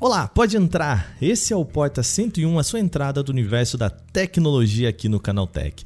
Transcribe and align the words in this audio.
Olá, 0.00 0.28
pode 0.28 0.56
entrar. 0.56 1.16
Esse 1.20 1.52
é 1.52 1.56
o 1.56 1.64
Porta 1.64 2.04
101, 2.04 2.56
a 2.56 2.62
sua 2.62 2.78
entrada 2.78 3.20
do 3.20 3.32
universo 3.32 3.76
da 3.76 3.90
tecnologia 3.90 4.88
aqui 4.88 5.08
no 5.08 5.18
Canaltech. 5.18 5.84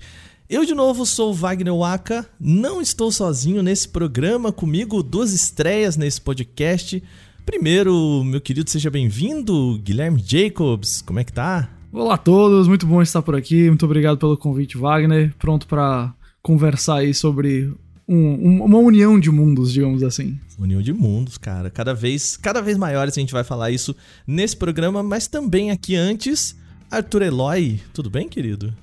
Eu 0.51 0.67
de 0.67 0.75
novo 0.75 1.07
sou 1.07 1.33
Wagner 1.33 1.75
Waka, 1.75 2.29
não 2.39 2.83
estou 2.83 3.11
sozinho 3.11 3.63
nesse 3.63 3.89
programa, 3.89 4.53
comigo 4.53 5.03
duas 5.03 5.33
estreias 5.33 5.97
nesse 5.97 6.21
podcast. 6.21 7.03
Primeiro, 7.47 8.23
meu 8.23 8.39
querido, 8.39 8.69
seja 8.69 8.91
bem-vindo, 8.91 9.81
Guilherme 9.83 10.23
Jacobs, 10.23 11.01
como 11.01 11.19
é 11.19 11.25
que 11.25 11.33
tá? 11.33 11.71
Olá 11.91 12.17
a 12.17 12.19
todos, 12.19 12.69
muito 12.69 12.87
bom 12.87 13.01
estar 13.01 13.23
por 13.23 13.35
aqui, 13.35 13.69
muito 13.69 13.87
obrigado 13.87 14.19
pelo 14.19 14.37
convite, 14.37 14.77
Wagner. 14.77 15.35
Pronto 15.39 15.67
para 15.67 16.13
conversar 16.43 16.97
aí 16.97 17.15
sobre 17.15 17.73
um, 18.15 18.65
uma 18.65 18.79
união 18.79 19.19
de 19.19 19.31
mundos, 19.31 19.73
digamos 19.73 20.03
assim. 20.03 20.39
União 20.59 20.83
de 20.83 20.93
mundos, 20.93 21.39
cara. 21.39 21.71
Cada 21.71 21.95
vez, 21.95 22.37
cada 22.37 22.61
vez 22.61 22.77
maiores 22.77 23.17
a 23.17 23.21
gente 23.21 23.33
vai 23.33 23.43
falar 23.43 23.71
isso 23.71 23.97
nesse 24.27 24.57
programa, 24.57 25.03
mas 25.03 25.27
também 25.27 25.71
aqui 25.71 25.97
antes, 25.97 26.57
Arthur 26.91 27.23
Eloy. 27.23 27.81
Tudo 27.95 28.11
bem, 28.11 28.29
querido? 28.29 28.75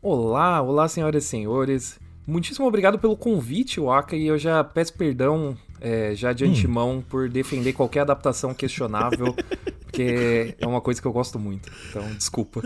Olá, 0.00 0.62
olá, 0.62 0.88
senhoras 0.88 1.24
e 1.24 1.26
senhores. 1.26 1.98
Muitíssimo 2.26 2.66
obrigado 2.66 2.98
pelo 2.98 3.16
convite, 3.16 3.80
Waka, 3.80 4.16
e 4.16 4.26
eu 4.26 4.38
já 4.38 4.64
peço 4.64 4.94
perdão 4.94 5.56
é, 5.80 6.14
já 6.14 6.32
de 6.32 6.44
hum. 6.44 6.50
antemão 6.50 7.04
por 7.06 7.28
defender 7.28 7.72
qualquer 7.74 8.00
adaptação 8.00 8.54
questionável, 8.54 9.34
porque 9.84 10.54
é 10.58 10.66
uma 10.66 10.80
coisa 10.80 11.00
que 11.00 11.06
eu 11.06 11.12
gosto 11.12 11.38
muito. 11.38 11.70
Então, 11.90 12.02
desculpa. 12.14 12.62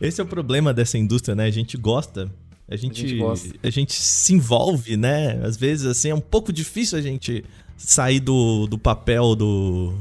Esse 0.00 0.20
é 0.20 0.24
o 0.24 0.26
problema 0.26 0.72
dessa 0.72 0.98
indústria, 0.98 1.34
né? 1.34 1.44
A 1.44 1.50
gente 1.50 1.76
gosta 1.76 2.30
a 2.68 2.76
gente, 2.76 3.04
a 3.04 3.08
gente, 3.08 3.60
a 3.62 3.70
gente, 3.70 3.92
se 3.92 4.32
envolve, 4.32 4.96
né? 4.96 5.38
Às 5.44 5.56
vezes, 5.56 5.86
assim, 5.86 6.10
é 6.10 6.14
um 6.14 6.20
pouco 6.20 6.52
difícil 6.52 6.98
a 6.98 7.02
gente 7.02 7.44
sair 7.76 8.20
do, 8.20 8.66
do 8.66 8.78
papel 8.78 9.34
do. 9.34 9.94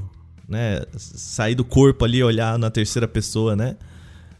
né? 0.48 0.81
Sair 0.95 1.55
do 1.55 1.66
corpo 1.66 2.05
ali, 2.05 2.23
olhar 2.23 2.58
na 2.58 2.70
terceira 2.70 3.08
pessoa, 3.08 3.55
né? 3.55 3.76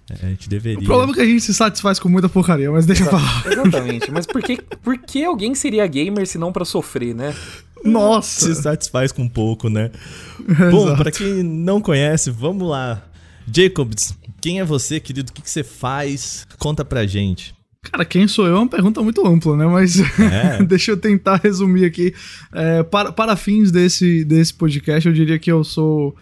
É, 0.10 0.26
a 0.26 0.30
gente 0.30 0.50
deveria. 0.50 0.80
O 0.80 0.86
problema 0.86 1.12
é 1.12 1.16
que 1.16 1.22
a 1.22 1.26
gente 1.26 1.42
se 1.42 1.54
satisfaz 1.54 2.00
com 2.00 2.08
muita 2.08 2.30
porcaria, 2.30 2.72
mas 2.72 2.86
deixa 2.86 3.04
eu 3.04 3.10
falar. 3.10 3.46
Exatamente. 3.46 4.12
Mas 4.12 4.26
por 4.26 4.42
que, 4.42 4.62
por 4.82 4.98
que 4.98 5.24
alguém 5.24 5.54
seria 5.54 5.86
gamer 5.88 6.26
se 6.26 6.38
não 6.38 6.52
para 6.52 6.66
sofrer, 6.66 7.14
né? 7.14 7.36
Nossa! 7.84 8.54
Se 8.54 8.62
satisfaz 8.62 9.12
com 9.12 9.28
pouco, 9.28 9.70
né? 9.70 9.92
Bom, 10.72 10.96
para 10.96 11.12
quem 11.12 11.44
não 11.44 11.82
conhece, 11.82 12.32
vamos 12.32 12.70
lá. 12.70 13.04
Jacobs, 13.52 14.14
quem 14.40 14.62
é 14.62 14.66
você, 14.66 15.00
querido? 15.00 15.30
O 15.30 15.34
que, 15.34 15.42
que 15.42 15.50
você 15.50 15.64
faz? 15.64 16.48
Conta 16.58 16.86
pra 16.86 17.06
gente. 17.06 17.54
Cara, 17.84 18.06
quem 18.06 18.28
sou 18.28 18.48
eu 18.48 18.56
é 18.56 18.60
uma 18.60 18.68
pergunta 18.68 19.02
muito 19.02 19.26
ampla, 19.28 19.58
né? 19.58 19.68
Mas 19.68 20.00
é. 20.00 20.64
deixa 20.66 20.92
eu 20.92 20.98
tentar 20.98 21.36
resumir 21.44 21.86
aqui. 21.86 22.14
É, 22.52 22.82
para, 22.82 23.12
para 23.12 23.36
fins 23.36 23.72
desse, 23.72 24.24
desse 24.24 24.54
podcast, 24.54 25.08
eu 25.08 25.14
diria 25.14 25.38
que 25.38 25.52
eu 25.52 25.64
sou 25.64 26.16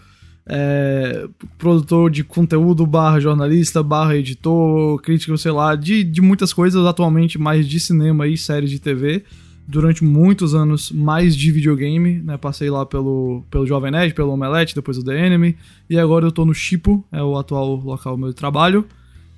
é, 0.45 1.27
produtor 1.57 2.09
de 2.09 2.23
conteúdo, 2.23 2.85
barra 2.85 3.19
jornalista, 3.19 3.83
barra 3.83 4.17
editor, 4.17 4.99
crítico, 5.01 5.37
sei 5.37 5.51
lá, 5.51 5.75
de, 5.75 6.03
de 6.03 6.19
muitas 6.19 6.51
coisas, 6.51 6.83
atualmente 6.85 7.37
mais 7.37 7.67
de 7.67 7.79
cinema 7.79 8.27
e 8.27 8.35
séries 8.37 8.69
de 8.69 8.79
TV. 8.79 9.23
Durante 9.67 10.03
muitos 10.03 10.55
anos, 10.55 10.91
mais 10.91 11.35
de 11.35 11.51
videogame, 11.51 12.19
né? 12.23 12.35
Passei 12.35 12.69
lá 12.69 12.85
pelo, 12.85 13.45
pelo 13.49 13.65
Jovem 13.65 13.91
Nerd, 13.91 14.13
pelo 14.13 14.31
Omelete, 14.31 14.75
depois 14.75 14.97
o 14.97 15.03
The 15.03 15.27
Enemy, 15.27 15.55
e 15.89 15.97
agora 15.97 16.25
eu 16.25 16.31
tô 16.31 16.43
no 16.43 16.53
Chipo, 16.53 17.05
é 17.11 17.23
o 17.23 17.37
atual 17.37 17.75
local 17.75 18.17
do 18.17 18.23
meu 18.23 18.33
trabalho. 18.33 18.85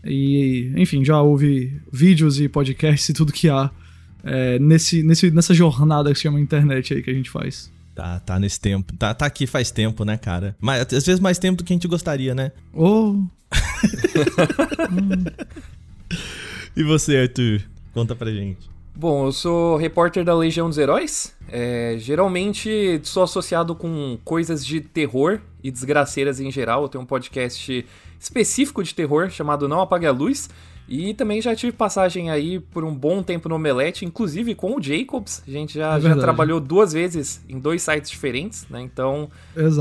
E, 0.05 0.71
enfim, 0.75 1.03
já 1.03 1.21
houve 1.21 1.81
vídeos 1.91 2.39
e 2.39 2.49
podcasts 2.49 3.07
e 3.09 3.13
tudo 3.13 3.31
que 3.31 3.49
há 3.49 3.71
é, 4.23 4.57
nesse, 4.59 5.03
nesse, 5.03 5.31
nessa 5.31 5.53
jornada 5.53 6.09
que 6.09 6.15
se 6.15 6.23
chama 6.23 6.39
internet 6.39 6.93
aí 6.93 7.03
que 7.03 7.09
a 7.09 7.13
gente 7.13 7.29
faz. 7.29 7.71
Tá, 7.93 8.19
tá 8.19 8.39
nesse 8.39 8.59
tempo. 8.59 8.93
Tá, 8.97 9.13
tá 9.13 9.25
aqui 9.25 9.45
faz 9.45 9.69
tempo, 9.69 10.03
né, 10.03 10.17
cara? 10.17 10.55
Mas, 10.59 10.81
às 10.81 11.05
vezes 11.05 11.19
mais 11.19 11.37
tempo 11.37 11.57
do 11.57 11.63
que 11.63 11.73
a 11.73 11.75
gente 11.75 11.87
gostaria, 11.87 12.33
né? 12.33 12.51
Oh! 12.73 13.23
e 16.75 16.83
você, 16.83 17.17
Arthur? 17.17 17.61
Conta 17.93 18.15
pra 18.15 18.31
gente. 18.31 18.73
Bom, 18.95 19.25
eu 19.25 19.31
sou 19.31 19.75
repórter 19.75 20.23
da 20.23 20.35
Legião 20.35 20.69
dos 20.69 20.77
Heróis. 20.77 21.35
É, 21.49 21.95
geralmente 21.99 22.99
sou 23.03 23.23
associado 23.23 23.75
com 23.75 24.17
coisas 24.23 24.65
de 24.65 24.81
terror 24.81 25.39
e 25.63 25.71
desgraceiras 25.71 26.39
em 26.39 26.51
geral. 26.51 26.83
Eu 26.83 26.89
tenho 26.89 27.03
um 27.03 27.07
podcast 27.07 27.85
específico 28.23 28.81
de 28.81 28.95
terror 28.95 29.29
chamado 29.29 29.67
Não 29.67 29.81
Apague 29.81 30.05
a 30.05 30.11
Luz. 30.11 30.49
E 30.87 31.13
também 31.13 31.41
já 31.41 31.55
tive 31.55 31.71
passagem 31.71 32.29
aí 32.29 32.59
por 32.59 32.83
um 32.83 32.93
bom 32.93 33.23
tempo 33.23 33.47
no 33.47 33.55
Omelete, 33.55 34.03
inclusive 34.03 34.53
com 34.53 34.75
o 34.75 34.81
Jacobs. 34.81 35.41
A 35.47 35.49
gente 35.49 35.75
já, 35.75 35.97
é 35.97 36.01
já 36.01 36.15
trabalhou 36.15 36.59
duas 36.59 36.91
vezes 36.91 37.41
em 37.47 37.57
dois 37.57 37.81
sites 37.81 38.11
diferentes, 38.11 38.67
né? 38.69 38.81
Então 38.81 39.29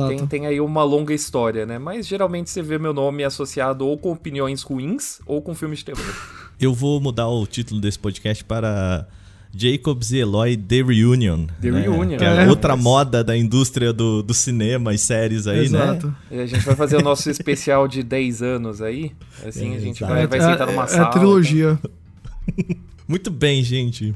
tem, 0.08 0.26
tem, 0.28 0.46
aí 0.46 0.60
uma 0.60 0.84
longa 0.84 1.12
história, 1.12 1.66
né? 1.66 1.76
Mas 1.76 2.06
geralmente 2.06 2.50
você 2.50 2.62
vê 2.62 2.78
meu 2.78 2.94
nome 2.94 3.24
associado 3.24 3.84
ou 3.84 3.98
com 3.98 4.12
opiniões 4.12 4.62
ruins 4.62 5.20
ou 5.26 5.42
com 5.42 5.56
filmes 5.56 5.80
de 5.80 5.86
terror. 5.86 6.14
Eu 6.60 6.72
vou 6.72 7.00
mudar 7.00 7.28
o 7.28 7.44
título 7.48 7.80
desse 7.80 7.98
podcast 7.98 8.44
para 8.44 9.08
Jacobs 9.54 10.12
e 10.12 10.18
Eloy 10.18 10.56
The 10.56 10.82
Reunion. 10.82 11.46
The 11.60 11.70
né? 11.70 11.82
Reunion. 11.82 12.18
Que 12.18 12.24
é, 12.24 12.44
é 12.44 12.48
outra 12.48 12.76
moda 12.76 13.22
da 13.22 13.36
indústria 13.36 13.92
do, 13.92 14.22
do 14.22 14.32
cinema 14.32 14.94
e 14.94 14.98
séries 14.98 15.46
aí, 15.46 15.68
né? 15.68 15.84
Exato. 15.84 16.06
né? 16.06 16.14
E 16.30 16.40
a 16.40 16.46
gente 16.46 16.64
vai 16.64 16.74
fazer 16.74 16.96
o 16.96 17.02
nosso 17.02 17.28
especial 17.30 17.86
de 17.86 18.02
10 18.02 18.42
anos 18.42 18.80
aí. 18.80 19.12
Assim, 19.46 19.74
é, 19.74 19.76
a 19.76 19.80
gente 19.80 20.00
vai, 20.00 20.26
vai 20.26 20.40
sentar 20.40 20.66
numa 20.66 20.84
é, 20.84 20.86
sala. 20.86 21.02
É 21.02 21.06
a 21.06 21.10
trilogia. 21.10 21.78
Muito 23.06 23.30
bem, 23.30 23.62
gente. 23.62 24.14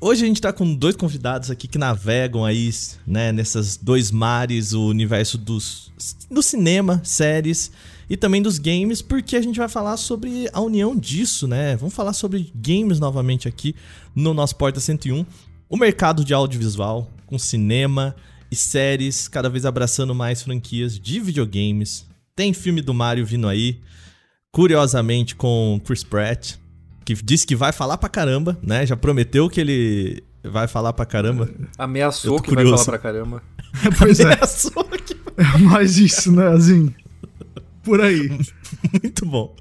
Hoje 0.00 0.24
a 0.24 0.26
gente 0.26 0.40
tá 0.40 0.52
com 0.52 0.74
dois 0.74 0.94
convidados 0.94 1.50
aqui 1.50 1.66
que 1.66 1.78
navegam 1.78 2.44
aí, 2.44 2.70
né, 3.06 3.32
nessas 3.32 3.76
dois 3.76 4.10
mares, 4.10 4.72
o 4.72 4.86
universo 4.86 5.38
dos, 5.38 5.90
do 6.30 6.42
cinema, 6.42 7.00
séries 7.02 7.72
e 8.08 8.16
também 8.16 8.40
dos 8.40 8.58
games, 8.58 9.02
porque 9.02 9.36
a 9.36 9.42
gente 9.42 9.58
vai 9.58 9.68
falar 9.68 9.96
sobre 9.96 10.48
a 10.52 10.60
união 10.60 10.96
disso, 10.96 11.48
né? 11.48 11.76
Vamos 11.76 11.94
falar 11.94 12.12
sobre 12.12 12.52
games 12.54 13.00
novamente 13.00 13.48
aqui 13.48 13.74
no 14.14 14.32
nosso 14.32 14.54
Porta 14.56 14.78
101. 14.78 15.26
O 15.68 15.76
mercado 15.76 16.24
de 16.24 16.32
audiovisual, 16.32 17.10
com 17.26 17.38
cinema 17.38 18.14
e 18.50 18.54
séries, 18.54 19.26
cada 19.26 19.48
vez 19.48 19.66
abraçando 19.66 20.14
mais 20.14 20.42
franquias 20.42 20.98
de 20.98 21.18
videogames. 21.18 22.06
Tem 22.36 22.52
filme 22.52 22.80
do 22.80 22.94
Mario 22.94 23.26
vindo 23.26 23.48
aí, 23.48 23.80
curiosamente 24.52 25.34
com 25.34 25.80
Chris 25.84 26.04
Pratt, 26.04 26.54
que 27.04 27.14
disse 27.14 27.46
que 27.46 27.56
vai 27.56 27.72
falar 27.72 27.98
pra 27.98 28.08
caramba, 28.08 28.56
né? 28.62 28.86
Já 28.86 28.96
prometeu 28.96 29.50
que 29.50 29.60
ele 29.60 30.22
vai 30.44 30.68
falar 30.68 30.92
pra 30.92 31.04
caramba. 31.04 31.50
Ameaçou 31.76 32.40
que 32.40 32.50
curioso. 32.50 32.76
vai 32.76 32.84
falar 32.84 32.98
pra 32.98 33.10
caramba. 33.10 33.42
pois 33.98 34.20
é. 34.20 34.24
Ameaçou 34.24 34.84
que... 34.84 35.16
É 35.38 35.58
mais 35.58 35.98
isso, 35.98 36.30
né? 36.30 36.48
Assim 36.48 36.94
por 37.86 38.00
aí. 38.00 38.28
Muito 39.00 39.24
bom. 39.24 39.54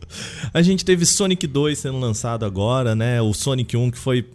A 0.52 0.62
gente 0.64 0.84
teve 0.84 1.06
Sonic 1.06 1.46
2 1.46 1.78
sendo 1.78 2.00
lançado 2.00 2.44
agora, 2.44 2.96
né? 2.96 3.22
O 3.22 3.34
Sonic 3.34 3.78
1 3.78 3.92
que 3.92 4.00
foi 4.00 4.28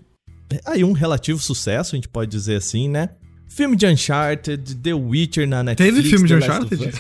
aí 0.65 0.84
um 0.84 0.93
relativo 0.93 1.41
sucesso, 1.41 1.95
a 1.95 1.97
gente 1.97 2.09
pode 2.09 2.31
dizer 2.31 2.56
assim, 2.56 2.89
né? 2.89 3.11
Filme 3.49 3.75
de 3.75 3.84
Uncharted, 3.84 4.77
The 4.77 4.95
Witcher 4.95 5.47
na 5.47 5.65
Netflix. 5.65 5.97
Teve 5.97 6.09
filme 6.09 6.28
de 6.28 6.34
Uncharted? 6.37 6.93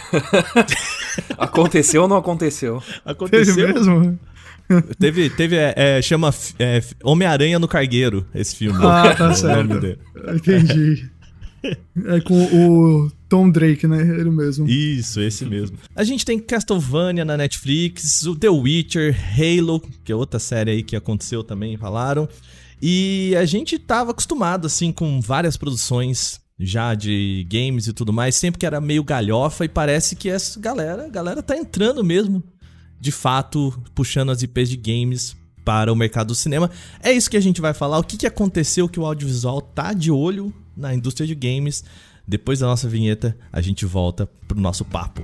aconteceu 1.38 2.02
ou 2.02 2.08
não 2.08 2.16
aconteceu? 2.16 2.82
Aconteceu. 3.04 3.54
Teve 3.54 3.72
mesmo? 3.72 4.18
teve, 4.98 5.30
teve 5.30 5.56
é, 5.56 5.74
é, 5.76 6.02
chama 6.02 6.34
é, 6.58 6.82
Homem-Aranha 7.04 7.58
no 7.60 7.68
Cargueiro, 7.68 8.26
esse 8.34 8.56
filme. 8.56 8.78
Ah, 8.82 9.14
tá 9.16 9.32
certo. 9.34 9.96
Entendi. 10.34 11.08
É 11.62 12.20
com 12.20 12.34
o 12.34 13.12
Tom 13.30 13.48
Drake, 13.48 13.86
né? 13.86 14.02
Ele 14.02 14.28
mesmo. 14.28 14.68
Isso, 14.68 15.20
esse 15.20 15.46
mesmo. 15.46 15.78
A 15.94 16.02
gente 16.02 16.26
tem 16.26 16.38
Castlevania 16.38 17.24
na 17.24 17.36
Netflix, 17.36 18.26
o 18.26 18.34
The 18.34 18.50
Witcher, 18.50 19.16
Halo, 19.16 19.80
que 20.04 20.10
é 20.10 20.16
outra 20.16 20.40
série 20.40 20.72
aí 20.72 20.82
que 20.82 20.96
aconteceu 20.96 21.44
também, 21.44 21.76
falaram. 21.76 22.28
E 22.82 23.36
a 23.36 23.44
gente 23.44 23.78
tava 23.78 24.10
acostumado, 24.10 24.66
assim, 24.66 24.90
com 24.90 25.20
várias 25.20 25.56
produções 25.56 26.40
já 26.58 26.92
de 26.94 27.46
games 27.48 27.86
e 27.86 27.92
tudo 27.92 28.12
mais, 28.12 28.34
sempre 28.34 28.58
que 28.58 28.66
era 28.66 28.80
meio 28.80 29.04
galhofa, 29.04 29.64
e 29.64 29.68
parece 29.68 30.16
que 30.16 30.28
essa 30.28 30.58
galera, 30.58 31.06
a 31.06 31.08
galera 31.08 31.40
tá 31.40 31.56
entrando 31.56 32.02
mesmo, 32.02 32.42
de 33.00 33.12
fato, 33.12 33.80
puxando 33.94 34.30
as 34.30 34.42
IPs 34.42 34.68
de 34.68 34.76
games 34.76 35.36
para 35.64 35.92
o 35.92 35.96
mercado 35.96 36.28
do 36.28 36.34
cinema. 36.34 36.68
É 37.00 37.12
isso 37.12 37.30
que 37.30 37.36
a 37.36 37.40
gente 37.40 37.60
vai 37.60 37.72
falar, 37.72 37.98
o 37.98 38.04
que, 38.04 38.16
que 38.16 38.26
aconteceu 38.26 38.88
que 38.88 38.98
o 38.98 39.06
audiovisual 39.06 39.62
tá 39.62 39.92
de 39.92 40.10
olho 40.10 40.52
na 40.76 40.92
indústria 40.94 41.26
de 41.26 41.34
games. 41.34 41.84
Depois 42.30 42.60
da 42.60 42.68
nossa 42.68 42.88
vinheta, 42.88 43.36
a 43.50 43.60
gente 43.60 43.84
volta 43.84 44.24
pro 44.46 44.60
nosso 44.60 44.84
papo. 44.84 45.20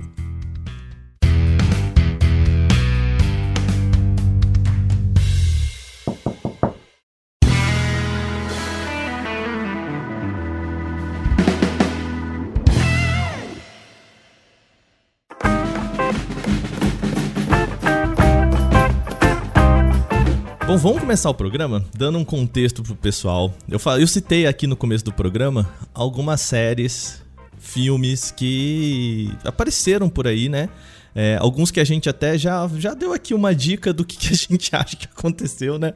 Bom, 20.77 20.89
vamos 20.89 20.99
começar 20.99 21.31
o 21.31 21.33
programa 21.33 21.83
dando 21.97 22.19
um 22.19 22.23
contexto 22.23 22.83
pro 22.83 22.95
pessoal. 22.95 23.51
Eu, 23.67 23.79
falei, 23.79 24.03
eu 24.03 24.07
citei 24.07 24.45
aqui 24.45 24.67
no 24.67 24.75
começo 24.75 25.03
do 25.03 25.11
programa 25.11 25.67
algumas 25.91 26.39
séries 26.39 27.23
filmes 27.57 28.29
que 28.29 29.33
apareceram 29.43 30.07
por 30.07 30.27
aí, 30.27 30.47
né? 30.47 30.69
É, 31.15 31.35
alguns 31.41 31.71
que 31.71 31.79
a 31.79 31.83
gente 31.83 32.07
até 32.07 32.37
já, 32.37 32.69
já 32.77 32.93
deu 32.93 33.11
aqui 33.11 33.33
uma 33.33 33.55
dica 33.55 33.91
do 33.91 34.05
que, 34.05 34.17
que 34.17 34.31
a 34.31 34.37
gente 34.37 34.69
acha 34.75 34.95
que 34.95 35.07
aconteceu, 35.07 35.79
né? 35.79 35.95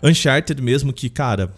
Uncharted 0.00 0.62
mesmo, 0.62 0.92
que, 0.92 1.10
cara, 1.10 1.52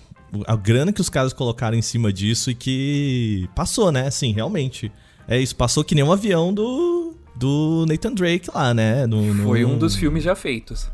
a 0.46 0.56
grana 0.56 0.94
que 0.94 1.00
os 1.02 1.10
caras 1.10 1.34
colocaram 1.34 1.76
em 1.76 1.82
cima 1.82 2.10
disso 2.10 2.50
e 2.50 2.54
que 2.54 3.50
passou, 3.54 3.92
né? 3.92 4.06
Assim, 4.06 4.32
realmente. 4.32 4.90
É 5.28 5.38
isso, 5.38 5.54
passou 5.54 5.84
que 5.84 5.94
nem 5.94 6.02
um 6.02 6.10
avião 6.10 6.54
do, 6.54 7.14
do 7.36 7.84
Nathan 7.86 8.14
Drake 8.14 8.48
lá, 8.52 8.72
né? 8.72 9.06
No, 9.06 9.34
no... 9.34 9.44
Foi 9.44 9.62
um 9.62 9.76
dos 9.76 9.94
filmes 9.94 10.24
já 10.24 10.34
feitos. 10.34 10.90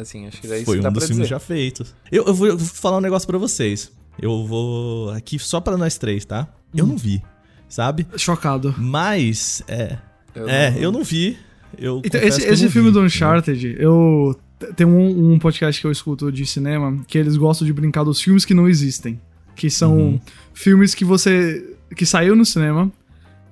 Assim, 0.00 0.26
acho 0.26 0.40
que 0.40 0.46
daí 0.46 0.64
Foi 0.64 0.78
um 0.78 0.82
dos 0.82 1.04
filmes 1.04 1.16
dizer. 1.16 1.28
já 1.28 1.38
feitos. 1.38 1.94
Eu, 2.10 2.24
eu, 2.24 2.34
vou, 2.34 2.46
eu, 2.46 2.58
vou, 2.58 2.66
falar 2.66 2.98
um 2.98 3.00
negócio 3.00 3.26
para 3.26 3.38
vocês. 3.38 3.90
Eu 4.20 4.46
vou. 4.46 5.10
Aqui 5.10 5.38
só 5.38 5.60
para 5.60 5.76
nós 5.76 5.96
três, 5.98 6.24
tá? 6.24 6.48
Eu 6.74 6.84
hum. 6.84 6.88
não 6.88 6.96
vi, 6.96 7.22
sabe? 7.68 8.06
Chocado. 8.16 8.74
Mas, 8.78 9.62
é. 9.68 9.98
Eu 10.34 10.48
é, 10.48 10.70
não... 10.70 10.78
eu 10.78 10.92
não 10.92 11.04
vi. 11.04 11.38
Eu 11.78 12.02
então, 12.04 12.20
esse, 12.20 12.42
esse 12.44 12.68
filme 12.68 12.88
vi, 12.88 12.94
do 12.94 13.02
Uncharted, 13.02 13.68
né? 13.68 13.76
eu. 13.78 14.38
Tem 14.74 14.86
um, 14.86 15.34
um, 15.34 15.38
podcast 15.38 15.78
que 15.78 15.86
eu 15.86 15.92
escuto 15.92 16.32
de 16.32 16.46
cinema 16.46 17.04
que 17.06 17.18
eles 17.18 17.36
gostam 17.36 17.66
de 17.66 17.74
brincar 17.74 18.04
dos 18.04 18.20
filmes 18.20 18.42
que 18.44 18.54
não 18.54 18.66
existem. 18.66 19.20
Que 19.54 19.68
são 19.68 19.98
uhum. 19.98 20.20
filmes 20.54 20.94
que 20.94 21.04
você. 21.04 21.76
que 21.94 22.06
saiu 22.06 22.34
no 22.34 22.44
cinema. 22.44 22.90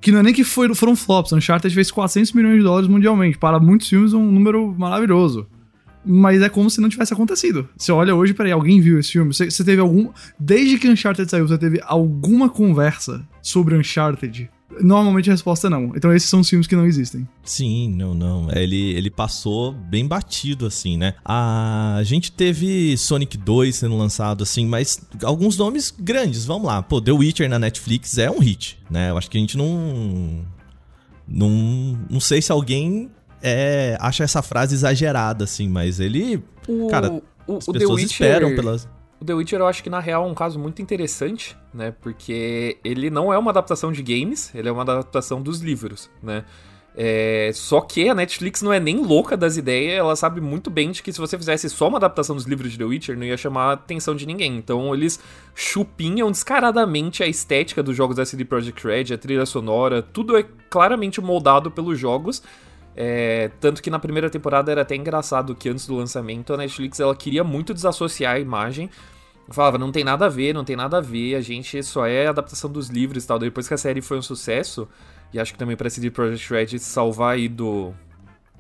Que 0.01 0.13
não 0.13 0.21
é 0.21 0.23
nem 0.23 0.35
que 0.35 0.45
foi, 0.45 0.75
foram 0.75 0.95
flops. 0.95 1.33
Uncharted 1.33 1.75
fez 1.75 1.91
400 1.91 2.33
milhões 2.33 2.59
de 2.59 2.63
dólares 2.63 2.89
mundialmente. 2.89 3.39
Para 3.39 3.59
muitos 3.59 3.89
filmes, 3.89 4.13
um 4.13 4.31
número 4.31 4.75
maravilhoso. 4.79 5.47
Mas 6.05 6.43
é 6.43 6.49
como 6.49 6.69
se 6.69 6.81
não 6.81 6.89
tivesse 6.89 7.13
acontecido. 7.13 7.69
Você 7.77 7.91
olha 7.91 8.15
hoje, 8.15 8.35
peraí, 8.35 8.53
alguém 8.53 8.81
viu 8.81 8.99
esse 8.99 9.13
filme? 9.13 9.33
Você, 9.33 9.65
teve 9.65 9.81
algum. 9.81 10.11
Desde 10.39 10.79
que 10.79 10.89
Uncharted 10.89 11.31
saiu, 11.31 11.49
você 11.49 11.59
teve 11.59 11.81
alguma 11.85 12.49
conversa 12.49 13.27
sobre 13.43 13.77
Uncharted 13.77 14.51
Normalmente 14.81 15.31
a 15.31 15.33
resposta 15.33 15.67
é 15.67 15.71
não. 15.71 15.93
Então 15.95 16.13
esses 16.13 16.29
são 16.29 16.41
os 16.41 16.49
filmes 16.49 16.67
que 16.67 16.75
não 16.75 16.87
existem. 16.87 17.27
Sim, 17.45 17.95
não, 17.97 18.15
não. 18.15 18.49
Ele, 18.53 18.93
ele 18.95 19.11
passou 19.11 19.73
bem 19.73 20.07
batido, 20.07 20.67
assim, 20.67 20.97
né? 20.97 21.15
A 21.25 22.01
gente 22.03 22.33
teve 22.33 22.97
Sonic 22.97 23.37
2 23.37 23.75
sendo 23.75 23.97
lançado, 23.97 24.43
assim, 24.43 24.67
mas 24.67 25.07
alguns 25.23 25.57
nomes 25.57 25.95
grandes, 25.97 26.45
vamos 26.45 26.67
lá. 26.67 26.83
Pô, 26.83 27.01
The 27.01 27.13
Witcher 27.13 27.49
na 27.49 27.59
Netflix 27.59 28.19
é 28.19 28.31
um 28.31 28.39
hit, 28.39 28.79
né? 28.91 29.11
Eu 29.11 29.19
acho 29.19 29.31
que 29.31 29.37
a 29.37 29.41
gente 29.41 29.57
não. 29.57 30.45
Não, 31.27 31.99
não 32.11 32.21
sei 32.21 32.43
se 32.43 32.53
alguém 32.53 33.11
é, 33.45 33.97
acha 34.01 34.25
essa 34.25 34.41
frase 34.41 34.75
exagerada, 34.75 35.45
assim, 35.45 35.69
mas 35.69 36.01
ele. 36.01 36.43
O, 36.67 36.89
cara, 36.89 37.23
o, 37.47 37.59
as 37.59 37.67
pessoas 37.67 38.01
Witcher... 38.01 38.27
esperam 38.27 38.57
pelas. 38.57 38.89
O 39.21 39.25
The 39.25 39.35
Witcher 39.35 39.61
eu 39.61 39.67
acho 39.67 39.83
que 39.83 39.91
na 39.91 40.01
real 40.01 40.27
é 40.27 40.31
um 40.31 40.35
caso 40.35 40.59
muito 40.59 40.81
interessante, 40.81 41.55
né? 41.73 41.95
Porque 42.01 42.79
ele 42.83 43.11
não 43.11 43.33
é 43.33 43.39
uma 43.39 43.51
adaptação 43.51 43.93
de 43.93 44.03
games, 44.03 44.51
ele 44.55 44.69
é 44.69 44.73
uma 44.73 44.83
adaptação 44.83 45.43
dos 45.43 45.61
livros, 45.61 46.11
né? 46.23 46.45
É, 46.97 47.51
só 47.53 47.81
que 47.81 48.09
a 48.09 48.15
Netflix 48.15 48.63
não 48.63 48.73
é 48.73 48.79
nem 48.79 48.99
louca 48.99 49.37
das 49.37 49.57
ideias, 49.57 49.99
ela 49.99 50.15
sabe 50.15 50.41
muito 50.41 50.71
bem 50.71 50.93
de 50.93 51.03
que 51.03 51.13
se 51.13 51.19
você 51.19 51.37
fizesse 51.37 51.69
só 51.69 51.89
uma 51.89 51.99
adaptação 51.99 52.37
dos 52.37 52.45
livros 52.45 52.71
de 52.71 52.79
The 52.79 52.85
Witcher, 52.85 53.19
não 53.19 53.25
ia 53.25 53.37
chamar 53.37 53.65
a 53.65 53.73
atenção 53.73 54.15
de 54.15 54.25
ninguém. 54.25 54.57
Então 54.57 54.95
eles 54.95 55.19
chupinham 55.55 56.31
descaradamente 56.31 57.23
a 57.23 57.27
estética 57.27 57.83
dos 57.83 57.97
jogos 57.97 58.17
da 58.17 58.25
CD 58.25 58.45
Projekt 58.45 58.87
Red, 58.87 59.13
a 59.13 59.19
trilha 59.19 59.45
sonora, 59.45 60.03
tudo 60.03 60.37
é 60.37 60.45
claramente 60.71 61.21
moldado 61.21 61.71
pelos 61.71 61.99
jogos. 61.99 62.43
É, 62.97 63.51
tanto 63.61 63.83
que 63.83 63.91
na 63.91 63.99
primeira 63.99 64.31
temporada 64.31 64.71
era 64.71 64.83
até 64.83 64.95
engraçado 64.95 65.55
que 65.55 65.69
antes 65.69 65.87
do 65.87 65.97
lançamento 65.97 66.55
a 66.55 66.57
Netflix 66.57 67.01
ela 67.01 67.15
queria 67.17 67.43
muito 67.43 67.75
desassociar 67.75 68.37
a 68.37 68.39
imagem 68.39 68.89
falava, 69.53 69.77
não 69.77 69.93
tem 69.93 70.05
nada 70.05 70.27
a 70.27 70.29
ver, 70.29 70.55
não 70.55 70.65
tem 70.65 70.77
nada 70.77 70.99
a 70.99 71.01
ver, 71.01 71.35
a 71.35 71.41
gente 71.41 71.83
só 71.83 72.07
é 72.07 72.27
adaptação 72.27 72.71
dos 72.71 72.89
livros 72.89 73.25
e 73.25 73.27
tal. 73.27 73.39
Depois 73.39 73.69
que 73.69 73.75
a 73.75 73.79
série 73.79 74.01
foi 74.01 74.19
um 74.19 74.23
sucesso, 74.23 74.89
e 75.33 75.39
acho 75.39 75.53
que 75.53 75.59
também 75.59 75.77
para 75.77 75.91
CD 75.91 76.11
Projekt 76.11 76.53
Red 76.53 76.79
salvar 76.79 77.35
aí 77.35 77.49
do, 77.49 77.93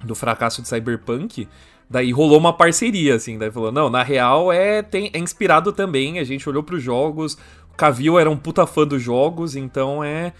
do 0.02 0.14
fracasso 0.14 0.60
de 0.60 0.68
Cyberpunk, 0.68 1.48
daí 1.88 2.12
rolou 2.12 2.38
uma 2.38 2.52
parceria, 2.52 3.14
assim, 3.14 3.38
daí 3.38 3.50
falou, 3.50 3.72
não, 3.72 3.88
na 3.88 4.02
real 4.02 4.52
é, 4.52 4.82
tem, 4.82 5.10
é 5.12 5.18
inspirado 5.18 5.72
também, 5.72 6.18
a 6.18 6.24
gente 6.24 6.48
olhou 6.48 6.62
pros 6.62 6.82
jogos, 6.82 7.34
o 7.72 7.76
Cavill 7.76 8.18
era 8.18 8.30
um 8.30 8.36
puta 8.36 8.66
fã 8.66 8.86
dos 8.86 9.02
jogos, 9.02 9.56
então 9.56 10.02
é... 10.02 10.32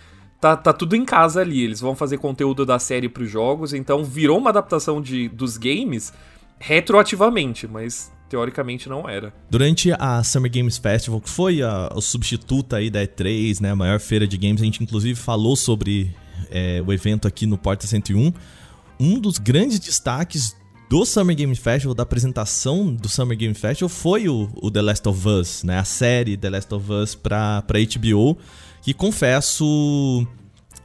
Tá, 0.45 0.55
tá 0.55 0.75
tudo 0.75 0.95
em 0.95 1.07
casa 1.07 1.41
ali, 1.41 1.63
eles 1.63 1.81
vão 1.81 1.97
fazer 1.97 2.19
conteúdo 2.19 2.67
da 2.67 2.79
série 2.79 3.09
pros 3.09 3.31
jogos, 3.31 3.73
então 3.73 4.05
virou 4.05 4.37
uma 4.37 4.51
adaptação 4.51 5.01
de, 5.01 5.27
dos 5.27 5.57
games 5.57 6.13
retroativamente, 6.59 7.67
mas 7.67 8.13
teoricamente 8.29 8.87
não 8.87 9.09
era. 9.09 9.33
Durante 9.49 9.91
a 9.99 10.23
Summer 10.23 10.53
Games 10.53 10.77
Festival, 10.77 11.19
que 11.23 11.31
foi 11.31 11.63
a, 11.63 11.89
a 11.97 11.99
substituta 11.99 12.77
aí 12.77 12.91
da 12.91 13.01
E3, 13.01 13.63
né, 13.63 13.71
a 13.71 13.75
maior 13.75 13.99
feira 13.99 14.27
de 14.27 14.37
games, 14.37 14.61
a 14.61 14.67
gente 14.67 14.83
inclusive 14.83 15.19
falou 15.19 15.57
sobre 15.57 16.15
é, 16.51 16.85
o 16.87 16.93
evento 16.93 17.27
aqui 17.27 17.47
no 17.47 17.57
Porta 17.57 17.87
101. 17.87 18.31
Um 19.01 19.19
dos 19.19 19.39
grandes 19.39 19.81
destaques 19.81 20.55
do 20.91 21.07
Summer 21.07 21.35
Game 21.35 21.57
Festival, 21.57 21.95
da 21.95 22.03
apresentação 22.03 22.93
do 22.93 23.09
Summer 23.09 23.35
Game 23.35 23.55
Festival, 23.55 23.89
foi 23.89 24.29
o, 24.29 24.51
o 24.57 24.71
The 24.71 24.83
Last 24.83 25.09
of 25.09 25.27
Us, 25.27 25.63
né, 25.63 25.79
a 25.79 25.85
série 25.85 26.37
The 26.37 26.51
Last 26.51 26.75
of 26.75 26.93
Us 26.93 27.15
pra 27.15 27.65
HBO, 27.67 28.37
que 28.85 28.93
confesso 28.95 30.27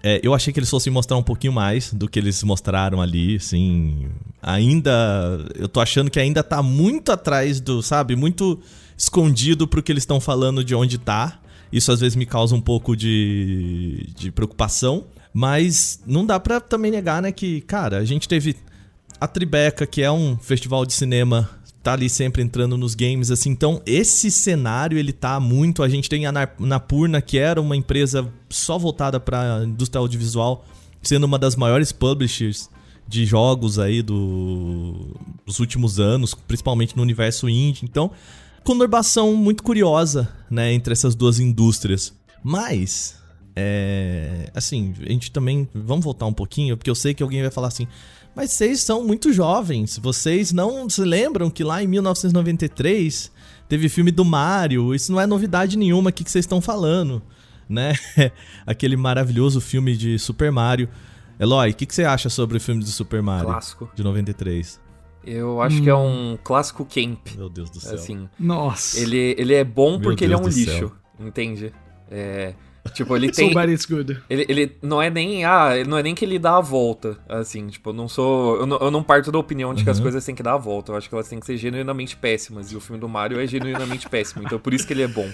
é, 0.01 0.21
eu 0.23 0.33
achei 0.33 0.53
que 0.53 0.59
eles 0.59 0.69
fossem 0.69 0.91
mostrar 0.91 1.17
um 1.17 1.23
pouquinho 1.23 1.51
mais 1.51 1.93
do 1.93 2.07
que 2.07 2.17
eles 2.17 2.41
mostraram 2.43 3.01
ali, 3.01 3.35
assim. 3.35 4.07
Ainda. 4.41 5.45
Eu 5.55 5.67
tô 5.67 5.81
achando 5.81 6.09
que 6.09 6.19
ainda 6.19 6.41
tá 6.41 6.63
muito 6.63 7.11
atrás 7.11 7.59
do, 7.59 7.81
sabe? 7.81 8.15
Muito 8.15 8.59
escondido 8.97 9.67
pro 9.67 9.83
que 9.83 9.91
eles 9.91 10.03
estão 10.03 10.19
falando 10.19 10.63
de 10.63 10.73
onde 10.73 10.97
tá. 10.97 11.39
Isso 11.71 11.91
às 11.91 11.99
vezes 11.99 12.15
me 12.15 12.25
causa 12.25 12.55
um 12.55 12.61
pouco 12.61 12.95
de, 12.95 14.09
de 14.15 14.31
preocupação. 14.31 15.05
Mas 15.33 16.01
não 16.07 16.25
dá 16.25 16.39
pra 16.39 16.59
também 16.59 16.89
negar, 16.89 17.21
né, 17.21 17.31
que, 17.31 17.61
cara, 17.61 17.97
a 17.97 18.05
gente 18.05 18.27
teve 18.27 18.55
a 19.21 19.27
Tribeca, 19.27 19.85
que 19.85 20.01
é 20.01 20.11
um 20.11 20.37
festival 20.37 20.85
de 20.85 20.93
cinema 20.93 21.47
tá 21.81 21.93
ali 21.93 22.09
sempre 22.09 22.43
entrando 22.43 22.77
nos 22.77 22.93
games, 22.93 23.31
assim. 23.31 23.49
Então, 23.49 23.81
esse 23.85 24.29
cenário, 24.29 24.97
ele 24.97 25.13
tá 25.13 25.39
muito... 25.39 25.81
A 25.81 25.89
gente 25.89 26.09
tem 26.09 26.25
a 26.25 26.31
Napurna, 26.59 27.21
que 27.21 27.37
era 27.37 27.61
uma 27.61 27.75
empresa 27.75 28.27
só 28.49 28.77
voltada 28.77 29.19
pra 29.19 29.63
indústria 29.63 29.99
audiovisual, 29.99 30.65
sendo 31.01 31.23
uma 31.23 31.39
das 31.39 31.55
maiores 31.55 31.91
publishers 31.91 32.69
de 33.07 33.25
jogos 33.25 33.79
aí 33.79 34.01
do, 34.01 35.15
dos 35.45 35.59
últimos 35.59 35.99
anos, 35.99 36.33
principalmente 36.33 36.95
no 36.95 37.01
universo 37.01 37.47
indie. 37.47 37.85
Então, 37.85 38.11
conurbação 38.63 39.33
muito 39.35 39.63
curiosa, 39.63 40.29
né, 40.49 40.73
entre 40.73 40.91
essas 40.91 41.15
duas 41.15 41.39
indústrias. 41.39 42.13
Mas, 42.43 43.15
é, 43.55 44.51
assim, 44.53 44.93
a 45.01 45.11
gente 45.11 45.31
também... 45.31 45.67
Vamos 45.73 46.03
voltar 46.03 46.25
um 46.25 46.33
pouquinho, 46.33 46.75
porque 46.75 46.89
eu 46.89 46.95
sei 46.95 47.13
que 47.13 47.23
alguém 47.23 47.41
vai 47.41 47.51
falar 47.51 47.69
assim... 47.69 47.87
Mas 48.35 48.51
vocês 48.51 48.81
são 48.81 49.03
muito 49.03 49.33
jovens. 49.33 49.97
Vocês 49.97 50.51
não 50.51 50.89
se 50.89 51.01
lembram 51.01 51.49
que 51.49 51.63
lá 51.63 51.83
em 51.83 51.87
1993 51.87 53.31
teve 53.67 53.89
filme 53.89 54.11
do 54.11 54.23
Mario? 54.23 54.93
Isso 54.93 55.11
não 55.11 55.19
é 55.19 55.27
novidade 55.27 55.77
nenhuma 55.77 56.09
aqui 56.09 56.23
que 56.23 56.31
vocês 56.31 56.45
estão 56.45 56.61
falando, 56.61 57.21
né? 57.67 57.93
Aquele 58.65 58.95
maravilhoso 58.95 59.59
filme 59.59 59.95
de 59.97 60.17
Super 60.17 60.51
Mario. 60.51 60.89
Eloy, 61.39 61.71
o 61.71 61.73
que, 61.73 61.85
que 61.85 61.95
você 61.95 62.03
acha 62.03 62.29
sobre 62.29 62.57
o 62.57 62.61
filme 62.61 62.83
do 62.83 62.89
Super 62.89 63.21
Mario? 63.21 63.47
Clássico. 63.47 63.89
De 63.95 64.03
93. 64.03 64.79
Eu 65.25 65.61
acho 65.61 65.77
hum. 65.77 65.83
que 65.83 65.89
é 65.89 65.95
um 65.95 66.37
clássico 66.43 66.85
camp. 66.85 67.27
Meu 67.35 67.49
Deus 67.49 67.69
do 67.69 67.79
céu. 67.79 67.95
Assim, 67.95 68.29
Nossa. 68.39 68.99
Ele, 68.99 69.35
ele 69.37 69.53
é 69.53 69.63
bom 69.63 69.99
porque 69.99 70.23
ele 70.23 70.33
é 70.33 70.37
um 70.37 70.47
lixo, 70.47 70.65
céu. 70.65 70.91
entende? 71.19 71.73
É, 72.09 72.53
Tipo, 72.93 73.15
ele 73.15 73.29
tem. 73.31 73.51
So 73.51 73.59
it's 73.61 73.85
good. 73.85 74.21
Ele, 74.29 74.45
ele 74.47 74.77
não 74.81 75.01
é 75.01 75.09
nem. 75.09 75.45
Ah, 75.45 75.71
não 75.87 75.97
é 75.97 76.03
nem 76.03 76.15
que 76.15 76.25
ele 76.25 76.39
dá 76.39 76.57
a 76.57 76.61
volta. 76.61 77.17
Assim, 77.27 77.67
tipo, 77.67 77.89
eu 77.89 77.93
não 77.93 78.07
sou. 78.07 78.57
Eu 78.57 78.65
não, 78.65 78.77
eu 78.77 78.91
não 78.91 79.03
parto 79.03 79.31
da 79.31 79.39
opinião 79.39 79.73
de 79.73 79.83
que 79.83 79.89
as 79.89 79.97
uhum. 79.97 80.03
coisas 80.03 80.23
têm 80.25 80.35
que 80.35 80.43
dar 80.43 80.53
a 80.53 80.57
volta. 80.57 80.91
Eu 80.91 80.97
acho 80.97 81.09
que 81.09 81.15
elas 81.15 81.27
têm 81.27 81.39
que 81.39 81.45
ser 81.45 81.57
genuinamente 81.57 82.15
péssimas. 82.15 82.71
E 82.71 82.75
o 82.75 82.79
filme 82.79 82.99
do 82.99 83.09
Mario 83.09 83.39
é 83.39 83.47
genuinamente 83.47 84.07
péssimo. 84.09 84.43
Então 84.43 84.59
por 84.59 84.73
isso 84.73 84.85
que 84.85 84.93
ele 84.93 85.03
é 85.03 85.07
bom. 85.07 85.29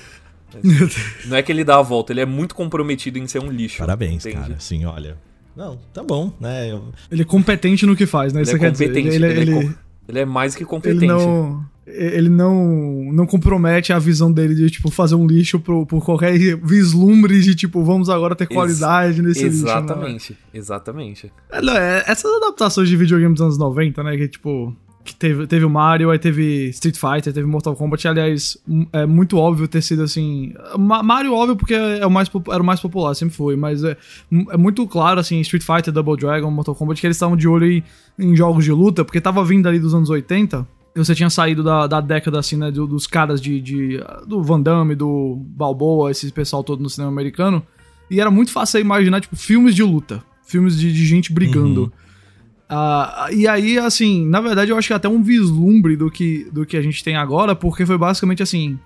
Não 1.25 1.35
é 1.35 1.41
que 1.41 1.51
ele 1.51 1.63
dá 1.63 1.77
a 1.77 1.81
volta, 1.81 2.13
ele 2.13 2.21
é 2.21 2.25
muito 2.25 2.55
comprometido 2.55 3.17
em 3.17 3.27
ser 3.27 3.39
um 3.39 3.51
lixo. 3.51 3.79
Parabéns, 3.79 4.25
entende? 4.25 4.41
cara. 4.41 4.59
Sim, 4.59 4.85
olha. 4.85 5.17
Não, 5.55 5.77
tá 5.93 6.03
bom, 6.03 6.31
né? 6.39 6.71
Eu... 6.71 6.93
Ele 7.11 7.23
é 7.23 7.25
competente 7.25 7.85
no 7.85 7.95
que 7.95 8.05
faz, 8.05 8.31
né? 8.31 8.41
Ele 8.41 8.47
Isso 8.47 8.55
é 8.55 8.59
competente. 8.59 9.07
Ele, 9.07 9.25
ele, 9.25 9.25
ele, 9.25 9.53
é, 9.53 9.73
ele, 10.07 10.19
é 10.19 10.25
mais 10.25 10.55
que 10.55 10.63
competente. 10.63 11.05
Ele 11.05 11.13
não 11.13 11.65
ele 11.85 12.29
não 12.29 13.11
não 13.13 13.27
compromete 13.27 13.93
a 13.93 13.99
visão 13.99 14.31
dele 14.31 14.55
de 14.55 14.69
tipo 14.69 14.89
fazer 14.89 15.15
um 15.15 15.27
lixo 15.27 15.59
por, 15.59 15.85
por 15.85 16.03
qualquer 16.03 16.33
vislumbre 16.57 17.39
de 17.41 17.53
tipo 17.53 17.83
vamos 17.83 18.09
agora 18.09 18.35
ter 18.35 18.47
qualidade 18.47 19.19
Ex 19.19 19.27
nesse 19.27 19.45
exatamente, 19.45 20.13
lixo. 20.13 20.35
Exatamente, 20.53 21.31
exatamente. 21.31 21.33
É, 21.51 21.59
é, 21.59 22.03
essas 22.07 22.31
adaptações 22.37 22.89
de 22.89 22.97
videogames 22.97 23.37
dos 23.37 23.41
anos 23.41 23.57
90, 23.57 24.03
né, 24.03 24.17
que 24.17 24.27
tipo 24.27 24.75
que 25.03 25.13
teve, 25.13 25.45
teve 25.45 25.63
o 25.63 25.69
Mario, 25.69 26.09
aí 26.09 26.17
teve 26.17 26.69
Street 26.69 26.97
Fighter, 26.97 27.31
teve 27.31 27.45
Mortal 27.45 27.75
Kombat, 27.75 28.07
aliás, 28.07 28.57
é 28.91 29.05
muito 29.05 29.37
óbvio 29.37 29.67
ter 29.67 29.83
sido 29.83 30.01
assim. 30.01 30.51
Mario, 30.75 31.31
óbvio, 31.31 31.55
porque 31.55 31.75
é 31.75 32.05
o 32.07 32.09
mais, 32.09 32.27
era 32.51 32.63
o 32.63 32.65
mais 32.65 32.79
popular, 32.79 33.13
sempre 33.13 33.35
foi, 33.35 33.55
mas 33.55 33.83
é, 33.83 33.95
é 34.49 34.57
muito 34.57 34.85
claro, 34.87 35.19
assim, 35.19 35.39
Street 35.41 35.63
Fighter, 35.63 35.93
Double 35.93 36.17
Dragon, 36.17 36.49
Mortal 36.49 36.73
Kombat, 36.73 36.99
que 36.99 37.05
eles 37.05 37.17
estavam 37.17 37.37
de 37.37 37.47
olho 37.47 37.71
em, 37.71 37.83
em 38.17 38.35
jogos 38.35 38.65
de 38.65 38.71
luta, 38.71 39.05
porque 39.05 39.21
tava 39.21 39.45
vindo 39.45 39.67
ali 39.69 39.77
dos 39.77 39.93
anos 39.93 40.09
80 40.09 40.67
você 41.03 41.13
tinha 41.13 41.29
saído 41.29 41.61
da, 41.61 41.87
da 41.87 41.99
década, 41.99 42.39
assim, 42.39 42.55
né, 42.55 42.71
dos 42.71 43.05
caras 43.05 43.41
de, 43.41 43.59
de, 43.59 43.99
do 44.25 44.41
Van 44.41 44.61
Damme, 44.61 44.95
do 44.95 45.35
Balboa, 45.35 46.09
esse 46.09 46.31
pessoal 46.31 46.63
todo 46.63 46.81
no 46.81 46.89
cinema 46.89 47.11
americano, 47.11 47.61
E 48.09 48.21
era 48.21 48.31
muito 48.31 48.51
fácil 48.51 48.79
imaginar, 48.79 49.19
tipo, 49.19 49.35
filmes 49.35 49.75
de 49.75 49.83
luta. 49.83 50.23
Filmes 50.45 50.79
de, 50.79 50.93
de 50.93 51.05
gente 51.05 51.33
brigando. 51.33 51.81
Uhum. 51.81 52.05
Uh, 52.69 53.33
e 53.33 53.47
aí, 53.47 53.77
assim, 53.77 54.25
na 54.25 54.41
verdade 54.41 54.71
eu 54.71 54.77
acho 54.77 54.87
que 54.87 54.93
é 54.93 54.95
até 54.95 55.07
um 55.07 55.21
vislumbre 55.21 55.95
do 55.95 56.09
que, 56.09 56.47
do 56.51 56.65
que 56.65 56.77
a 56.77 56.81
gente 56.81 57.03
tem 57.03 57.15
agora, 57.15 57.55
porque 57.55 57.85
foi 57.85 57.97
basicamente 57.97 58.41
assim: 58.41 58.79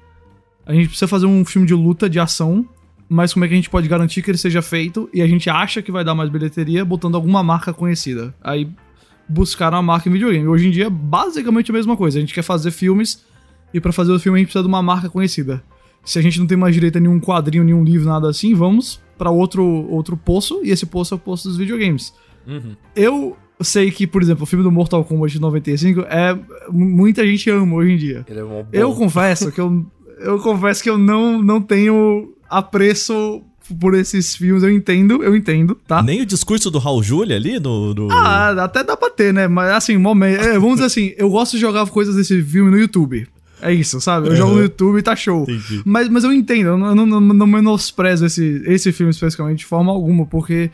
a 0.66 0.74
gente 0.74 0.88
precisa 0.88 1.08
fazer 1.08 1.26
um 1.26 1.46
filme 1.46 1.68
de 1.68 1.74
luta, 1.74 2.10
de 2.10 2.20
ação, 2.20 2.68
mas 3.08 3.34
como 3.34 3.46
é 3.46 3.48
que 3.48 3.54
a 3.54 3.58
gente 3.58 3.70
pode 3.70 3.88
garantir 3.88 4.22
que 4.22 4.30
ele 4.30 4.38
seja 4.38 4.62
feito 4.62 5.10
e 5.14 5.22
a 5.22 5.28
gente 5.28 5.50
acha 5.50 5.82
que 5.82 5.92
vai 5.92 6.04
dar 6.04 6.14
mais 6.14 6.30
bilheteria 6.30 6.84
botando 6.84 7.16
alguma 7.16 7.42
marca 7.42 7.74
conhecida? 7.74 8.36
Aí 8.42 8.70
buscaram 9.30 9.78
a 9.78 9.82
marca 9.82 10.10
em 10.10 10.12
videogame. 10.12 10.48
Hoje 10.48 10.68
em 10.68 10.72
dia 10.72 10.88
é 10.88 10.90
basicamente 10.90 11.70
a 11.70 11.74
mesma 11.74 11.96
coisa: 11.96 12.18
a 12.18 12.22
gente 12.22 12.34
quer 12.34 12.42
fazer 12.42 12.72
filmes 12.72 13.24
e 13.74 13.80
para 13.80 13.92
fazer 13.92 14.12
o 14.12 14.20
filme 14.20 14.38
a 14.38 14.40
gente 14.40 14.48
precisa 14.48 14.64
de 14.64 14.68
uma 14.68 14.82
marca 14.82 15.10
conhecida. 15.10 15.64
Se 16.04 16.18
a 16.18 16.22
gente 16.22 16.40
não 16.40 16.48
tem 16.48 16.58
mais 16.58 16.74
direito 16.74 16.98
a 16.98 17.02
nenhum 17.02 17.20
quadrinho, 17.20 17.64
nenhum 17.64 17.84
livro, 17.84 18.08
nada 18.08 18.30
assim, 18.30 18.56
vamos 18.56 19.00
para 19.18 19.30
outro, 19.30 19.64
outro 19.64 20.16
poço, 20.16 20.62
e 20.64 20.72
esse 20.72 20.86
poço 20.86 21.14
é 21.14 21.18
o 21.18 21.20
poço 21.20 21.48
dos 21.48 21.58
videogames. 21.58 22.14
Uhum. 22.48 22.76
Eu 22.96 23.38
sei 23.62 23.92
que, 23.92 24.08
por 24.08 24.22
exemplo, 24.22 24.44
o 24.44 24.46
filme 24.46 24.64
do 24.64 24.72
Mortal 24.72 25.04
Kombat 25.04 25.34
de 25.34 25.42
95 25.42 26.02
é. 26.02 26.40
Muita 26.72 27.26
gente 27.28 27.50
ama 27.50 27.76
hoje 27.76 27.92
em 27.92 27.98
dia. 27.98 28.26
É. 28.72 28.82
Eu 28.82 28.94
confesso 28.94 29.52
que 29.52 29.60
eu. 29.60 29.86
Eu 30.18 30.40
confesso 30.40 30.84
que 30.84 30.90
eu 30.90 30.98
não, 30.98 31.42
não 31.42 31.62
tenho 31.62 32.34
apreço 32.50 33.42
por 33.76 33.94
esses 33.96 34.36
filmes, 34.36 34.64
eu 34.64 34.72
entendo, 34.72 35.24
eu 35.24 35.36
entendo, 35.36 35.76
tá? 35.88 36.02
Nem 36.02 36.22
o 36.22 36.26
discurso 36.26 36.70
do 36.70 36.80
Raul 36.80 37.04
Júlia 37.04 37.36
ali, 37.36 37.60
do, 37.60 37.94
do, 37.94 38.12
Ah, 38.12 38.64
até 38.64 38.84
dá 38.84 38.96
pra 38.96 39.10
ter, 39.10 39.34
né? 39.34 39.48
Mas 39.48 39.72
assim, 39.72 39.98
momento, 39.98 40.42
é, 40.42 40.54
vamos 40.54 40.76
dizer 40.76 40.86
assim, 40.86 41.14
eu 41.18 41.30
gosto 41.30 41.54
de 41.54 41.60
jogar 41.60 41.86
coisas 41.88 42.16
desse 42.16 42.42
filme 42.44 42.72
no 42.72 42.80
YouTube. 42.80 43.28
É 43.62 43.74
isso, 43.74 44.00
sabe? 44.00 44.28
Eu 44.28 44.32
uhum. 44.32 44.38
jogo 44.38 44.56
no 44.56 44.62
YouTube 44.62 45.00
e 45.00 45.02
tá 45.02 45.16
show. 45.16 45.46
Mas, 45.84 46.08
mas 46.08 46.24
eu 46.24 46.32
entendo, 46.32 46.70
eu 46.70 46.78
não, 46.78 47.06
não, 47.06 47.20
não 47.20 47.48
menosprezo 47.48 48.26
esse, 48.26 48.64
esse 48.66 48.92
filme 48.92 49.12
especificamente 49.12 49.60
de 49.60 49.66
forma 49.66 49.92
alguma, 49.92 50.26
porque 50.26 50.72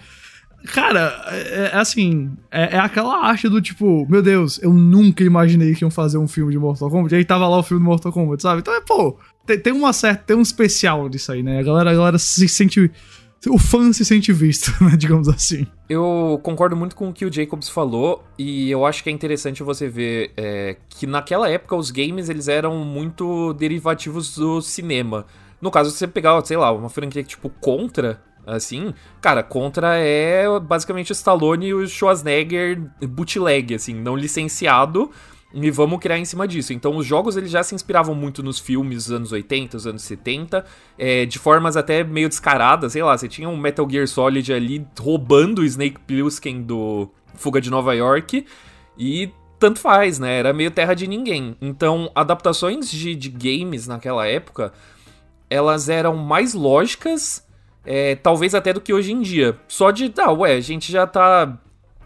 Cara, 0.66 1.24
é, 1.28 1.72
é 1.74 1.78
assim, 1.78 2.32
é, 2.52 2.76
é, 2.76 2.80
aquela 2.80 3.24
arte 3.24 3.48
do 3.48 3.62
tipo, 3.62 4.06
meu 4.10 4.22
Deus, 4.22 4.60
eu 4.62 4.74
nunca 4.74 5.24
imaginei 5.24 5.76
que 5.76 5.84
iam 5.84 5.92
fazer 5.92 6.18
um 6.18 6.28
filme 6.28 6.52
de 6.52 6.58
Mortal 6.58 6.90
Kombat. 6.90 7.14
E 7.14 7.18
aí 7.18 7.26
tava 7.26 7.48
lá 7.48 7.58
o 7.58 7.64
filme 7.64 7.84
do 7.84 7.86
Mortal 7.86 8.12
Kombat, 8.12 8.42
sabe? 8.42 8.62
Então 8.62 8.74
é, 8.74 8.82
pô, 8.82 9.18
tem, 9.46 9.60
tem 9.60 9.74
uma 9.74 9.94
certa, 9.94 10.24
tem 10.24 10.36
um 10.36 10.42
especial 10.42 11.08
disso 11.10 11.32
aí, 11.32 11.44
né? 11.44 11.60
A 11.60 11.64
galera, 11.64 11.92
a 11.92 11.94
galera 11.94 12.18
se 12.18 12.48
sente. 12.48 12.92
O 13.48 13.60
fã 13.60 13.94
se 13.94 14.04
sente 14.04 14.34
visto, 14.34 14.72
né? 14.84 14.96
Digamos 14.98 15.30
assim. 15.30 15.68
Eu 15.88 16.40
concordo 16.42 16.76
muito 16.76 16.96
com 16.96 17.10
o 17.10 17.14
que 17.14 17.26
o 17.26 17.32
Jacobs 17.32 17.70
falou, 17.70 18.24
e 18.38 18.72
eu 18.72 18.86
acho 18.86 19.04
que 19.04 19.10
é 19.10 19.14
interessante 19.14 19.62
você 19.62 19.88
ver 19.88 20.32
é, 20.36 20.78
que 20.90 21.06
naquela 21.06 21.50
época 21.50 21.76
os 21.76 21.92
games 21.92 22.28
eles 22.28 22.48
eram 22.48 22.78
muito 22.84 23.54
derivativos 23.54 24.36
do 24.36 24.62
cinema. 24.62 25.26
No 25.62 25.70
caso, 25.70 25.92
você 25.92 26.08
pegar, 26.08 26.44
sei 26.46 26.58
lá, 26.58 26.72
uma 26.72 26.90
franquia 26.90 27.24
tipo 27.24 27.50
Contra, 27.50 28.22
assim, 28.46 28.94
cara, 29.22 29.44
Contra 29.44 29.96
é 29.96 30.46
basicamente 30.60 31.12
Stallone 31.12 31.68
e 31.68 31.74
o 31.74 31.88
Schwarzenegger 31.88 32.82
bootleg, 33.02 33.76
assim, 33.76 33.94
não 33.94 34.16
licenciado, 34.16 35.12
e 35.64 35.72
vamos 35.72 36.00
criar 36.00 36.18
em 36.18 36.26
cima 36.26 36.48
disso. 36.48 36.74
Então, 36.74 36.98
os 36.98 37.06
jogos 37.06 37.38
eles 37.38 37.50
já 37.50 37.64
se 37.64 37.74
inspiravam 37.74 38.14
muito 38.14 38.44
nos 38.44 38.60
filmes 38.60 39.06
dos 39.06 39.12
anos 39.12 39.32
80, 39.32 39.78
dos 39.78 39.88
anos 39.88 40.02
70, 40.02 40.66
é, 40.98 41.26
de 41.26 41.40
formas 41.40 41.78
até 41.78 42.04
meio 42.04 42.28
descaradas, 42.28 42.92
sei 42.92 43.02
lá, 43.02 43.18
você 43.18 43.28
tinha 43.28 43.48
um 43.48 43.56
Metal 43.56 43.90
Gear 43.90 44.08
Solid 44.08 44.54
ali 44.54 44.86
roubando 45.00 45.60
o 45.60 45.66
Snake 45.66 46.00
Plissken 46.02 46.62
do 46.62 47.10
Fuga 47.36 47.62
de 47.62 47.72
Nova 47.72 47.94
York, 47.96 48.46
e 48.98 49.32
tanto 49.58 49.80
faz, 49.80 50.20
né? 50.20 50.38
Era 50.38 50.54
meio 50.54 50.70
terra 50.70 50.94
de 50.94 51.08
ninguém. 51.08 51.56
Então, 51.62 52.12
adaptações 52.14 52.90
de, 52.92 53.16
de 53.16 53.30
games 53.30 53.88
naquela 53.88 54.28
época, 54.28 54.74
elas 55.50 55.88
eram 55.88 56.18
mais 56.18 56.54
lógicas 56.54 57.46
é, 57.86 58.16
talvez 58.16 58.56
até 58.56 58.74
do 58.74 58.82
que 58.82 58.94
hoje 58.94 59.12
em 59.12 59.22
dia. 59.22 59.58
Só 59.68 59.92
de, 59.92 60.12
ah, 60.18 60.32
ué, 60.32 60.56
a 60.56 60.62
gente 60.62 60.92
já 60.92 61.06
tá. 61.06 61.58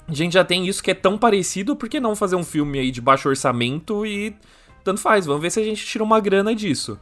A 0.09 0.13
gente 0.13 0.33
já 0.33 0.43
tem 0.43 0.67
isso 0.67 0.81
que 0.81 0.89
é 0.89 0.95
tão 0.95 1.17
parecido, 1.17 1.75
por 1.75 1.87
que 1.87 1.99
não 1.99 2.15
fazer 2.15 2.35
um 2.35 2.43
filme 2.43 2.79
aí 2.79 2.89
de 2.89 2.99
baixo 2.99 3.29
orçamento 3.29 4.05
e 4.05 4.35
tanto 4.83 4.99
faz, 4.99 5.25
vamos 5.25 5.41
ver 5.41 5.51
se 5.51 5.59
a 5.59 5.63
gente 5.63 5.85
tira 5.85 6.03
uma 6.03 6.19
grana 6.19 6.55
disso. 6.55 6.97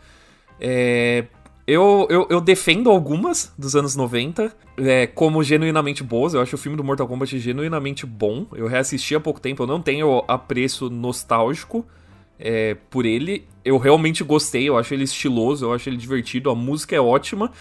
É, 0.60 1.26
eu, 1.66 2.06
eu, 2.10 2.28
eu, 2.30 2.42
defendo 2.42 2.90
algumas 2.90 3.54
dos 3.58 3.76
anos 3.76 3.96
90 3.96 4.54
é, 4.78 5.08
como 5.08 5.42
genuinamente 5.44 6.04
boas. 6.04 6.34
Eu 6.34 6.42
acho 6.42 6.56
o 6.56 6.58
filme 6.58 6.78
do 6.78 6.84
Mortal 6.84 7.08
Kombat 7.08 7.38
genuinamente 7.40 8.06
bom. 8.06 8.46
Eu 8.54 8.68
reassisti 8.68 9.16
há 9.16 9.20
pouco 9.20 9.40
tempo, 9.40 9.64
eu 9.64 9.68
não 9.68 9.82
tenho 9.82 10.24
apreço 10.28 10.90
nostálgico 10.90 11.86
é, 12.40 12.76
por 12.90 13.06
ele. 13.06 13.46
Eu 13.64 13.78
realmente 13.78 14.24
gostei, 14.24 14.68
eu 14.68 14.78
acho 14.78 14.94
ele 14.94 15.04
estiloso, 15.04 15.66
eu 15.66 15.74
acho 15.74 15.90
ele 15.90 15.98
divertido, 15.98 16.50
a 16.50 16.56
música 16.56 16.96
é 16.96 17.02
ótima. 17.02 17.52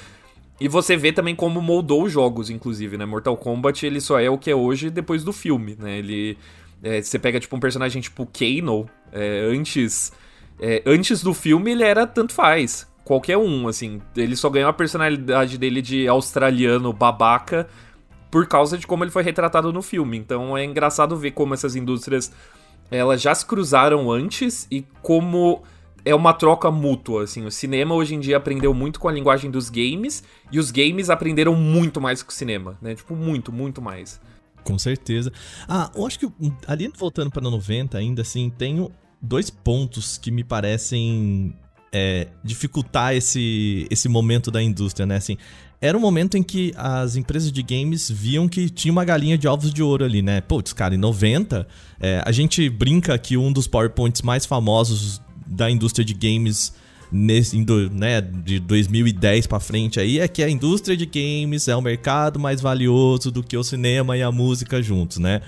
E 0.59 0.69
você 0.69 0.97
vê 0.97 1.13
também 1.13 1.35
como 1.35 1.61
moldou 1.61 2.05
os 2.05 2.13
jogos, 2.13 2.49
inclusive, 2.49 2.97
né? 2.97 3.05
Mortal 3.05 3.37
Kombat, 3.37 3.85
ele 3.85 4.01
só 4.01 4.19
é 4.19 4.31
o 4.31 4.39
que 4.39 4.51
é 4.51 4.55
hoje 4.55 4.91
depois 4.91 5.23
do 5.23 5.33
filme, 5.33 5.77
né? 5.79 5.99
Ele... 5.99 6.39
É, 6.83 7.01
você 7.01 7.19
pega, 7.19 7.41
tipo, 7.41 7.57
um 7.57 7.61
personagem 7.61 8.01
tipo 8.01 8.27
Kano, 8.27 8.89
é, 9.13 9.49
antes... 9.51 10.13
É, 10.59 10.83
antes 10.87 11.23
do 11.23 11.35
filme, 11.35 11.73
ele 11.73 11.85
era 11.85 12.07
tanto 12.07 12.33
faz. 12.33 12.87
Qualquer 13.05 13.37
um, 13.37 13.69
assim. 13.69 14.01
Ele 14.17 14.35
só 14.35 14.49
ganhou 14.49 14.71
a 14.71 14.73
personalidade 14.73 15.59
dele 15.59 15.83
de 15.83 16.09
australiano 16.09 16.93
babaca 16.93 17.69
por 18.31 18.47
causa 18.47 18.77
de 18.77 18.87
como 18.87 19.05
ele 19.05 19.11
foi 19.11 19.23
retratado 19.23 19.73
no 19.73 19.81
filme. 19.81 20.17
Então 20.17 20.57
é 20.57 20.65
engraçado 20.65 21.17
ver 21.17 21.31
como 21.31 21.55
essas 21.55 21.77
indústrias 21.77 22.33
elas 22.91 23.21
já 23.21 23.35
se 23.35 23.45
cruzaram 23.45 24.11
antes 24.11 24.67
e 24.71 24.85
como 25.03 25.63
é 26.07 26.15
uma 26.15 26.33
troca 26.33 26.71
mútua, 26.71 27.25
assim. 27.25 27.45
O 27.45 27.51
cinema 27.51 27.93
hoje 27.93 28.15
em 28.15 28.21
dia 28.21 28.37
aprendeu 28.37 28.73
muito 28.73 29.01
com 29.01 29.09
a 29.09 29.13
linguagem 29.13 29.51
dos 29.51 29.69
games 29.69 30.23
e 30.53 30.59
os 30.61 30.71
games 30.71 31.11
aprenderam 31.11 31.57
muito 31.57 32.01
mais 32.01 32.23
com 32.23 32.31
o 32.31 32.33
cinema, 32.33 32.79
né? 32.81 32.95
Tipo, 32.95 33.17
muito, 33.17 33.51
muito 33.51 33.83
mais. 33.83 34.21
Com 34.63 34.79
certeza. 34.79 35.33
Ah, 35.69 35.91
eu 35.97 36.07
acho 36.07 36.21
que 36.21 36.31
ali 36.69 36.89
voltando 36.97 37.33
para 37.33 37.43
90 37.43 37.99
ainda 37.99 38.23
assim, 38.23 38.49
tenho 38.57 38.93
dois 39.21 39.51
pontos 39.51 40.17
que 40.17 40.31
me 40.31 40.45
parecem 40.45 41.53
é, 41.93 42.29
dificultar 42.45 43.13
esse, 43.13 43.89
esse 43.91 44.09
momento 44.09 44.49
da 44.49 44.63
indústria, 44.63 45.07
né? 45.07 45.17
Assim, 45.17 45.37
era 45.81 45.99
um 45.99 46.01
momento 46.01 46.37
em 46.37 46.43
que 46.43 46.73
as 46.77 47.17
empresas 47.17 47.51
de 47.51 47.65
games 47.65 48.09
viam 48.09 48.49
que 48.49 48.71
tinha 48.71 48.93
uma 48.93 49.05
galinha 49.05 49.37
de 49.37 49.49
ovos 49.49 49.75
de 49.75 49.83
ouro 49.83 50.05
ali, 50.05 50.23
né? 50.23 50.41
Putz, 50.41 50.73
cara, 50.73 50.95
em 50.95 50.99
90, 50.99 51.67
é, 51.99 52.23
a 52.25 52.31
gente 52.31 52.71
brinca 52.71 53.19
que 53.19 53.37
um 53.37 53.53
dos 53.53 53.67
PowerPoints 53.67 54.23
mais 54.23 54.47
famosos 54.47 55.21
da 55.47 55.71
indústria 55.71 56.05
de 56.05 56.15
games 56.15 56.73
nesse, 57.11 57.65
né, 57.93 58.21
de 58.21 58.59
2010 58.59 59.47
para 59.47 59.61
frente 59.61 60.01
aí 60.01 60.19
é 60.19 60.27
que 60.27 60.43
a 60.43 60.51
indústria 60.51 60.97
de 60.97 61.07
games 61.07 61.69
é 61.69 61.77
o 61.77 61.81
mercado 61.81 62.39
mais 62.39 62.61
valioso 62.61 63.31
do 63.31 63.43
que 63.43 63.57
o 63.57 63.63
cinema 63.63 64.17
e 64.17 64.23
a 64.23 64.33
música 64.33 64.83
juntos, 64.83 65.19
né? 65.19 65.41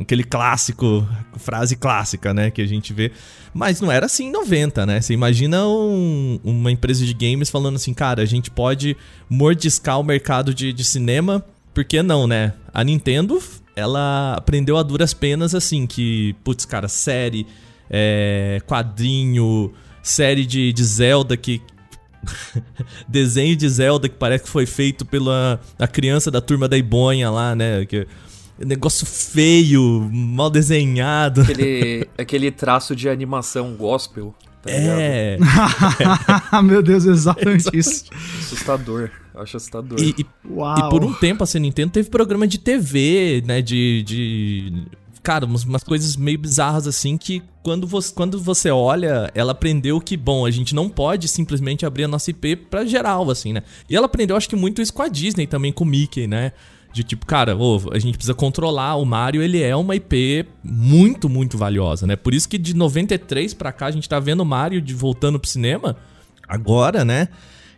Aquele 0.00 0.24
clássico, 0.24 1.06
frase 1.36 1.76
clássica, 1.76 2.34
né, 2.34 2.50
que 2.50 2.60
a 2.60 2.66
gente 2.66 2.92
vê. 2.92 3.12
Mas 3.54 3.80
não 3.80 3.92
era 3.92 4.06
assim 4.06 4.28
em 4.28 4.32
90, 4.32 4.84
né? 4.86 5.00
Você 5.00 5.12
imagina 5.12 5.66
um, 5.66 6.40
uma 6.42 6.72
empresa 6.72 7.04
de 7.04 7.12
games 7.12 7.50
falando 7.50 7.76
assim, 7.76 7.94
cara, 7.94 8.22
a 8.22 8.26
gente 8.26 8.50
pode 8.50 8.96
mordiscar 9.28 10.00
o 10.00 10.02
mercado 10.02 10.52
de, 10.52 10.72
de 10.72 10.82
cinema, 10.82 11.44
por 11.72 11.84
que 11.84 12.02
não, 12.02 12.26
né? 12.26 12.54
A 12.72 12.82
Nintendo, 12.82 13.40
ela 13.76 14.34
aprendeu 14.34 14.76
a 14.76 14.82
duras 14.82 15.14
penas 15.14 15.54
assim, 15.54 15.86
que, 15.86 16.34
putz, 16.42 16.64
cara, 16.64 16.88
série 16.88 17.46
é, 17.92 18.60
quadrinho, 18.66 19.72
série 20.02 20.46
de, 20.46 20.72
de 20.72 20.84
Zelda 20.84 21.36
que. 21.36 21.60
desenho 23.06 23.56
de 23.56 23.68
Zelda 23.68 24.08
que 24.08 24.14
parece 24.14 24.44
que 24.44 24.50
foi 24.50 24.64
feito 24.64 25.04
pela 25.04 25.60
a 25.76 25.88
criança 25.88 26.30
da 26.30 26.40
turma 26.40 26.68
da 26.68 26.78
Ibonha 26.78 27.28
lá, 27.30 27.54
né? 27.54 27.84
Que, 27.84 28.06
negócio 28.58 29.06
feio, 29.06 30.08
mal 30.12 30.48
desenhado. 30.48 31.42
Aquele, 31.42 32.08
aquele 32.16 32.50
traço 32.50 32.94
de 32.94 33.08
animação 33.08 33.74
gospel. 33.74 34.34
Tá 34.62 34.70
é. 34.70 35.38
Meu 36.62 36.82
Deus, 36.82 37.04
exatamente 37.04 37.68
é 37.74 37.78
isso. 37.78 38.04
Assustador. 38.38 39.10
Eu 39.34 39.40
acho 39.40 39.56
assustador. 39.56 39.98
E, 39.98 40.14
e, 40.18 40.20
e, 40.20 40.90
por 40.90 41.04
um 41.04 41.12
tempo 41.14 41.42
a 41.42 41.58
Nintendo 41.58 41.90
teve 41.90 42.08
programa 42.08 42.46
de 42.46 42.58
TV, 42.58 43.42
né? 43.44 43.60
De, 43.60 44.04
de 44.04 44.86
cara, 45.22 45.46
umas, 45.46 45.64
umas, 45.64 45.82
coisas 45.82 46.16
meio 46.16 46.38
bizarras 46.38 46.86
assim 46.86 47.16
que 47.16 47.42
quando 47.62 47.86
você, 47.86 48.12
quando 48.12 48.40
você 48.40 48.70
olha, 48.70 49.30
ela 49.34 49.52
aprendeu 49.52 50.00
que, 50.00 50.16
bom, 50.16 50.44
a 50.44 50.50
gente 50.50 50.74
não 50.74 50.88
pode 50.88 51.28
simplesmente 51.28 51.86
abrir 51.86 52.04
a 52.04 52.08
nossa 52.08 52.30
IP 52.30 52.56
pra 52.56 52.84
geral, 52.84 53.30
assim, 53.30 53.52
né? 53.52 53.62
E 53.88 53.96
ela 53.96 54.06
aprendeu, 54.06 54.36
acho 54.36 54.48
que 54.48 54.56
muito 54.56 54.82
isso 54.82 54.92
com 54.92 55.02
a 55.02 55.08
Disney 55.08 55.46
também, 55.46 55.72
com 55.72 55.84
o 55.84 55.86
Mickey, 55.86 56.26
né? 56.26 56.52
De 56.92 57.02
tipo, 57.02 57.24
cara, 57.24 57.56
a 57.90 57.98
gente 57.98 58.18
precisa 58.18 58.34
controlar. 58.34 58.96
O 58.96 59.04
Mario, 59.04 59.42
ele 59.42 59.62
é 59.62 59.74
uma 59.74 59.96
IP 59.96 60.44
muito, 60.62 61.28
muito 61.28 61.56
valiosa, 61.56 62.06
né? 62.06 62.16
Por 62.16 62.34
isso 62.34 62.48
que 62.48 62.58
de 62.58 62.74
93 62.74 63.54
pra 63.54 63.72
cá 63.72 63.86
a 63.86 63.90
gente 63.90 64.08
tá 64.08 64.20
vendo 64.20 64.40
o 64.40 64.46
Mario 64.46 64.80
de, 64.80 64.92
voltando 64.92 65.38
pro 65.38 65.48
cinema 65.48 65.96
agora, 66.46 67.04
né? 67.04 67.28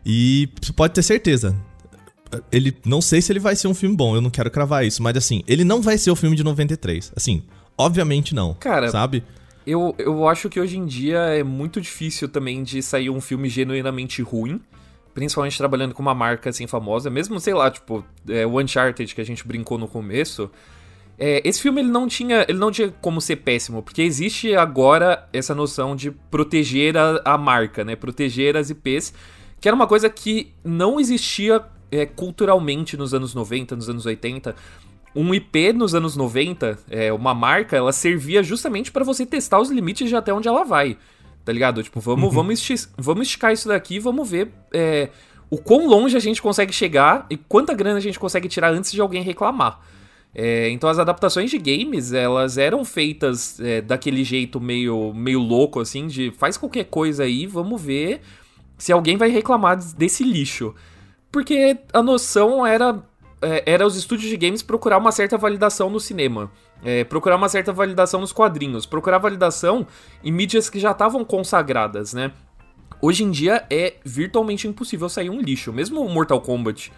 E 0.05 0.49
você 0.61 0.73
pode 0.73 0.95
ter 0.95 1.03
certeza, 1.03 1.57
ele 2.51 2.77
não 2.85 3.01
sei 3.01 3.23
se 3.23 3.31
ele 3.31 3.39
vai 3.39 3.55
ser 3.55 3.69
um 3.69 3.75
filme 3.75 3.97
bom, 3.97 4.15
eu 4.15 4.21
não 4.21 4.31
quero 4.31 4.51
cravar 4.51 4.85
isso, 4.85 5.03
mas 5.03 5.17
assim, 5.17 5.43
ele 5.47 5.65
não 5.65 5.81
vai 5.81 5.97
ser 5.97 6.11
o 6.11 6.17
filme 6.17 6.37
de 6.37 6.43
93. 6.43 7.13
Assim, 7.15 7.43
obviamente 7.79 8.35
não. 8.35 8.55
Cara, 8.55 8.91
sabe? 8.91 9.23
Eu, 9.67 9.95
eu 9.99 10.29
acho 10.29 10.49
que 10.49 10.61
hoje 10.61 10.77
em 10.79 10.85
dia 10.85 11.19
é 11.19 11.43
muito 11.43 11.81
difícil 11.81 12.29
também 12.29 12.63
de 12.63 12.83
sair 12.83 13.11
um 13.11 13.21
filme 13.21 13.49
genuinamente 13.49 14.21
ruim. 14.23 14.61
principalmente 15.15 15.57
trabalhando 15.57 15.95
com 15.95 16.03
uma 16.03 16.15
marca 16.15 16.51
assim 16.51 16.67
famosa, 16.67 17.09
mesmo, 17.09 17.39
sei 17.39 17.55
lá, 17.55 17.71
tipo, 17.71 18.05
é, 18.29 18.45
o 18.45 18.61
Uncharted 18.61 19.15
que 19.15 19.21
a 19.21 19.25
gente 19.25 19.47
brincou 19.47 19.79
no 19.79 19.87
começo. 19.87 20.51
É, 21.17 21.41
esse 21.49 21.63
filme 21.63 21.81
ele 21.81 21.91
não 21.91 22.09
tinha 22.09 22.45
ele 22.49 22.59
não 22.59 22.73
tinha 22.73 22.91
como 23.01 23.21
ser 23.21 23.37
péssimo, 23.37 23.81
porque 23.83 24.03
existe 24.03 24.55
agora 24.57 25.29
essa 25.33 25.55
noção 25.55 25.95
de 25.95 26.11
proteger 26.11 26.97
a, 26.97 27.23
a 27.25 27.39
marca, 27.39 27.85
né? 27.85 27.95
Proteger 27.95 28.57
as 28.57 28.71
IPs, 28.71 29.15
que 29.61 29.69
era 29.69 29.75
uma 29.75 29.87
coisa 29.87 30.11
que 30.11 30.53
não 30.65 30.99
existia 30.99 31.65
é, 31.91 32.05
culturalmente 32.05 32.97
nos 32.97 33.15
anos 33.15 33.35
90, 33.35 33.77
nos 33.77 33.89
anos 33.89 34.05
80. 34.05 34.57
Um 35.15 35.33
IP 35.33 35.73
nos 35.73 35.95
anos 35.95 36.17
90, 36.17 36.79
é, 36.91 37.13
uma 37.13 37.35
marca, 37.35 37.77
ela 37.77 37.93
servia 37.93 38.43
justamente 38.43 38.91
para 38.91 39.05
você 39.05 39.25
testar 39.25 39.61
os 39.61 39.71
limites 39.71 40.09
de 40.09 40.17
até 40.17 40.33
onde 40.33 40.49
ela 40.49 40.65
vai. 40.65 40.97
Tá 41.45 41.53
ligado? 41.53 41.83
Tipo, 41.83 42.01
vamos, 42.01 42.25
uhum. 42.25 42.31
vamos, 42.31 42.55
esti 42.55 42.89
vamos 42.97 43.29
esticar 43.29 43.53
isso 43.53 43.69
daqui, 43.69 43.99
vamos 43.99 44.29
ver 44.29 44.51
é, 44.73 45.11
o 45.51 45.59
quão 45.59 45.87
longe 45.87 46.17
a 46.17 46.21
gente 46.21 46.43
consegue 46.43 46.73
chegar 46.73 47.27
e 47.31 47.37
quanta 47.37 47.75
grana 47.75 47.99
a 47.99 48.01
gente 48.01 48.19
consegue 48.19 48.49
tirar 48.49 48.73
antes 48.73 48.91
de 48.91 49.01
alguém 49.01 49.23
reclamar. 49.23 49.81
É, 50.35 50.69
então 50.71 50.91
as 50.91 50.99
adaptações 50.99 51.49
de 51.51 51.59
games, 51.59 52.13
elas 52.13 52.59
eram 52.59 52.85
feitas 52.85 53.61
é, 53.61 53.81
daquele 53.81 54.25
jeito 54.25 54.61
meio, 54.61 55.13
meio 55.15 55.39
louco, 55.39 55.79
assim, 55.79 56.09
de 56.09 56.33
faz 56.33 56.57
qualquer 56.57 56.85
coisa 56.87 57.23
aí, 57.23 57.47
vamos 57.47 57.81
ver 57.81 58.21
se 58.77 58.91
alguém 58.91 59.17
vai 59.17 59.29
reclamar 59.29 59.79
desse 59.95 60.25
lixo. 60.25 60.75
Porque 61.31 61.79
a 61.93 62.03
noção 62.03 62.67
era, 62.67 63.03
era 63.67 63.87
os 63.87 63.97
estúdios 63.97 64.29
de 64.29 64.37
games 64.37 64.63
procurar 64.63 64.99
uma 64.99 65.13
certa 65.13 65.37
validação 65.39 65.91
no 65.91 66.01
cinema. 66.01 66.51
É, 66.83 67.05
procurar 67.05 67.37
uma 67.37 67.49
certa 67.49 67.73
validação 67.73 68.21
nos 68.21 68.33
quadrinhos. 68.33 68.87
Procurar 68.87 69.19
validação 69.19 69.87
em 70.23 70.33
mídias 70.33 70.69
que 70.69 70.79
já 70.79 70.91
estavam 70.91 71.25
consagradas, 71.25 72.13
né? 72.13 72.33
Hoje 73.01 73.25
em 73.25 73.31
dia 73.31 73.65
é 73.71 73.95
virtualmente 74.05 74.67
impossível 74.67 75.09
sair 75.09 75.31
um 75.31 75.41
lixo. 75.41 75.73
Mesmo 75.73 76.01
o 76.01 76.09
Mortal 76.09 76.41
Kombat 76.41 76.93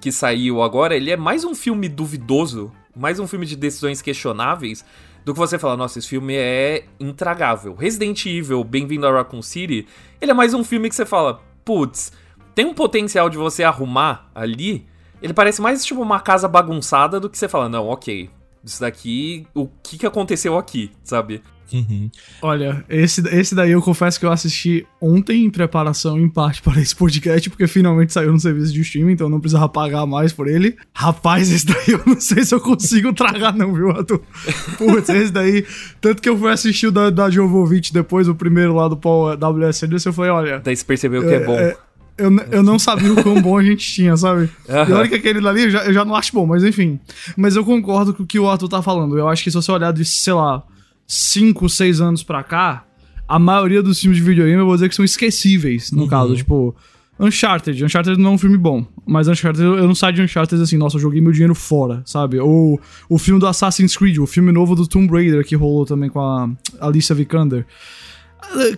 que 0.00 0.10
saiu 0.10 0.62
agora, 0.62 0.96
ele 0.96 1.10
é 1.10 1.16
mais 1.16 1.44
um 1.44 1.54
filme 1.54 1.86
duvidoso 1.86 2.72
mais 2.94 3.18
um 3.20 3.26
filme 3.26 3.46
de 3.46 3.56
decisões 3.56 4.02
questionáveis 4.02 4.84
do 5.24 5.32
que 5.32 5.38
você 5.38 5.58
falar, 5.58 5.76
nossa, 5.76 5.98
esse 5.98 6.08
filme 6.08 6.34
é 6.34 6.84
intragável. 6.98 7.74
Resident 7.74 8.24
Evil, 8.26 8.64
Bem-vindo 8.64 9.06
a 9.06 9.12
Raccoon 9.12 9.42
City, 9.42 9.86
ele 10.20 10.30
é 10.30 10.34
mais 10.34 10.54
um 10.54 10.64
filme 10.64 10.88
que 10.88 10.94
você 10.94 11.06
fala, 11.06 11.42
putz, 11.64 12.12
tem 12.54 12.66
um 12.66 12.74
potencial 12.74 13.28
de 13.28 13.36
você 13.36 13.62
arrumar 13.62 14.30
ali. 14.34 14.86
Ele 15.22 15.34
parece 15.34 15.60
mais 15.60 15.84
tipo 15.84 16.00
uma 16.00 16.20
casa 16.20 16.48
bagunçada 16.48 17.20
do 17.20 17.28
que 17.28 17.38
você 17.38 17.48
fala, 17.48 17.68
não, 17.68 17.88
ok, 17.88 18.30
isso 18.64 18.80
daqui, 18.80 19.46
o 19.54 19.68
que, 19.82 19.98
que 19.98 20.06
aconteceu 20.06 20.58
aqui, 20.58 20.90
sabe? 21.02 21.42
Uhum. 21.72 22.10
Olha, 22.42 22.84
esse, 22.88 23.22
esse 23.28 23.54
daí 23.54 23.70
eu 23.70 23.80
confesso 23.80 24.18
que 24.18 24.26
eu 24.26 24.32
assisti 24.32 24.86
ontem 25.00 25.44
em 25.44 25.50
preparação, 25.50 26.18
em 26.18 26.28
parte, 26.28 26.60
para 26.62 26.80
esse 26.80 26.94
podcast, 26.94 27.48
porque 27.48 27.66
finalmente 27.66 28.12
saiu 28.12 28.32
no 28.32 28.40
serviço 28.40 28.72
de 28.72 28.80
streaming, 28.80 29.12
então 29.12 29.26
eu 29.26 29.30
não 29.30 29.40
precisava 29.40 29.68
pagar 29.68 30.06
mais 30.06 30.32
por 30.32 30.48
ele. 30.48 30.76
Rapaz, 30.92 31.50
esse 31.50 31.66
daí 31.66 31.88
eu 31.88 32.02
não 32.06 32.20
sei 32.20 32.44
se 32.44 32.54
eu 32.54 32.60
consigo 32.60 33.12
tragar, 33.12 33.54
não, 33.54 33.72
viu, 33.72 33.90
Arthur? 33.90 34.20
Putz, 34.76 35.08
esse 35.08 35.32
daí. 35.32 35.64
Tanto 36.00 36.20
que 36.20 36.28
eu 36.28 36.36
fui 36.36 36.50
assistir 36.50 36.88
o 36.88 36.92
da, 36.92 37.10
da 37.10 37.30
Jovovich 37.30 37.92
depois, 37.92 38.28
o 38.28 38.34
primeiro 38.34 38.74
lá 38.74 38.88
do 38.88 38.96
Paul 38.96 39.36
WS 39.36 39.84
Anderson, 39.84 40.08
eu 40.08 40.12
falei, 40.12 40.30
olha. 40.30 40.60
Daí 40.60 40.76
você 40.76 40.84
percebeu 40.84 41.22
que 41.22 41.28
é, 41.28 41.34
é 41.34 41.44
bom. 41.44 41.58
É, 41.58 41.76
eu, 42.20 42.36
eu 42.50 42.62
não 42.62 42.78
sabia 42.78 43.12
o 43.12 43.22
quão 43.22 43.40
bom 43.40 43.58
a 43.58 43.62
gente 43.62 43.84
tinha, 43.90 44.16
sabe? 44.16 44.42
Uhum. 44.68 44.88
E 44.88 44.92
olha 44.92 45.08
que 45.08 45.14
aquele 45.14 45.40
dali 45.40 45.64
eu 45.64 45.70
já, 45.70 45.84
eu 45.84 45.92
já 45.92 46.04
não 46.04 46.14
acho 46.14 46.32
bom, 46.32 46.46
mas 46.46 46.62
enfim. 46.62 47.00
Mas 47.36 47.56
eu 47.56 47.64
concordo 47.64 48.14
com 48.14 48.22
o 48.22 48.26
que 48.26 48.38
o 48.38 48.48
Arthur 48.48 48.68
tá 48.68 48.82
falando. 48.82 49.18
Eu 49.18 49.28
acho 49.28 49.42
que 49.42 49.50
se 49.50 49.56
você 49.56 49.72
olhar 49.72 49.92
de, 49.92 50.04
sei 50.04 50.32
lá, 50.32 50.62
5, 51.06 51.68
6 51.68 52.00
anos 52.00 52.22
pra 52.22 52.42
cá, 52.42 52.84
a 53.26 53.38
maioria 53.38 53.82
dos 53.82 54.00
filmes 54.00 54.18
de 54.18 54.24
videogame 54.24 54.60
eu 54.60 54.66
vou 54.66 54.74
dizer 54.74 54.88
que 54.88 54.94
são 54.94 55.04
esquecíveis, 55.04 55.90
no 55.90 56.02
uhum. 56.02 56.08
caso. 56.08 56.36
Tipo, 56.36 56.76
Uncharted. 57.20 57.84
Uncharted 57.84 58.18
não 58.18 58.30
é 58.30 58.34
um 58.34 58.38
filme 58.38 58.56
bom, 58.56 58.84
mas 59.06 59.28
Uncharted, 59.28 59.62
eu 59.62 59.86
não 59.86 59.94
saio 59.94 60.14
de 60.14 60.22
Uncharted 60.22 60.62
assim, 60.62 60.78
nossa, 60.78 60.96
eu 60.96 61.00
joguei 61.00 61.20
meu 61.20 61.32
dinheiro 61.32 61.54
fora, 61.54 62.02
sabe? 62.06 62.40
Ou 62.40 62.80
o 63.08 63.18
filme 63.18 63.38
do 63.38 63.46
Assassin's 63.46 63.94
Creed, 63.96 64.18
o 64.18 64.26
filme 64.26 64.50
novo 64.50 64.74
do 64.74 64.86
Tomb 64.86 65.12
Raider 65.12 65.44
que 65.44 65.54
rolou 65.54 65.84
também 65.84 66.08
com 66.08 66.18
a 66.18 66.48
Alicia 66.80 67.14
Vikander. 67.14 67.66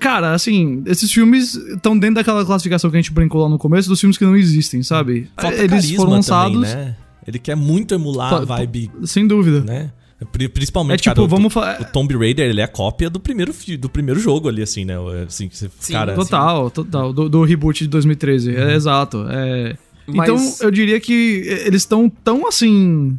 Cara, 0.01 0.35
assim, 0.35 0.83
esses 0.87 1.11
filmes 1.11 1.55
estão 1.55 1.99
dentro 1.99 2.17
daquela 2.17 2.45
classificação 2.45 2.91
que 2.91 2.97
a 2.97 3.01
gente 3.01 3.13
brincou 3.13 3.43
lá 3.43 3.49
no 3.49 3.59
começo 3.59 3.89
dos 3.89 4.01
filmes 4.01 4.19
que 4.19 4.25
não 4.25 4.37
existem, 4.37 4.83
sabe? 4.83 5.31
Falta 5.37 5.57
Eles 5.63 5.91
foram 5.93 6.13
lançados. 6.13 6.69
Também, 6.69 6.85
né? 6.87 6.97
Ele 7.27 7.39
quer 7.39 7.57
muito 7.57 7.95
emular 7.95 8.35
a 8.35 8.45
vibe. 8.45 8.91
Sem 9.05 9.27
dúvida. 9.27 9.61
Né? 9.61 9.91
Principalmente, 10.31 11.01
é, 11.09 11.11
tipo, 11.11 11.17
cara, 11.17 11.27
vamos 11.27 11.55
o, 11.55 11.61
o 11.61 11.85
Tomb 11.87 12.17
Raider, 12.17 12.49
ele 12.49 12.61
é 12.61 12.65
a 12.65 12.69
cópia 12.69 13.11
do 13.11 13.19
primeiro, 13.19 13.53
do 13.79 13.89
primeiro 13.89 14.21
jogo 14.21 14.49
ali, 14.49 14.63
assim, 14.63 14.85
né? 14.85 14.95
Assim, 15.27 15.49
você, 15.51 15.69
Sim, 15.79 15.93
cara, 15.93 16.15
total, 16.15 16.67
assim... 16.67 16.75
total. 16.75 17.13
Do, 17.13 17.29
do, 17.29 17.45
reboot 17.45 17.83
de 17.83 17.89
2013. 17.89 18.55
É, 18.55 18.61
uhum. 18.61 18.69
É, 18.69 18.75
exato. 18.75 19.27
É... 19.29 19.77
Mas... 20.07 20.31
Então, 20.31 20.67
eu 20.67 20.71
diria 20.71 21.01
que 21.01 21.45
eles 21.65 21.83
estão 21.83 22.09
tão, 22.09 22.47
assim... 22.47 23.19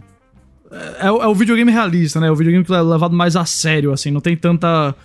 É, 1.00 1.08
é, 1.08 1.12
o 1.12 1.36
videogame 1.36 1.72
realista, 1.72 2.20
né? 2.20 2.32
O 2.32 2.36
videogame 2.36 2.64
que 2.64 2.74
é 2.74 2.82
levado 2.82 3.16
mais 3.16 3.36
a 3.36 3.46
sério, 3.46 3.92
assim. 3.92 4.10
Não 4.10 4.22
tem 4.22 4.36
tanta 4.36 4.96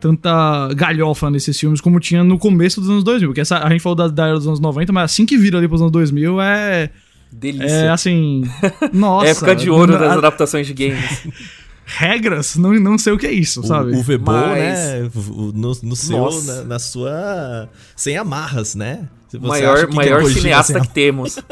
tanta 0.00 0.72
galhofa 0.74 1.30
nesses 1.30 1.58
filmes 1.58 1.80
como 1.80 1.98
tinha 2.00 2.22
no 2.22 2.38
começo 2.38 2.80
dos 2.80 2.90
anos 2.90 3.04
2000. 3.04 3.28
Porque 3.28 3.40
essa, 3.40 3.58
a 3.58 3.70
gente 3.70 3.80
falou 3.80 3.96
da, 3.96 4.08
da 4.08 4.26
era 4.26 4.36
dos 4.36 4.46
anos 4.46 4.60
90, 4.60 4.92
mas 4.92 5.12
assim 5.12 5.26
que 5.26 5.36
vira 5.36 5.58
ali 5.58 5.68
pros 5.68 5.80
anos 5.80 5.92
2000 5.92 6.40
é... 6.40 6.90
Delícia. 7.30 7.66
É 7.66 7.88
assim... 7.90 8.42
Nossa. 8.92 9.28
Época 9.28 9.56
de 9.56 9.68
ouro 9.68 9.92
das 9.92 10.16
adaptações 10.16 10.66
de 10.66 10.72
games. 10.72 11.26
regras, 11.88 12.56
não, 12.56 12.74
não 12.74 12.98
sei 12.98 13.14
o 13.14 13.18
que 13.18 13.26
é 13.26 13.32
isso, 13.32 13.62
sabe? 13.62 13.96
O 13.96 14.02
Vebo, 14.02 14.30
Mas... 14.30 14.58
né? 14.58 15.10
No, 15.54 15.72
no 15.82 15.96
seu, 15.96 16.42
na, 16.42 16.64
na, 16.64 16.78
sua. 16.78 17.68
Sem 17.96 18.16
amarras, 18.16 18.74
né? 18.74 19.08
maior 19.40 19.92
maior 19.92 20.24
cineasta 20.26 20.80
que 20.80 20.88
temos. 20.88 21.38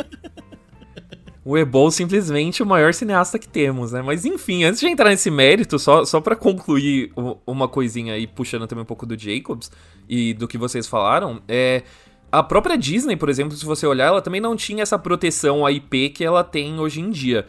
o 1.46 1.56
Ebol 1.56 1.92
simplesmente 1.92 2.60
o 2.60 2.66
maior 2.66 2.92
cineasta 2.92 3.38
que 3.38 3.46
temos, 3.46 3.92
né? 3.92 4.02
Mas 4.02 4.24
enfim, 4.24 4.64
antes 4.64 4.80
de 4.80 4.88
entrar 4.88 5.10
nesse 5.10 5.30
mérito, 5.30 5.78
só, 5.78 6.04
só 6.04 6.20
para 6.20 6.34
concluir 6.34 7.12
uma 7.46 7.68
coisinha 7.68 8.14
aí, 8.14 8.26
puxando 8.26 8.66
também 8.66 8.82
um 8.82 8.86
pouco 8.86 9.06
do 9.06 9.16
Jacobs 9.16 9.70
e 10.08 10.34
do 10.34 10.48
que 10.48 10.58
vocês 10.58 10.88
falaram, 10.88 11.40
é. 11.46 11.84
A 12.32 12.42
própria 12.42 12.76
Disney, 12.76 13.16
por 13.16 13.28
exemplo, 13.28 13.56
se 13.56 13.64
você 13.64 13.86
olhar, 13.86 14.06
ela 14.06 14.20
também 14.20 14.40
não 14.40 14.56
tinha 14.56 14.82
essa 14.82 14.98
proteção 14.98 15.64
à 15.64 15.70
IP 15.70 16.10
que 16.10 16.24
ela 16.24 16.42
tem 16.42 16.80
hoje 16.80 17.00
em 17.00 17.10
dia. 17.10 17.46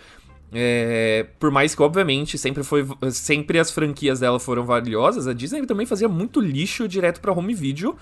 É, 0.54 1.26
por 1.40 1.50
mais 1.50 1.74
que, 1.74 1.82
obviamente, 1.82 2.38
sempre 2.38 2.64
foi 2.64 2.88
sempre 3.10 3.58
as 3.58 3.72
franquias 3.72 4.20
dela 4.20 4.40
foram 4.40 4.64
valiosas, 4.64 5.28
a 5.28 5.34
Disney 5.34 5.66
também 5.66 5.88
fazia 5.88 6.08
muito 6.08 6.40
lixo 6.40 6.88
direto 6.88 7.20
para 7.20 7.34
home 7.34 7.56
video. 7.56 7.98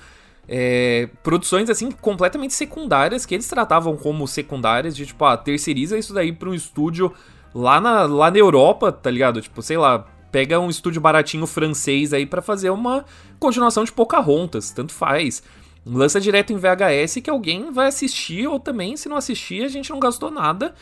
É, 0.48 1.10
produções 1.24 1.70
assim 1.70 1.90
completamente 1.90 2.54
secundárias 2.54 3.26
que 3.26 3.34
eles 3.34 3.48
tratavam 3.48 3.98
como 3.98 4.28
secundárias, 4.28 4.96
de 4.96 5.06
tipo, 5.06 5.26
ah, 5.26 5.36
terceiriza 5.36 5.98
isso 5.98 6.14
daí 6.14 6.32
pra 6.32 6.50
um 6.50 6.54
estúdio 6.54 7.12
lá 7.54 7.82
na, 7.82 8.04
lá 8.04 8.30
na 8.30 8.38
Europa, 8.38 8.92
tá 8.92 9.10
ligado? 9.10 9.42
Tipo, 9.42 9.62
sei 9.62 9.78
lá, 9.78 10.06
pega 10.32 10.60
um 10.60 10.70
estúdio 10.70 11.02
baratinho 11.02 11.48
francês 11.48 12.14
aí 12.14 12.26
para 12.26 12.42
fazer 12.42 12.70
uma 12.70 13.06
continuação 13.40 13.84
de 13.84 13.92
Pocahontas, 13.92 14.72
tanto 14.72 14.92
faz. 14.92 15.42
Lança 15.86 16.20
direto 16.20 16.52
em 16.52 16.58
VHS 16.58 17.22
que 17.24 17.30
alguém 17.30 17.72
vai 17.72 17.88
assistir, 17.88 18.48
ou 18.48 18.60
também, 18.60 18.98
se 18.98 19.08
não 19.08 19.16
assistir, 19.16 19.64
a 19.64 19.68
gente 19.68 19.90
não 19.90 20.00
gastou 20.00 20.30
nada. 20.30 20.74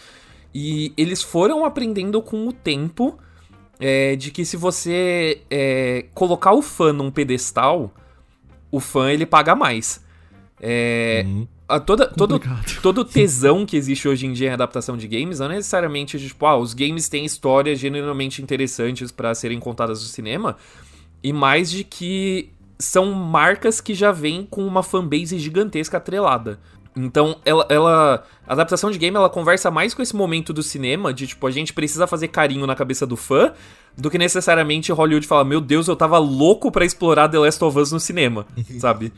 E 0.54 0.93
eles 0.97 1.21
foram 1.21 1.65
aprendendo 1.65 2.21
com 2.21 2.47
o 2.47 2.54
tempo 2.54 3.19
é, 3.80 4.15
de 4.15 4.32
que 4.32 4.45
se 4.45 4.56
você 4.56 5.41
é, 5.52 6.06
colocar 6.13 6.54
o 6.54 6.62
fã 6.62 6.93
num 6.93 7.12
pedestal, 7.12 7.91
o 8.73 8.79
fã 8.79 9.12
ele 9.12 9.23
paga 9.23 9.55
mais. 9.55 10.03
É, 10.59 11.23
uhum. 11.27 11.47
a 11.67 11.79
toda, 11.79 12.07
todo, 12.07 12.41
todo 12.81 13.05
tesão 13.05 13.67
que 13.67 13.77
existe 13.77 14.07
hoje 14.07 14.25
em 14.25 14.33
dia 14.33 14.49
em 14.49 14.53
adaptação 14.53 14.97
de 14.97 15.07
games 15.07 15.38
não 15.38 15.45
é 15.45 15.49
necessariamente 15.49 16.17
de, 16.17 16.29
tipo, 16.29 16.43
ah, 16.47 16.57
os 16.57 16.73
games 16.73 17.07
têm 17.07 17.23
histórias 17.23 17.77
genuinamente 17.77 18.41
interessantes 18.41 19.12
para 19.12 19.36
serem 19.36 19.59
contadas 19.59 20.01
no 20.01 20.07
cinema, 20.07 20.57
e 21.21 21.31
mais 21.31 21.69
de 21.69 21.83
que 21.83 22.49
são 22.79 23.12
marcas 23.12 23.79
que 23.79 23.93
já 23.93 24.12
vêm 24.12 24.47
com 24.49 24.65
uma 24.65 24.81
fanbase 24.81 25.38
gigantesca 25.38 25.97
atrelada. 25.97 26.59
Então, 26.95 27.38
ela, 27.45 27.65
ela. 27.69 28.23
A 28.47 28.53
adaptação 28.53 28.89
de 28.89 28.97
game 28.97 29.15
ela 29.15 29.29
conversa 29.29 29.69
mais 29.69 29.93
com 29.93 30.01
esse 30.01 30.15
momento 30.15 30.51
do 30.51 30.63
cinema, 30.63 31.13
de 31.13 31.27
tipo, 31.27 31.45
a 31.45 31.51
gente 31.51 31.73
precisa 31.73 32.07
fazer 32.07 32.27
carinho 32.29 32.65
na 32.65 32.75
cabeça 32.75 33.05
do 33.05 33.15
fã, 33.15 33.53
do 33.97 34.10
que 34.10 34.17
necessariamente 34.17 34.91
Hollywood 34.91 35.27
fala, 35.27 35.43
meu 35.43 35.62
Deus, 35.62 35.88
eu 35.88 35.95
tava 35.95 36.17
louco 36.17 36.71
para 36.71 36.86
explorar 36.86 37.29
The 37.29 37.39
Last 37.39 37.63
of 37.63 37.77
Us 37.77 37.91
no 37.91 37.99
cinema, 37.99 38.45
sabe? 38.79 39.13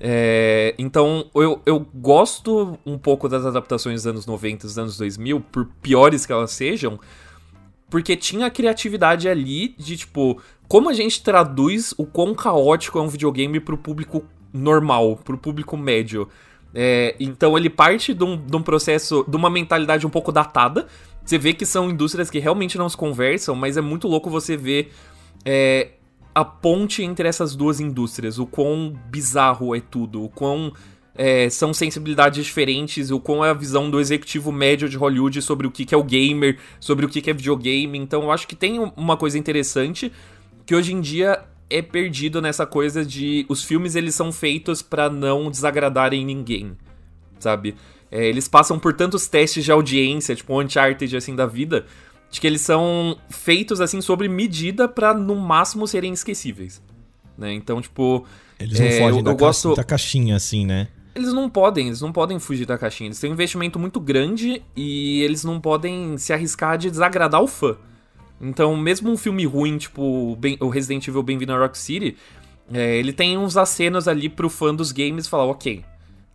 É, 0.00 0.74
então, 0.78 1.26
eu, 1.34 1.60
eu 1.66 1.86
gosto 1.94 2.78
um 2.86 2.96
pouco 2.96 3.28
das 3.28 3.44
adaptações 3.44 3.96
dos 3.96 4.06
anos 4.06 4.26
90 4.26 4.66
dos 4.66 4.78
anos 4.78 4.96
2000, 4.96 5.40
por 5.40 5.66
piores 5.82 6.24
que 6.24 6.32
elas 6.32 6.50
sejam, 6.52 6.98
porque 7.90 8.16
tinha 8.16 8.46
a 8.46 8.50
criatividade 8.50 9.28
ali 9.28 9.74
de, 9.76 9.96
tipo, 9.96 10.40
como 10.66 10.88
a 10.88 10.92
gente 10.92 11.22
traduz 11.22 11.92
o 11.98 12.06
quão 12.06 12.34
caótico 12.34 12.98
é 12.98 13.02
um 13.02 13.08
videogame 13.08 13.60
pro 13.60 13.76
público 13.76 14.24
normal, 14.52 15.16
pro 15.16 15.36
público 15.36 15.76
médio. 15.76 16.28
É, 16.72 17.16
então 17.18 17.58
ele 17.58 17.68
parte 17.68 18.14
de 18.14 18.22
um, 18.22 18.36
de 18.36 18.56
um, 18.56 18.62
processo, 18.62 19.24
de 19.28 19.36
uma 19.36 19.50
mentalidade 19.50 20.06
um 20.06 20.10
pouco 20.10 20.30
datada. 20.30 20.86
Você 21.30 21.38
vê 21.38 21.52
que 21.52 21.64
são 21.64 21.88
indústrias 21.88 22.28
que 22.28 22.40
realmente 22.40 22.76
não 22.76 22.88
se 22.88 22.96
conversam, 22.96 23.54
mas 23.54 23.76
é 23.76 23.80
muito 23.80 24.08
louco 24.08 24.28
você 24.28 24.56
ver 24.56 24.90
é, 25.44 25.92
a 26.34 26.44
ponte 26.44 27.04
entre 27.04 27.28
essas 27.28 27.54
duas 27.54 27.78
indústrias, 27.78 28.40
o 28.40 28.46
quão 28.46 28.98
bizarro 29.08 29.72
é 29.72 29.80
tudo, 29.80 30.24
o 30.24 30.28
quão 30.28 30.72
é, 31.14 31.48
são 31.48 31.72
sensibilidades 31.72 32.44
diferentes, 32.44 33.12
o 33.12 33.20
qual 33.20 33.44
é 33.44 33.50
a 33.50 33.54
visão 33.54 33.88
do 33.88 34.00
executivo 34.00 34.50
médio 34.50 34.88
de 34.88 34.96
Hollywood 34.96 35.40
sobre 35.40 35.68
o 35.68 35.70
que, 35.70 35.84
que 35.84 35.94
é 35.94 35.96
o 35.96 36.02
gamer, 36.02 36.58
sobre 36.80 37.06
o 37.06 37.08
que, 37.08 37.20
que 37.20 37.30
é 37.30 37.32
videogame. 37.32 37.96
Então 37.96 38.24
eu 38.24 38.32
acho 38.32 38.48
que 38.48 38.56
tem 38.56 38.80
uma 38.96 39.16
coisa 39.16 39.38
interessante 39.38 40.10
que 40.66 40.74
hoje 40.74 40.92
em 40.92 41.00
dia 41.00 41.44
é 41.70 41.80
perdido 41.80 42.42
nessa 42.42 42.66
coisa 42.66 43.06
de 43.06 43.46
os 43.48 43.62
filmes 43.62 43.94
eles 43.94 44.16
são 44.16 44.32
feitos 44.32 44.82
para 44.82 45.08
não 45.08 45.48
desagradarem 45.48 46.24
ninguém, 46.24 46.76
sabe? 47.38 47.76
É, 48.10 48.26
eles 48.26 48.48
passam 48.48 48.78
por 48.78 48.92
tantos 48.92 49.28
testes 49.28 49.64
de 49.64 49.70
audiência, 49.70 50.34
tipo 50.34 50.52
o 50.52 50.60
Uncharted 50.60 51.16
assim 51.16 51.34
da 51.34 51.46
vida, 51.46 51.86
de 52.30 52.40
que 52.40 52.46
eles 52.46 52.60
são 52.60 53.16
feitos 53.28 53.80
assim 53.80 54.00
sobre 54.00 54.28
medida 54.28 54.88
para 54.88 55.14
no 55.14 55.36
máximo 55.36 55.86
serem 55.86 56.12
esquecíveis, 56.12 56.82
né? 57.38 57.52
Então 57.52 57.80
tipo 57.80 58.26
eles 58.58 58.78
não 58.78 58.86
é, 58.86 58.98
fogem 58.98 59.18
eu, 59.18 59.24
da, 59.24 59.30
eu 59.30 59.36
ca 59.36 59.46
gosto... 59.46 59.74
da 59.74 59.84
caixinha 59.84 60.36
assim, 60.36 60.66
né? 60.66 60.88
Eles 61.14 61.32
não 61.32 61.50
podem, 61.50 61.88
eles 61.88 62.00
não 62.00 62.12
podem 62.12 62.38
fugir 62.38 62.66
da 62.66 62.78
caixinha. 62.78 63.08
Eles 63.08 63.18
têm 63.18 63.30
um 63.30 63.32
investimento 63.32 63.78
muito 63.78 63.98
grande 63.98 64.62
e 64.76 65.22
eles 65.22 65.42
não 65.42 65.60
podem 65.60 66.16
se 66.16 66.32
arriscar 66.32 66.78
de 66.78 66.88
desagradar 66.88 67.42
o 67.42 67.48
fã. 67.48 67.76
Então, 68.40 68.76
mesmo 68.76 69.10
um 69.10 69.16
filme 69.16 69.44
ruim, 69.44 69.76
tipo 69.76 70.38
o 70.60 70.68
Resident 70.68 71.06
Evil 71.08 71.22
Bem-vindo 71.22 71.52
a 71.52 71.58
Rock 71.58 71.76
City, 71.76 72.16
é, 72.72 72.96
ele 72.96 73.12
tem 73.12 73.36
uns 73.36 73.56
acenos 73.56 74.06
ali 74.06 74.28
pro 74.28 74.48
fã 74.48 74.74
dos 74.74 74.92
games 74.92 75.26
falar, 75.26 75.44
ok, 75.44 75.84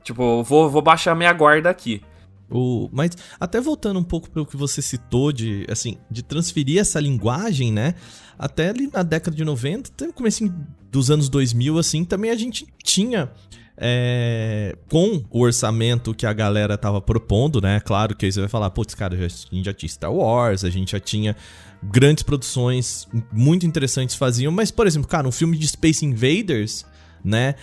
tipo, 0.06 0.44
vou, 0.44 0.70
vou 0.70 0.82
baixar 0.82 1.16
minha 1.16 1.34
guarda 1.34 1.70
aqui. 1.70 2.02
O, 2.50 2.88
mas 2.94 3.12
até 3.40 3.60
voltando 3.60 4.00
um 4.00 4.04
pouco 4.04 4.30
pelo 4.30 4.46
que 4.46 4.56
você 4.56 4.82
citou 4.82 5.32
de, 5.32 5.66
assim, 5.68 5.98
de 6.10 6.22
transferir 6.22 6.80
essa 6.80 7.00
linguagem, 7.00 7.72
né? 7.74 7.96
Até 8.38 8.70
ali 8.70 8.88
na 8.94 9.02
década 9.02 9.36
de 9.36 9.44
90, 9.44 9.90
até 9.90 10.06
no 10.06 10.14
começo 10.14 10.48
dos 10.92 11.10
anos 11.10 11.28
2000, 11.28 11.80
assim, 11.80 12.06
também 12.06 12.30
a 12.30 12.36
gente 12.36 12.68
tinha 12.84 13.32
é, 13.78 14.78
com 14.90 15.24
o 15.30 15.42
orçamento 15.42 16.14
que 16.14 16.26
a 16.26 16.34
galera 16.34 16.78
tava 16.78 17.02
propondo, 17.02 17.60
né? 17.60 17.80
Claro 17.80 18.16
que 18.16 18.26
aí 18.26 18.32
você 18.32 18.42
vai 18.42 18.50
falar, 18.50 18.70
putz, 18.70 18.94
cara, 18.94 19.16
a 19.16 19.28
gente 19.28 19.66
já 19.66 19.74
tinha 19.74 19.90
Star 19.90 20.14
Wars, 20.14 20.64
a 20.64 20.70
gente 20.70 20.92
já 20.92 21.00
tinha 21.00 21.36
grandes 21.82 22.24
produções 22.24 23.08
muito 23.32 23.66
interessantes 23.66 24.16
faziam, 24.16 24.52
mas, 24.52 24.70
por 24.70 24.86
exemplo, 24.86 25.08
cara, 25.08 25.28
um 25.28 25.32
filme 25.32 25.58
de 25.58 25.68
Space 25.68 26.06
Invaders, 26.06 26.86
né? 27.24 27.56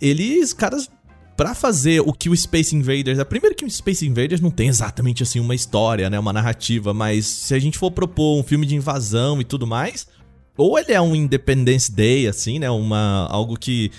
Eles, 0.00 0.52
caras, 0.52 0.88
para 1.38 1.54
fazer 1.54 2.00
o 2.00 2.12
que 2.12 2.28
o 2.28 2.36
Space 2.36 2.74
Invaders. 2.74 3.16
É, 3.16 3.24
primeiro 3.24 3.54
que 3.54 3.64
o 3.64 3.70
Space 3.70 4.04
Invaders 4.04 4.40
não 4.40 4.50
tem 4.50 4.66
exatamente 4.66 5.22
assim 5.22 5.38
uma 5.38 5.54
história, 5.54 6.10
né? 6.10 6.18
Uma 6.18 6.32
narrativa, 6.32 6.92
mas 6.92 7.26
se 7.26 7.54
a 7.54 7.60
gente 7.60 7.78
for 7.78 7.92
propor 7.92 8.40
um 8.40 8.42
filme 8.42 8.66
de 8.66 8.74
invasão 8.74 9.40
e 9.40 9.44
tudo 9.44 9.64
mais, 9.64 10.08
ou 10.56 10.76
ele 10.76 10.92
é 10.92 11.00
um 11.00 11.14
Independence 11.14 11.92
Day, 11.92 12.26
assim, 12.26 12.58
né? 12.58 12.68
Uma, 12.68 13.28
algo 13.30 13.56
que 13.56 13.92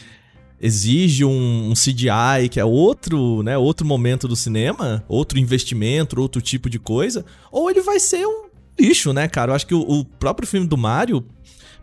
exige 0.60 1.23
um, 1.23 1.69
um, 1.69 1.73
CGI, 1.73 2.49
que 2.52 2.60
é 2.60 2.65
outro, 2.65 3.41
né, 3.41 3.58
outro 3.58 3.88
momento 3.88 4.28
do 4.28 4.36
cinema, 4.36 5.06
outro 5.08 5.39
investimento, 5.39 6.19
outro 6.19 6.41
tipo 6.41 6.69
de 6.69 6.78
coisa, 6.78 7.23
ou 7.49 7.69
ele 7.69 7.80
vai 7.80 8.02
ser 8.02 8.28
um 8.28 8.49
lixo, 8.78 9.13
né, 9.13 9.30
cara? 9.30 9.52
Eu 9.52 9.56
acho 9.56 9.65
que 9.65 9.73
o, 9.73 9.80
o 9.80 10.04
próprio 10.04 10.45
filme 10.45 10.67
do 10.67 10.78
Mario 10.78 11.25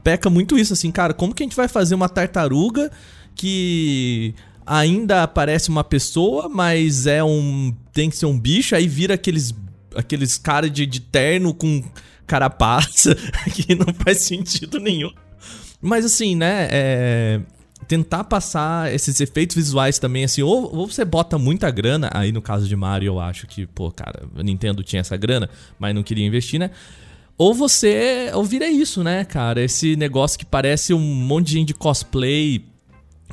peca 0.05 0.29
muito 0.29 0.59
isso, 0.59 0.75
assim, 0.75 0.91
cara, 0.91 1.15
como 1.15 1.35
que 1.35 1.43
a 1.43 1.47
gente 1.47 1.57
vai 1.57 1.67
fazer 1.67 1.95
uma 1.95 2.11
tartaruga 2.11 2.91
que 3.35 4.35
ainda 4.67 5.29
parece 5.29 5.69
uma 5.69 5.85
pessoa, 5.85 6.49
mas 6.49 7.07
é 7.07 7.23
um. 7.23 7.75
tem 7.93 8.11
que 8.11 8.17
ser 8.17 8.27
um 8.27 8.39
bicho, 8.39 8.75
aí 8.75 8.89
vira 8.89 9.15
aqueles. 9.15 9.55
aqueles 9.95 10.37
cara 10.37 10.69
de, 10.69 10.85
de 10.85 11.01
terno 11.01 11.55
com 11.55 11.83
carapaça, 12.27 13.15
que 13.55 13.75
não 13.75 13.95
faz 13.95 14.23
sentido 14.23 14.81
nenhum. 14.81 15.13
Mas 15.81 16.05
assim, 16.05 16.35
né? 16.35 16.69
É, 16.71 17.41
tentar 17.87 18.25
passar 18.25 18.93
esses 18.93 19.21
efeitos 19.21 19.55
visuais 19.55 19.99
também, 19.99 20.25
assim, 20.25 20.43
ou, 20.43 20.75
ou, 20.75 20.89
você 20.89 21.05
bota 21.05 21.39
muita 21.39 21.71
grana, 21.71 22.11
aí 22.13 22.33
no 22.33 22.43
caso 22.43 22.67
de 22.67 22.75
Mario 22.75 23.09
eu 23.09 23.21
acho 23.21 23.47
que, 23.47 23.67
pô, 23.67 23.93
cara, 23.93 24.25
a 24.37 24.43
Nintendo 24.43 24.83
tinha 24.83 25.01
essa 25.01 25.17
grana, 25.17 25.49
mas 25.79 25.95
não 25.95 26.03
queria 26.03 26.27
investir, 26.27 26.59
né? 26.59 26.71
Ou 27.39 27.55
você, 27.55 28.31
ou 28.35 28.43
vira 28.43 28.67
isso, 28.67 29.05
né, 29.05 29.25
cara? 29.25 29.63
Esse 29.63 29.95
negócio 29.95 30.39
que 30.39 30.45
parece 30.45 30.95
um 30.95 30.99
monte 30.99 31.49
de 31.49 31.53
gente 31.53 31.69
de 31.69 31.75
cosplay 31.75 32.65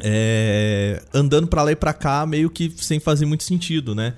é, 0.02 1.02
andando 1.14 1.48
para 1.48 1.64
lá 1.64 1.72
e 1.72 1.76
pra 1.76 1.94
cá, 1.94 2.26
meio 2.26 2.50
que 2.50 2.74
sem 2.78 3.00
fazer 3.00 3.26
muito 3.26 3.44
sentido, 3.44 3.94
né? 3.94 4.14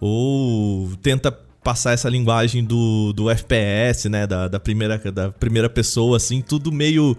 Ou 0.00 0.90
tenta 1.02 1.30
passar 1.62 1.92
essa 1.92 2.08
linguagem 2.08 2.64
do, 2.64 3.12
do 3.12 3.30
FPS, 3.30 4.08
né? 4.08 4.26
Da, 4.26 4.48
da, 4.48 4.58
primeira, 4.58 4.98
da 4.98 5.30
primeira 5.30 5.68
pessoa, 5.68 6.16
assim, 6.16 6.40
tudo 6.40 6.72
meio 6.72 7.16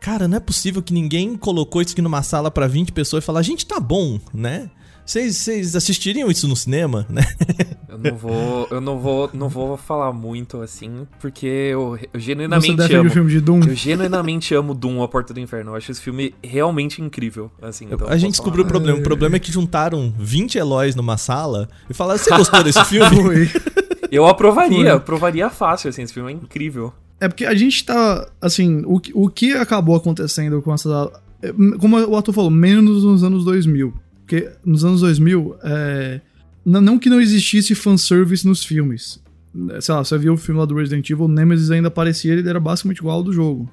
cara, 0.00 0.28
não 0.28 0.36
é 0.36 0.40
possível 0.40 0.82
que 0.82 0.92
ninguém 0.92 1.36
colocou 1.36 1.82
isso 1.82 1.92
aqui 1.92 2.02
numa 2.02 2.22
sala 2.22 2.48
para 2.48 2.68
20 2.68 2.92
pessoas 2.92 3.24
e 3.24 3.26
falar, 3.26 3.42
gente, 3.42 3.66
tá 3.66 3.80
bom, 3.80 4.20
né? 4.32 4.70
Vocês 5.06 5.76
assistiriam 5.76 6.28
isso 6.28 6.48
no 6.48 6.56
cinema, 6.56 7.06
né? 7.08 7.22
Eu 7.88 7.98
não 7.98 8.16
vou, 8.18 8.68
eu 8.70 8.80
não 8.80 8.98
vou, 8.98 9.30
não 9.32 9.48
vou 9.48 9.76
falar 9.78 10.12
muito 10.12 10.60
assim, 10.60 11.06
porque 11.18 11.46
eu, 11.46 11.98
eu 12.12 12.20
genuinamente 12.20 12.76
Você 12.76 12.94
amo. 12.94 13.08
O 13.08 13.12
filme 13.12 13.30
de 13.30 13.40
Doom? 13.40 13.60
Eu 13.60 13.74
genuinamente 13.74 14.54
amo 14.54 14.74
Doom, 14.74 15.02
A 15.02 15.08
Porta 15.08 15.32
do 15.32 15.40
Inferno. 15.40 15.70
Eu 15.70 15.76
acho 15.76 15.90
esse 15.90 16.02
filme 16.02 16.34
realmente 16.44 17.00
incrível, 17.00 17.50
assim. 17.62 17.88
Então 17.90 18.06
a 18.06 18.18
gente 18.18 18.32
descobriu 18.32 18.64
o 18.64 18.68
problema. 18.68 18.98
O 18.98 19.02
problema 19.02 19.36
é 19.36 19.38
que 19.38 19.50
juntaram 19.50 20.12
20 20.18 20.58
Eloys 20.58 20.94
numa 20.94 21.16
sala 21.16 21.70
e 21.88 21.94
falaram: 21.94 22.18
"Você 22.18 22.28
gostou 22.28 22.62
desse 22.62 22.84
filme?" 22.84 23.50
eu 24.12 24.26
aprovaria, 24.26 24.94
aprovaria 24.94 25.48
fácil 25.48 25.88
assim, 25.88 26.02
esse 26.02 26.12
filme 26.12 26.32
é 26.32 26.34
incrível. 26.34 26.92
É 27.18 27.28
porque 27.28 27.46
a 27.46 27.54
gente 27.54 27.82
tá. 27.84 28.28
Assim, 28.42 28.82
o, 28.84 29.00
o 29.14 29.30
que 29.30 29.54
acabou 29.54 29.96
acontecendo 29.96 30.60
com 30.60 30.74
essa. 30.74 31.10
Como 31.80 31.96
o 31.98 32.16
ator 32.16 32.34
falou, 32.34 32.50
menos 32.50 33.04
nos 33.04 33.24
anos 33.24 33.42
2000. 33.44 33.94
Porque 34.26 34.50
nos 34.64 34.84
anos 34.84 35.02
2000, 35.02 35.56
é, 35.62 36.20
não 36.64 36.98
que 36.98 37.08
não 37.08 37.20
existisse 37.20 37.76
fanservice 37.76 38.44
nos 38.44 38.64
filmes. 38.64 39.22
Sei 39.80 39.94
lá, 39.94 40.04
você 40.04 40.18
viu 40.18 40.32
o 40.34 40.36
filme 40.36 40.58
lá 40.58 40.66
do 40.66 40.74
Resident 40.74 41.08
Evil, 41.08 41.26
o 41.26 41.28
Nemesis 41.28 41.70
ainda 41.70 41.86
aparecia, 41.86 42.32
ele 42.32 42.46
era 42.46 42.58
basicamente 42.58 42.98
igual 42.98 43.18
ao 43.18 43.22
do 43.22 43.32
jogo. 43.32 43.70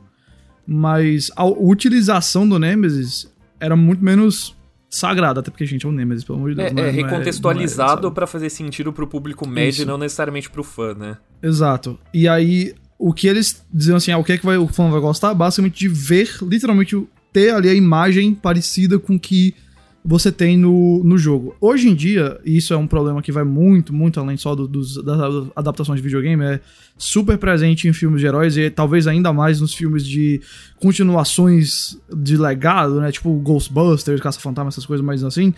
Mas 0.66 1.32
a 1.36 1.44
utilização 1.44 2.48
do 2.48 2.60
Nemesis 2.60 3.34
era 3.60 3.76
muito 3.76 4.06
menos 4.06 4.56
sagrada, 4.88 5.40
até 5.40 5.50
porque, 5.50 5.66
gente, 5.66 5.88
é 5.88 5.90
o 5.90 5.92
Nemesis, 5.92 6.24
pelo 6.24 6.38
amor 6.38 6.52
de 6.52 6.58
Deus. 6.58 6.72
É, 6.72 6.82
é, 6.82 6.88
é 6.88 6.92
recontextualizado 6.92 8.08
é, 8.08 8.12
para 8.12 8.28
fazer 8.28 8.52
sentido 8.52 8.94
pro 8.94 9.08
público 9.08 9.48
médio 9.48 9.82
e 9.82 9.86
não 9.86 9.98
necessariamente 9.98 10.52
pro 10.52 10.64
fã, 10.64 10.94
né? 10.94 11.18
Exato. 11.42 11.98
E 12.14 12.28
aí, 12.28 12.76
o 13.00 13.12
que 13.12 13.28
eles 13.28 13.66
diziam 13.74 13.98
assim, 13.98 14.12
ah, 14.12 14.20
o 14.20 14.24
que 14.24 14.34
é 14.34 14.38
que 14.38 14.46
vai, 14.46 14.58
o 14.58 14.68
fã 14.68 14.92
vai 14.92 15.02
gostar? 15.02 15.34
Basicamente 15.34 15.80
de 15.80 15.88
ver, 15.88 16.30
literalmente, 16.44 16.96
ter 17.34 17.56
ali 17.56 17.70
a 17.70 17.74
imagem 17.74 18.36
parecida 18.36 19.00
com 19.00 19.20
que 19.20 19.56
você 20.06 20.32
tem 20.32 20.58
no, 20.58 21.02
no 21.04 21.18
jogo. 21.18 21.56
Hoje 21.62 21.88
em 21.88 21.96
dia, 21.96 22.40
e 22.44 22.58
isso 22.58 22.74
é 22.74 22.78
um 22.78 22.86
problema 22.86 23.22
que 23.22 23.32
vai 23.32 23.44
muito, 23.44 23.94
muito 23.94 24.20
além 24.20 24.36
só 24.36 24.54
do, 24.54 24.68
dos, 24.68 25.02
das 25.02 25.48
adaptações 25.56 25.98
de 25.98 26.04
videogame, 26.04 26.44
é 26.44 26.60
super 26.98 27.38
presente 27.38 27.88
em 27.88 27.94
filmes 27.94 28.20
de 28.20 28.28
heróis 28.28 28.58
e 28.58 28.70
talvez 28.70 29.08
ainda 29.08 29.32
mais 29.32 29.62
nos 29.62 29.74
filmes 29.74 30.06
de 30.06 30.42
continuações 30.78 31.98
de 32.14 32.36
legado, 32.36 33.00
né? 33.00 33.12
Tipo 33.12 33.34
Ghostbusters, 33.40 34.20
Caça-Fantasma, 34.20 34.70
essas 34.70 34.86
coisas 34.86 35.06
mais 35.06 35.24
assim, 35.24 35.54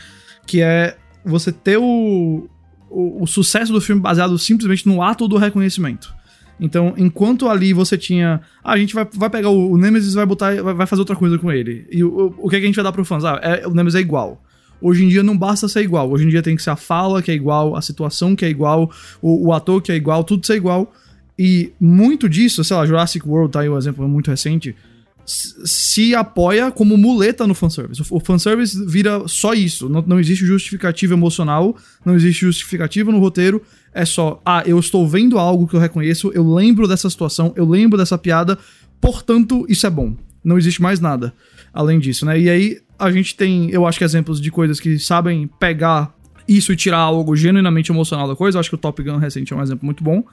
que 0.46 0.62
é 0.62 0.96
você 1.26 1.52
ter 1.52 1.78
o, 1.78 2.48
o, 2.90 3.24
o 3.24 3.28
sucesso 3.28 3.74
do 3.74 3.82
filme 3.82 4.02
baseado 4.02 4.38
simplesmente 4.38 4.88
no 4.88 5.02
ato 5.02 5.28
do 5.28 5.38
reconhecimento. 5.38 6.14
Então, 6.60 6.94
enquanto 6.98 7.50
ali 7.50 7.74
você 7.74 7.98
tinha. 7.98 8.42
Ah, 8.64 8.74
a 8.74 8.78
gente 8.78 8.94
vai, 8.94 9.08
vai 9.14 9.30
pegar 9.30 9.50
o, 9.50 9.72
o 9.72 9.78
Nemesis 9.78 10.14
e 10.14 10.16
vai 10.16 10.26
botar. 10.26 10.62
Vai, 10.62 10.88
fazer 10.88 11.02
outra 11.02 11.16
coisa 11.16 11.38
com 11.38 11.52
ele. 11.52 11.86
E 11.92 12.04
o, 12.04 12.34
o, 12.38 12.50
que, 12.50 12.56
é 12.56 12.60
que 12.60 12.66
a 12.66 12.68
gente 12.68 12.76
vai 12.76 12.84
dar 12.84 12.92
pro 12.92 13.04
fãs? 13.04 13.26
Ah, 13.26 13.40
é, 13.42 13.68
o 13.68 13.72
Nemesis 13.72 14.00
é 14.00 14.02
igual. 14.02 14.42
Hoje 14.82 15.04
em 15.04 15.10
dia 15.10 15.24
não 15.24 15.38
basta 15.38 15.68
ser 15.68 15.82
igual. 15.82 16.10
Hoje 16.10 16.26
em 16.26 16.30
dia 16.30 16.42
tem 16.42 16.56
que 16.56 16.62
ser 16.62 16.70
a 16.70 16.76
fala 16.76 17.22
que 17.22 17.32
é 17.32 17.34
igual, 17.34 17.76
a 17.76 17.82
situação 17.82 18.36
que 18.36 18.46
é 18.46 18.50
igual, 18.50 18.92
o, 19.22 19.48
o 19.48 19.54
ator 19.54 19.82
que 19.82 19.92
é 19.92 19.96
igual, 19.96 20.24
tudo 20.24 20.46
ser 20.46 20.56
igual. 20.56 20.94
E 21.38 21.74
muito 21.80 22.30
disso, 22.30 22.64
sei 22.64 22.78
lá, 22.78 22.86
Jurassic 22.86 23.28
World 23.28 23.52
tá 23.52 23.62
aí 23.62 23.70
um 23.70 23.78
exemplo 23.78 24.08
muito 24.08 24.30
recente 24.30 24.76
se 25.26 26.14
apoia 26.14 26.72
como 26.72 26.98
muleta 26.98 27.48
no 27.48 27.56
fanservice. 27.56 28.02
O 28.10 28.20
fanservice 28.20 28.86
vira 28.86 29.28
só 29.28 29.54
isso. 29.54 29.90
Não, 29.90 30.04
não 30.06 30.20
existe 30.20 30.46
justificativa 30.46 31.14
emocional, 31.14 31.76
não 32.06 32.16
existe 32.16 32.42
justificativa 32.42 33.12
no 33.12 33.20
roteiro. 33.20 33.62
É 33.94 34.06
só, 34.06 34.42
ah, 34.46 34.64
eu 34.66 34.80
estou 34.80 35.08
vendo 35.08 35.40
algo 35.40 35.68
que 35.68 35.76
eu 35.76 35.80
reconheço, 35.80 36.32
eu 36.34 36.48
lembro 36.54 36.88
dessa 36.88 37.10
situação, 37.10 37.54
eu 37.56 37.68
lembro 37.68 37.98
dessa 37.98 38.18
piada, 38.18 38.58
portanto, 39.02 39.66
isso 39.68 39.88
é 39.88 39.90
bom. 39.90 40.16
Não 40.44 40.58
existe 40.58 40.82
mais 40.82 41.00
nada 41.00 41.34
além 41.74 42.00
disso, 42.00 42.26
né? 42.26 42.40
E 42.40 42.50
aí 42.50 42.78
a 42.98 43.12
gente 43.12 43.36
tem, 43.36 43.70
eu 43.70 43.86
acho 43.86 43.98
que 43.98 44.04
exemplos 44.04 44.40
de 44.40 44.52
coisas 44.52 44.80
que 44.80 44.98
sabem 45.00 45.50
pegar 45.60 46.14
isso 46.48 46.72
e 46.72 46.76
tirar 46.76 47.00
algo 47.00 47.36
genuinamente 47.36 47.92
emocional 47.92 48.28
da 48.28 48.36
coisa. 48.36 48.58
Eu 48.58 48.60
acho 48.60 48.70
que 48.70 48.76
o 48.76 48.78
Top 48.78 49.02
Gun 49.02 49.18
recente 49.18 49.52
é 49.52 49.56
um 49.56 49.62
exemplo 49.62 49.86
muito 49.86 50.04
bom. 50.04 50.24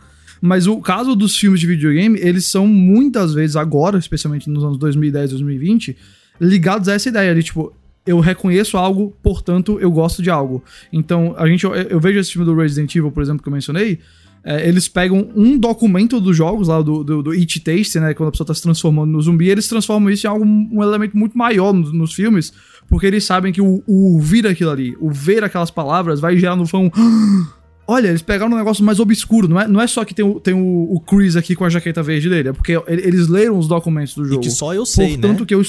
Mas 0.44 0.66
o 0.66 0.78
caso 0.78 1.14
dos 1.14 1.36
filmes 1.36 1.60
de 1.60 1.68
videogame, 1.68 2.18
eles 2.18 2.46
são 2.46 2.66
muitas 2.66 3.32
vezes 3.32 3.54
agora, 3.54 3.96
especialmente 3.96 4.50
nos 4.50 4.64
anos 4.64 4.76
2010, 4.76 5.30
2020, 5.30 5.96
ligados 6.40 6.88
a 6.88 6.94
essa 6.94 7.08
ideia 7.08 7.32
de 7.32 7.44
tipo, 7.44 7.72
eu 8.04 8.18
reconheço 8.18 8.76
algo, 8.76 9.16
portanto 9.22 9.78
eu 9.80 9.88
gosto 9.92 10.20
de 10.20 10.30
algo. 10.30 10.64
Então, 10.92 11.32
a 11.38 11.46
gente 11.46 11.62
eu, 11.62 11.72
eu 11.72 12.00
vejo 12.00 12.18
esse 12.18 12.32
filme 12.32 12.44
do 12.44 12.56
Resident 12.56 12.92
Evil, 12.92 13.12
por 13.12 13.22
exemplo, 13.22 13.40
que 13.40 13.48
eu 13.48 13.52
mencionei, 13.52 14.00
é, 14.42 14.68
eles 14.68 14.88
pegam 14.88 15.30
um 15.36 15.56
documento 15.56 16.20
dos 16.20 16.36
jogos, 16.36 16.66
lá 16.66 16.82
do, 16.82 17.04
do, 17.04 17.22
do 17.22 17.30
It 17.30 17.60
Taste, 17.60 18.00
né? 18.00 18.12
Quando 18.12 18.30
a 18.30 18.32
pessoa 18.32 18.44
tá 18.44 18.52
se 18.52 18.62
transformando 18.62 19.12
no 19.12 19.22
zumbi, 19.22 19.48
eles 19.48 19.68
transformam 19.68 20.10
isso 20.10 20.26
em 20.26 20.30
algo, 20.30 20.44
um 20.44 20.82
elemento 20.82 21.16
muito 21.16 21.38
maior 21.38 21.72
nos, 21.72 21.92
nos 21.92 22.12
filmes, 22.12 22.52
porque 22.88 23.06
eles 23.06 23.22
sabem 23.22 23.52
que 23.52 23.60
o, 23.60 23.80
o 23.86 24.14
ouvir 24.14 24.44
aquilo 24.48 24.70
ali, 24.70 24.96
o 24.98 25.08
ver 25.08 25.44
aquelas 25.44 25.70
palavras, 25.70 26.18
vai 26.18 26.36
gerar 26.36 26.56
no 26.56 26.66
fã 26.66 26.78
um. 26.78 26.90
Olha, 27.86 28.08
eles 28.08 28.22
pegaram 28.22 28.52
um 28.52 28.56
negócio 28.56 28.84
mais 28.84 29.00
obscuro. 29.00 29.48
Não 29.48 29.60
é, 29.60 29.66
não 29.66 29.80
é 29.80 29.86
só 29.86 30.04
que 30.04 30.14
tem, 30.14 30.24
o, 30.24 30.38
tem 30.38 30.54
o, 30.54 30.94
o 30.94 31.00
Chris 31.00 31.36
aqui 31.36 31.54
com 31.56 31.64
a 31.64 31.68
jaqueta 31.68 32.02
verde 32.02 32.28
dele, 32.28 32.50
é 32.50 32.52
porque 32.52 32.80
eles 32.86 33.28
leram 33.28 33.58
os 33.58 33.66
documentos 33.66 34.14
do 34.14 34.24
jogo. 34.24 34.40
E 34.40 34.44
que 34.44 34.50
só 34.50 34.72
eu 34.72 34.86
sei, 34.86 35.10
portanto, 35.10 35.40
né? 35.40 35.46
que 35.46 35.54
eu. 35.54 35.62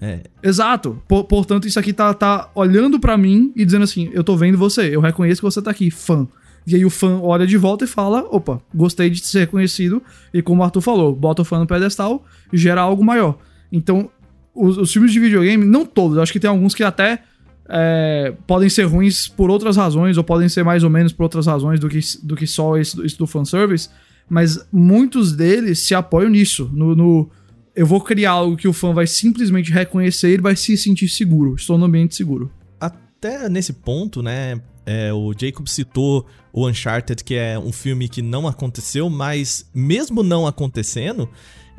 É. 0.00 0.20
Exato. 0.42 1.00
Por, 1.06 1.24
portanto, 1.24 1.68
isso 1.68 1.78
aqui 1.78 1.92
tá, 1.92 2.12
tá 2.14 2.50
olhando 2.54 2.98
para 2.98 3.16
mim 3.16 3.52
e 3.54 3.64
dizendo 3.64 3.84
assim: 3.84 4.10
eu 4.12 4.24
tô 4.24 4.36
vendo 4.36 4.58
você, 4.58 4.94
eu 4.94 5.00
reconheço 5.00 5.40
que 5.40 5.44
você 5.44 5.62
tá 5.62 5.70
aqui, 5.70 5.90
fã. 5.90 6.26
E 6.66 6.74
aí 6.74 6.84
o 6.84 6.90
fã 6.90 7.20
olha 7.20 7.46
de 7.46 7.56
volta 7.56 7.84
e 7.84 7.88
fala: 7.88 8.26
opa, 8.30 8.60
gostei 8.74 9.08
de 9.08 9.24
ser 9.24 9.40
reconhecido. 9.40 10.02
E 10.34 10.42
como 10.42 10.62
o 10.62 10.64
Arthur 10.64 10.80
falou, 10.80 11.14
bota 11.14 11.42
o 11.42 11.44
fã 11.44 11.58
no 11.58 11.66
pedestal 11.66 12.24
e 12.52 12.58
gera 12.58 12.80
algo 12.80 13.04
maior. 13.04 13.38
Então, 13.70 14.10
os, 14.54 14.76
os 14.76 14.92
filmes 14.92 15.12
de 15.12 15.20
videogame, 15.20 15.64
não 15.64 15.86
todos, 15.86 16.18
acho 16.18 16.32
que 16.32 16.40
tem 16.40 16.50
alguns 16.50 16.74
que 16.74 16.82
até 16.82 17.22
é, 17.70 18.34
podem 18.46 18.68
ser 18.68 18.84
ruins 18.84 19.28
por 19.28 19.48
outras 19.50 19.76
razões, 19.76 20.18
ou 20.18 20.24
podem 20.24 20.48
ser 20.48 20.64
mais 20.64 20.82
ou 20.82 20.90
menos 20.90 21.12
por 21.12 21.22
outras 21.22 21.46
razões 21.46 21.78
do 21.78 21.88
que, 21.88 22.00
do 22.22 22.34
que 22.34 22.46
só 22.46 22.76
esse, 22.76 23.00
isso 23.06 23.16
do 23.16 23.26
fanservice, 23.26 23.88
mas 24.28 24.66
muitos 24.72 25.32
deles 25.32 25.78
se 25.78 25.94
apoiam 25.94 26.30
nisso, 26.30 26.70
no, 26.72 26.94
no, 26.94 27.30
eu 27.74 27.86
vou 27.86 28.00
criar 28.00 28.32
algo 28.32 28.56
que 28.56 28.68
o 28.68 28.72
fã 28.72 28.92
vai 28.92 29.06
simplesmente 29.06 29.72
reconhecer 29.72 30.34
e 30.34 30.40
vai 30.40 30.56
se 30.56 30.76
sentir 30.76 31.08
seguro, 31.08 31.54
estou 31.54 31.78
no 31.78 31.86
ambiente 31.86 32.16
seguro. 32.16 32.50
Até 32.80 33.48
nesse 33.48 33.72
ponto, 33.72 34.22
né, 34.22 34.60
é, 34.84 35.12
o 35.12 35.32
Jacob 35.38 35.66
citou 35.68 36.26
o 36.52 36.68
Uncharted, 36.68 37.22
que 37.24 37.34
é 37.34 37.58
um 37.58 37.72
filme 37.72 38.08
que 38.08 38.22
não 38.22 38.46
aconteceu, 38.46 39.08
mas 39.08 39.66
mesmo 39.74 40.22
não 40.22 40.46
acontecendo, 40.46 41.28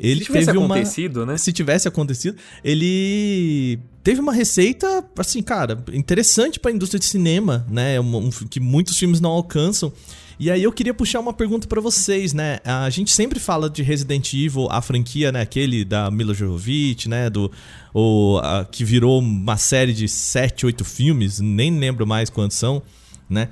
ele 0.00 0.20
se 0.20 0.26
tivesse 0.26 0.46
teve 0.46 0.58
acontecido, 0.58 1.16
uma, 1.18 1.26
né? 1.26 1.38
Se 1.38 1.52
tivesse 1.52 1.88
acontecido, 1.88 2.36
ele 2.64 3.78
teve 4.02 4.20
uma 4.20 4.32
receita, 4.32 5.04
assim, 5.16 5.42
cara, 5.42 5.82
interessante 5.92 6.58
para 6.58 6.70
a 6.70 6.74
indústria 6.74 6.98
de 6.98 7.06
cinema, 7.06 7.64
né? 7.70 8.00
Um, 8.00 8.16
um, 8.16 8.30
que 8.30 8.58
muitos 8.58 8.98
filmes 8.98 9.20
não 9.20 9.30
alcançam. 9.30 9.92
E 10.40 10.50
aí 10.50 10.62
eu 10.62 10.72
queria 10.72 10.92
puxar 10.92 11.20
uma 11.20 11.32
pergunta 11.32 11.68
para 11.68 11.80
vocês, 11.80 12.32
né? 12.32 12.58
A 12.64 12.90
gente 12.90 13.12
sempre 13.12 13.38
fala 13.38 13.70
de 13.70 13.80
Resident 13.82 14.32
Evil, 14.32 14.66
a 14.70 14.82
franquia, 14.82 15.30
né? 15.30 15.40
Aquele 15.40 15.84
da 15.84 16.10
Mila 16.10 16.34
Jovovich, 16.34 17.08
né? 17.08 17.30
Do, 17.30 17.52
o, 17.94 18.40
a, 18.42 18.64
que 18.64 18.84
virou 18.84 19.20
uma 19.20 19.56
série 19.56 19.92
de 19.92 20.08
sete, 20.08 20.66
oito 20.66 20.84
filmes, 20.84 21.38
nem 21.38 21.78
lembro 21.78 22.04
mais 22.04 22.28
quantos 22.28 22.56
são, 22.56 22.82
né? 23.30 23.50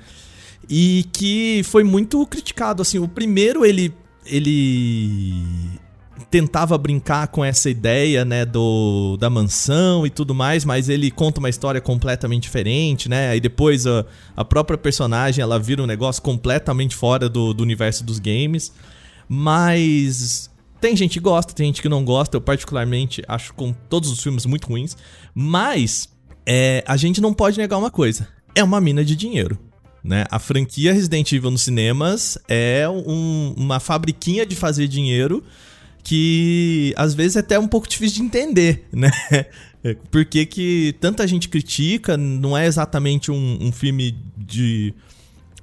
E 0.69 1.05
que 1.11 1.61
foi 1.65 1.83
muito 1.83 2.25
criticado, 2.27 2.81
assim. 2.81 2.99
O 2.99 3.07
primeiro, 3.07 3.65
ele... 3.65 3.93
Ele 4.23 5.33
tentava 6.29 6.77
brincar 6.77 7.27
com 7.27 7.43
essa 7.43 7.69
ideia, 7.69 8.23
né, 8.23 8.45
do, 8.45 9.17
da 9.17 9.29
mansão 9.29 10.07
e 10.07 10.09
tudo 10.09 10.33
mais, 10.33 10.63
mas 10.63 10.87
ele 10.87 11.11
conta 11.11 11.39
uma 11.39 11.49
história 11.49 11.81
completamente 11.81 12.43
diferente, 12.43 13.09
né? 13.09 13.29
Aí 13.31 13.41
depois 13.41 13.85
a, 13.85 14.05
a 14.37 14.45
própria 14.45 14.77
personagem, 14.77 15.41
ela 15.41 15.59
vira 15.59 15.83
um 15.83 15.85
negócio 15.85 16.21
completamente 16.21 16.95
fora 16.95 17.27
do, 17.27 17.53
do 17.53 17.61
universo 17.61 18.05
dos 18.05 18.17
games. 18.17 18.71
Mas 19.27 20.49
tem 20.79 20.95
gente 20.95 21.13
que 21.13 21.19
gosta, 21.19 21.53
tem 21.53 21.67
gente 21.67 21.81
que 21.81 21.89
não 21.89 22.03
gosta. 22.03 22.37
Eu 22.37 22.41
particularmente 22.41 23.21
acho 23.27 23.53
com 23.53 23.71
todos 23.71 24.09
os 24.09 24.21
filmes 24.21 24.45
muito 24.45 24.67
ruins. 24.67 24.95
Mas 25.33 26.09
é, 26.45 26.83
a 26.87 26.97
gente 26.97 27.21
não 27.21 27.33
pode 27.33 27.57
negar 27.57 27.77
uma 27.77 27.91
coisa. 27.91 28.27
É 28.55 28.63
uma 28.63 28.81
mina 28.81 29.03
de 29.03 29.15
dinheiro. 29.15 29.57
Né? 30.03 30.25
A 30.31 30.39
franquia 30.39 30.93
Resident 30.93 31.31
Evil 31.31 31.51
nos 31.51 31.61
cinemas 31.61 32.37
é 32.47 32.89
um, 32.89 33.53
uma 33.55 33.79
fabriquinha 33.79 34.45
de 34.45 34.55
fazer 34.55 34.87
dinheiro 34.87 35.43
que 36.03 36.93
às 36.97 37.13
vezes 37.13 37.35
é 37.35 37.39
até 37.39 37.59
um 37.59 37.67
pouco 37.67 37.87
difícil 37.87 38.17
de 38.17 38.23
entender, 38.23 38.87
né? 38.91 39.11
Por 40.09 40.25
que, 40.25 40.45
que 40.45 40.95
tanta 40.99 41.27
gente 41.27 41.49
critica, 41.49 42.15
não 42.15 42.57
é 42.57 42.67
exatamente 42.67 43.31
um, 43.31 43.57
um 43.61 43.71
filme 43.71 44.15
de, 44.37 44.93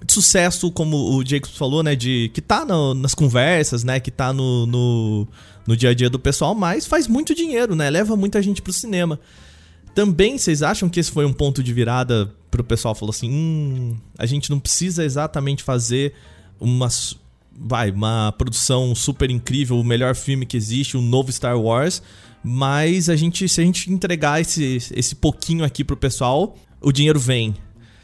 de, 0.05 0.13
sucesso, 0.13 0.73
como 0.73 1.17
o 1.17 1.25
Jacobs 1.25 1.57
falou, 1.57 1.83
né? 1.83 1.95
De, 1.95 2.31
que 2.35 2.41
tá 2.41 2.65
no, 2.65 2.95
nas 2.95 3.15
conversas, 3.15 3.85
né? 3.85 4.01
Que 4.01 4.11
tá 4.11 4.33
no, 4.33 4.67
no, 4.67 5.29
no, 5.67 5.77
dia 5.77 5.91
a 5.91 5.95
dia 5.95 6.11
do 6.11 6.19
pessoal, 6.19 6.55
mas 6.55 6.87
faz 6.87 7.07
muito 7.07 7.35
dinheiro, 7.35 7.77
né? 7.77 7.89
Leva 7.91 8.17
muita 8.17 8.43
gente 8.43 8.61
pro 8.61 8.73
cinema. 8.73 9.21
Também 9.95 10.37
vocês 10.37 10.63
acham 10.63 10.89
que 10.89 10.99
esse 10.99 11.11
foi 11.11 11.25
um 11.25 11.33
ponto 11.33 11.63
de 11.63 11.73
virada 11.73 12.33
pro 12.51 12.65
pessoal? 12.65 12.95
Falou 12.95 13.11
assim: 13.11 13.31
hum, 13.31 13.97
a 14.17 14.27
gente 14.27 14.51
não 14.51 14.59
precisa 14.59 15.05
exatamente 15.05 15.63
fazer 15.63 16.15
uma 16.61 16.89
vai, 17.61 17.91
uma 17.91 18.33
produção 18.33 18.95
super 18.95 19.31
incrível, 19.31 19.79
o 19.79 19.85
melhor 19.85 20.15
filme 20.15 20.47
que 20.47 20.57
existe, 20.57 20.97
um 20.97 21.03
novo 21.03 21.33
Star 21.33 21.59
Wars. 21.59 22.03
Mas 22.43 23.09
a 23.09 23.17
gente, 23.17 23.49
se 23.49 23.61
a 23.61 23.65
gente 23.65 23.93
entregar 23.93 24.41
esse, 24.41 24.77
esse 24.95 25.17
pouquinho 25.17 25.65
aqui 25.65 25.83
pro 25.83 25.97
pessoal, 25.97 26.57
o 26.81 26.93
dinheiro 26.93 27.19
vem. 27.19 27.55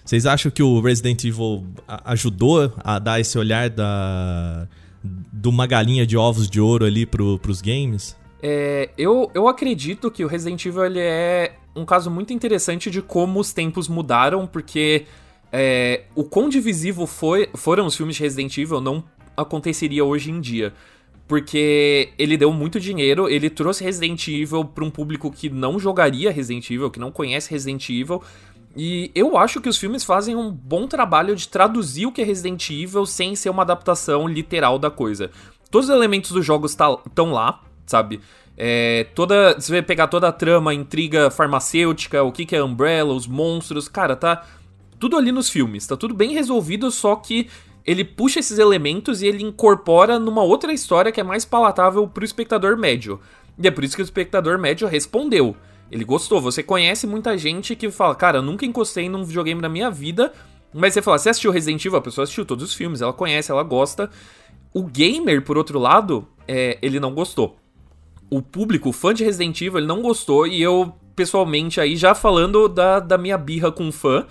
Vocês 0.05 0.27
acham 0.27 0.51
que 0.51 0.63
o 0.63 0.81
Resident 0.81 1.25
Evil 1.25 1.65
ajudou 2.05 2.75
a 2.79 2.99
dar 2.99 3.21
esse 3.21 3.39
olhar 3.39 3.71
da 3.71 4.69
de 5.05 5.49
uma 5.49 5.67
galinha 5.67 6.07
de 6.07 6.17
ovos 6.17 6.49
de 6.49 6.61
ouro 6.61 6.85
ali 6.85 7.05
pro, 7.05 7.39
pros 7.39 7.61
games? 7.61 8.17
É, 8.43 8.91
eu, 8.97 9.31
eu 9.35 9.49
acredito 9.49 10.11
que 10.11 10.25
o 10.25 10.29
Resident 10.29 10.65
Evil 10.65 10.85
ele 10.85 11.01
é 11.01 11.55
um 11.75 11.85
caso 11.85 12.11
muito 12.11 12.33
interessante 12.33 12.91
de 12.91 13.03
como 13.03 13.41
os 13.41 13.53
tempos 13.53 13.89
mudaram, 13.89 14.47
porque 14.47 15.07
é, 15.53 16.03
o 16.15 16.25
quão 16.25 16.49
divisivo 16.49 17.07
foi, 17.07 17.49
foram 17.55 17.87
os 17.87 17.97
filmes 17.97 18.17
de 18.17 18.23
Resident 18.23 18.57
Evil 18.59 18.81
não 18.81 19.05
aconteceria 19.37 20.05
hoje 20.05 20.31
em 20.31 20.41
dia. 20.41 20.73
Porque 21.27 22.11
ele 22.19 22.37
deu 22.37 22.53
muito 22.53 22.79
dinheiro, 22.79 23.29
ele 23.29 23.49
trouxe 23.49 23.83
Resident 23.83 24.29
Evil 24.29 24.65
para 24.65 24.85
um 24.85 24.91
público 24.91 25.31
que 25.31 25.49
não 25.49 25.79
jogaria 25.79 26.31
Resident 26.31 26.69
Evil, 26.71 26.91
que 26.91 27.01
não 27.01 27.11
conhece 27.11 27.51
Resident 27.51 27.89
Evil. 27.89 28.23
E 28.77 29.11
eu 29.15 29.39
acho 29.39 29.61
que 29.61 29.69
os 29.69 29.79
filmes 29.79 30.05
fazem 30.05 30.37
um 30.37 30.51
bom 30.51 30.87
trabalho 30.87 31.35
de 31.35 31.49
traduzir 31.49 32.07
o 32.07 32.13
que 32.13 32.21
é 32.21 32.25
Resident 32.25 32.69
Evil 32.71 33.07
sem 33.07 33.35
ser 33.35 33.49
uma 33.49 33.63
adaptação 33.63 34.29
literal 34.29 34.79
da 34.79 34.91
coisa. 34.91 35.31
Todos 35.71 35.89
os 35.89 35.95
elementos 35.95 36.33
dos 36.33 36.45
jogos 36.45 36.73
estão 36.73 37.01
tá, 37.15 37.23
lá, 37.23 37.63
sabe? 37.87 38.21
É, 38.57 39.07
toda, 39.15 39.55
você 39.55 39.73
vai 39.73 39.83
pegar 39.83 40.07
toda 40.07 40.29
a 40.29 40.33
trama, 40.33 40.71
a 40.71 40.75
intriga 40.75 41.31
farmacêutica, 41.31 42.23
o 42.23 42.31
que, 42.31 42.47
que 42.47 42.55
é 42.55 42.63
Umbrella, 42.63 43.13
os 43.13 43.27
monstros, 43.27 43.89
cara, 43.89 44.15
tá 44.15 44.45
tudo 44.99 45.17
ali 45.17 45.33
nos 45.33 45.51
filmes, 45.51 45.87
tá 45.87 45.97
tudo 45.97 46.15
bem 46.15 46.33
resolvido, 46.33 46.91
só 46.91 47.17
que 47.17 47.49
ele 47.85 48.05
puxa 48.05 48.41
esses 48.41 48.59
elementos 48.59 49.21
e 49.21 49.27
ele 49.27 49.43
incorpora 49.43 50.19
numa 50.19 50.43
outra 50.43 50.73
história 50.73 51.13
que 51.13 51.21
é 51.21 51.25
mais 51.25 51.45
palatável 51.45 52.07
pro 52.09 52.25
espectador 52.25 52.79
médio. 52.79 53.21
E 53.59 53.69
é 53.69 53.71
por 53.71 53.85
isso 53.85 53.95
que 53.95 54.03
o 54.03 54.05
espectador 54.05 54.59
médio 54.59 54.89
respondeu. 54.89 55.55
Ele 55.91 56.05
gostou. 56.05 56.41
Você 56.41 56.63
conhece 56.63 57.07
muita 57.07 57.37
gente 57.37 57.77
que 57.77 57.91
fala, 57.91 58.15
cara, 58.15 58.41
nunca 58.41 58.65
encostei 58.65 59.09
num 59.09 59.23
videogame 59.23 59.61
na 59.61 59.69
minha 59.69 59.91
vida. 59.91 60.33
Mas 60.73 60.95
você 60.95 61.03
fala, 61.03 61.19
você 61.19 61.29
assistiu 61.29 61.53
Resident 61.53 61.85
Evil? 61.85 61.99
A 61.99 62.03
pessoa 62.03 62.25
assistiu 62.25 62.45
todos 62.45 62.65
os 62.65 62.75
filmes, 62.75 63.01
ela 63.01 63.13
conhece, 63.13 63.51
ela 63.51 63.63
gosta. 63.63 64.11
O 64.73 64.83
gamer, 64.83 65.43
por 65.43 65.57
outro 65.59 65.79
lado, 65.79 66.27
é, 66.49 66.79
ele 66.83 66.99
não 66.99 67.15
gostou. 67.15 67.57
O 68.31 68.43
público, 68.43 68.89
o 68.89 68.93
fã 68.93 69.13
de 69.15 69.25
Resident 69.25 69.61
Evil, 69.61 69.79
ele 69.79 69.87
não 69.87 70.03
gostou. 70.03 70.47
E 70.47 70.61
eu, 70.61 70.95
pessoalmente, 71.15 71.81
aí 71.81 71.97
já 71.97 72.15
falando 72.15 72.69
da, 72.69 73.01
da 73.01 73.19
minha 73.19 73.39
birra 73.39 73.71
com 73.71 73.93
fã, 73.93 74.27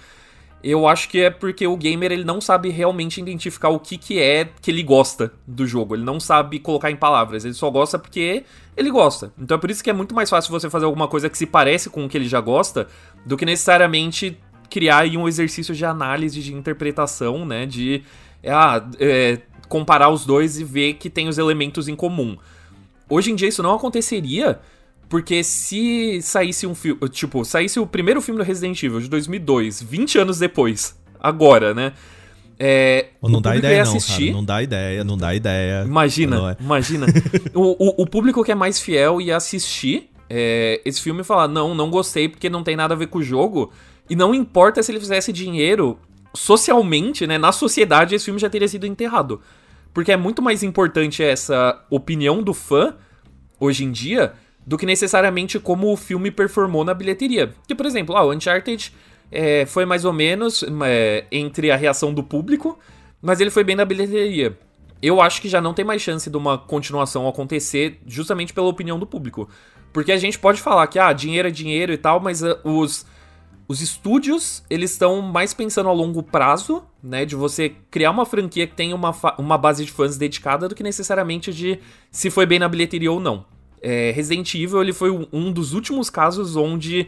eu 0.64 0.88
acho 0.88 1.10
que 1.10 1.20
é 1.20 1.30
porque 1.30 1.68
o 1.68 1.76
gamer 1.76 2.12
ele 2.12 2.24
não 2.24 2.40
sabe 2.40 2.70
realmente 2.70 3.20
identificar 3.20 3.68
o 3.68 3.80
que, 3.80 3.98
que 3.98 4.20
é 4.20 4.50
que 4.62 4.72
ele 4.72 4.82
gosta 4.82 5.34
do 5.46 5.68
jogo. 5.68 5.94
Ele 5.94 6.06
não 6.06 6.22
sabe 6.22 6.58
colocar 6.58 6.90
em 6.90 6.96
palavras. 6.96 7.44
Ele 7.44 7.54
só 7.54 7.70
gosta 7.70 8.00
porque 8.00 8.46
ele 8.78 8.90
gosta. 8.90 9.34
Então 9.38 9.58
é 9.58 9.60
por 9.60 9.70
isso 9.70 9.84
que 9.84 9.90
é 9.90 9.94
muito 9.94 10.16
mais 10.16 10.30
fácil 10.30 10.52
você 10.52 10.70
fazer 10.70 10.86
alguma 10.86 11.08
coisa 11.10 11.30
que 11.30 11.38
se 11.38 11.46
parece 11.46 11.90
com 11.90 12.06
o 12.06 12.10
que 12.10 12.18
ele 12.18 12.30
já 12.30 12.40
gosta 12.40 12.88
do 13.26 13.36
que 13.36 13.46
necessariamente 13.46 14.38
criar 14.70 15.06
um 15.18 15.28
exercício 15.28 15.76
de 15.76 15.86
análise, 15.86 16.42
de 16.42 16.54
interpretação, 16.54 17.46
né? 17.46 17.66
De 17.66 18.02
ah, 18.48 18.88
é, 19.00 19.42
comparar 19.68 20.10
os 20.10 20.26
dois 20.26 20.58
e 20.58 20.64
ver 20.64 20.94
que 20.94 21.10
tem 21.10 21.28
os 21.28 21.38
elementos 21.38 21.90
em 21.90 21.96
comum. 21.96 22.38
Hoje 23.10 23.32
em 23.32 23.36
dia 23.36 23.48
isso 23.48 23.64
não 23.64 23.76
aconteceria 23.76 24.60
porque 25.10 25.44
se 25.44 26.22
saísse 26.22 26.66
um 26.66 26.74
filme. 26.74 27.00
Tipo, 27.10 27.46
saísse 27.46 27.80
o 27.80 27.86
primeiro 27.86 28.22
filme 28.22 28.40
do 28.40 28.44
Resident 28.44 28.82
Evil 28.82 29.00
de 29.00 29.10
2002, 29.10 29.84
20 29.84 30.18
anos 30.20 30.40
depois, 30.40 30.98
agora, 31.20 31.74
né? 31.74 31.94
É, 32.60 33.08
não 33.22 33.42
dá 33.42 33.56
ideia, 33.56 33.84
não, 33.84 34.00
cara. 34.00 34.32
Não 34.32 34.46
dá 34.46 34.64
ideia, 34.64 35.04
não 35.04 35.18
dá 35.18 35.36
ideia. 35.36 35.84
Imagina, 35.84 36.52
é. 36.52 36.64
imagina. 36.64 37.08
o, 37.54 37.62
o, 37.62 38.04
o, 38.04 38.08
público 38.08 38.44
que 38.44 38.52
é 38.52 38.56
mais 38.56 38.80
fiel 38.80 39.20
ia 39.20 39.36
assistir 39.36 40.10
é, 40.30 40.82
esse 40.86 41.02
filme 41.02 41.22
e 41.22 41.24
falar: 41.24 41.48
não, 41.48 41.76
não 41.76 41.90
gostei 41.90 42.30
porque 42.30 42.50
não 42.50 42.64
tem 42.64 42.76
nada 42.76 42.94
a 42.94 42.98
ver 42.98 43.08
com 43.08 43.20
o 43.20 43.24
jogo. 43.24 43.72
E 44.10 44.16
não 44.16 44.34
importa 44.34 44.82
se 44.82 44.92
ele 44.92 45.00
fizesse 45.00 45.32
dinheiro 45.32 45.98
socialmente, 46.34 47.28
né? 47.28 47.38
Na 47.38 47.52
sociedade, 47.52 48.16
esse 48.16 48.26
filme 48.26 48.40
já 48.40 48.50
teria 48.50 48.68
sido 48.68 48.86
enterrado. 48.86 49.42
Porque 49.94 50.12
é 50.12 50.18
muito 50.18 50.42
mais 50.42 50.64
importante 50.64 51.24
essa 51.24 51.86
opinião 51.90 52.42
do 52.42 52.54
fã, 52.54 52.96
hoje 53.60 53.84
em 53.84 53.92
dia, 53.92 54.34
do 54.66 54.78
que 54.78 54.86
necessariamente 54.86 55.60
como 55.60 55.92
o 55.92 55.98
filme 55.98 56.32
performou 56.32 56.84
na 56.84 56.94
bilheteria. 56.94 57.54
Que, 57.68 57.76
por 57.76 57.86
exemplo, 57.86 58.16
ah, 58.16 58.24
o 58.24 58.34
Uncharted 58.34 58.94
é, 59.32 59.66
foi 59.66 59.86
mais 59.86 60.06
ou 60.06 60.14
menos 60.14 60.64
é, 60.86 61.26
entre 61.32 61.70
a 61.70 61.76
reação 61.76 62.14
do 62.14 62.24
público, 62.24 62.80
mas 63.22 63.40
ele 63.40 63.50
foi 63.50 63.64
bem 63.64 63.76
na 63.76 63.86
bilheteria. 63.86 64.58
eu 65.02 65.22
acho 65.22 65.42
que 65.42 65.50
já 65.50 65.60
não 65.60 65.74
tem 65.74 65.84
mais 65.84 66.02
chance 66.02 66.30
de 66.30 66.38
uma 66.38 66.58
continuação 66.58 67.28
acontecer 67.28 68.00
justamente 68.08 68.54
pela 68.54 68.68
opinião 68.68 68.98
do 68.98 69.06
público. 69.06 69.50
Porque 69.92 70.12
a 70.12 70.18
gente 70.18 70.40
pode 70.40 70.60
falar 70.60 70.88
que, 70.88 70.98
ah, 70.98 71.14
dinheiro 71.14 71.48
é 71.48 71.52
dinheiro 71.52 71.94
e 71.94 71.98
tal, 71.98 72.20
mas 72.20 72.42
uh, 72.42 72.58
os, 72.64 73.06
os 73.68 73.82
estúdios, 73.82 74.64
eles 74.70 74.92
estão 74.92 75.22
mais 75.22 75.54
pensando 75.54 75.90
a 75.90 75.92
longo 75.92 76.22
prazo, 76.22 76.84
né? 77.02 77.26
De 77.26 77.36
você 77.36 77.76
criar 77.90 78.12
uma 78.12 78.26
franquia 78.26 78.68
que 78.68 78.76
tenha 78.76 78.96
uma, 78.96 79.16
uma 79.38 79.58
base 79.58 79.86
de 79.86 79.92
fãs 79.92 80.18
dedicada 80.18 80.68
do 80.68 80.76
que 80.76 80.84
necessariamente 80.84 81.54
de 81.54 81.80
se 82.12 82.30
foi 82.30 82.46
bem 82.46 82.60
na 82.60 82.68
bilheteria 82.68 83.12
ou 83.12 83.20
não. 83.20 83.46
É, 83.82 84.12
Resident 84.12 84.54
Evil, 84.56 84.82
ele 84.82 84.94
foi 84.94 85.28
um 85.32 85.52
dos 85.52 85.74
últimos 85.74 86.10
casos 86.10 86.56
onde 86.56 87.08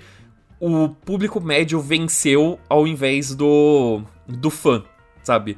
o 0.59 0.89
público 0.89 1.39
médio 1.41 1.79
venceu 1.79 2.59
ao 2.69 2.87
invés 2.87 3.35
do, 3.35 4.01
do 4.27 4.49
fã, 4.49 4.83
sabe? 5.23 5.57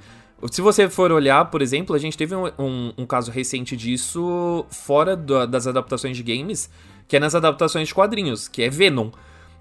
Se 0.52 0.62
você 0.62 0.88
for 0.88 1.12
olhar, 1.12 1.46
por 1.46 1.62
exemplo, 1.62 1.96
a 1.96 2.00
gente 2.00 2.16
teve 2.16 2.36
um, 2.36 2.46
um, 2.60 2.94
um 3.00 3.06
caso 3.06 3.32
recente 3.32 3.76
disso 3.76 4.66
fora 4.70 5.16
das 5.16 5.66
adaptações 5.66 6.16
de 6.16 6.22
games, 6.22 6.70
que 7.08 7.16
é 7.16 7.20
nas 7.20 7.34
adaptações 7.34 7.88
de 7.88 7.94
quadrinhos, 7.94 8.48
que 8.48 8.62
é 8.62 8.70
Venom. 8.70 9.10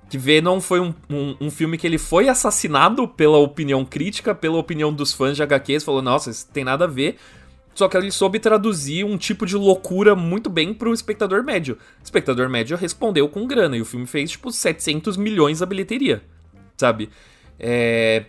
Que 0.09 0.17
Venom 0.17 0.61
foi 0.61 0.81
um, 0.81 0.95
um, 1.11 1.37
um, 1.41 1.51
filme 1.51 1.77
que 1.77 1.87
ele 1.87 1.99
foi 1.99 2.29
assassinado 2.29 3.09
pela 3.09 3.39
opinião 3.39 3.85
crítica, 3.85 4.35
pela 4.35 4.57
opinião 4.57 4.93
dos 4.93 5.13
fãs 5.13 5.37
de 5.37 5.43
HQs, 5.43 5.83
falou, 5.83 6.01
nossa, 6.01 6.31
isso 6.31 6.47
tem 6.53 6.63
nada 6.63 6.85
a 6.85 6.89
ver. 6.89 7.17
Só 7.75 7.89
que 7.89 7.97
ele 7.97 8.11
soube 8.11 8.39
traduzir 8.39 9.05
um 9.05 9.19
tipo 9.19 9.45
de 9.45 9.55
loucura 9.55 10.15
muito 10.15 10.49
bem 10.49 10.73
pro 10.73 10.95
espectador 10.95 11.45
médio. 11.45 11.77
O 12.01 12.05
espectador 12.05 12.49
médio 12.49 12.77
respondeu 12.77 13.29
com 13.29 13.47
grana, 13.47 13.77
e 13.77 13.83
o 13.83 13.85
filme 13.85 14.07
fez, 14.07 14.31
tipo, 14.31 14.51
700 14.51 15.17
milhões 15.17 15.61
a 15.61 15.67
bilheteria, 15.67 16.23
sabe? 16.77 17.11
É... 17.59 18.25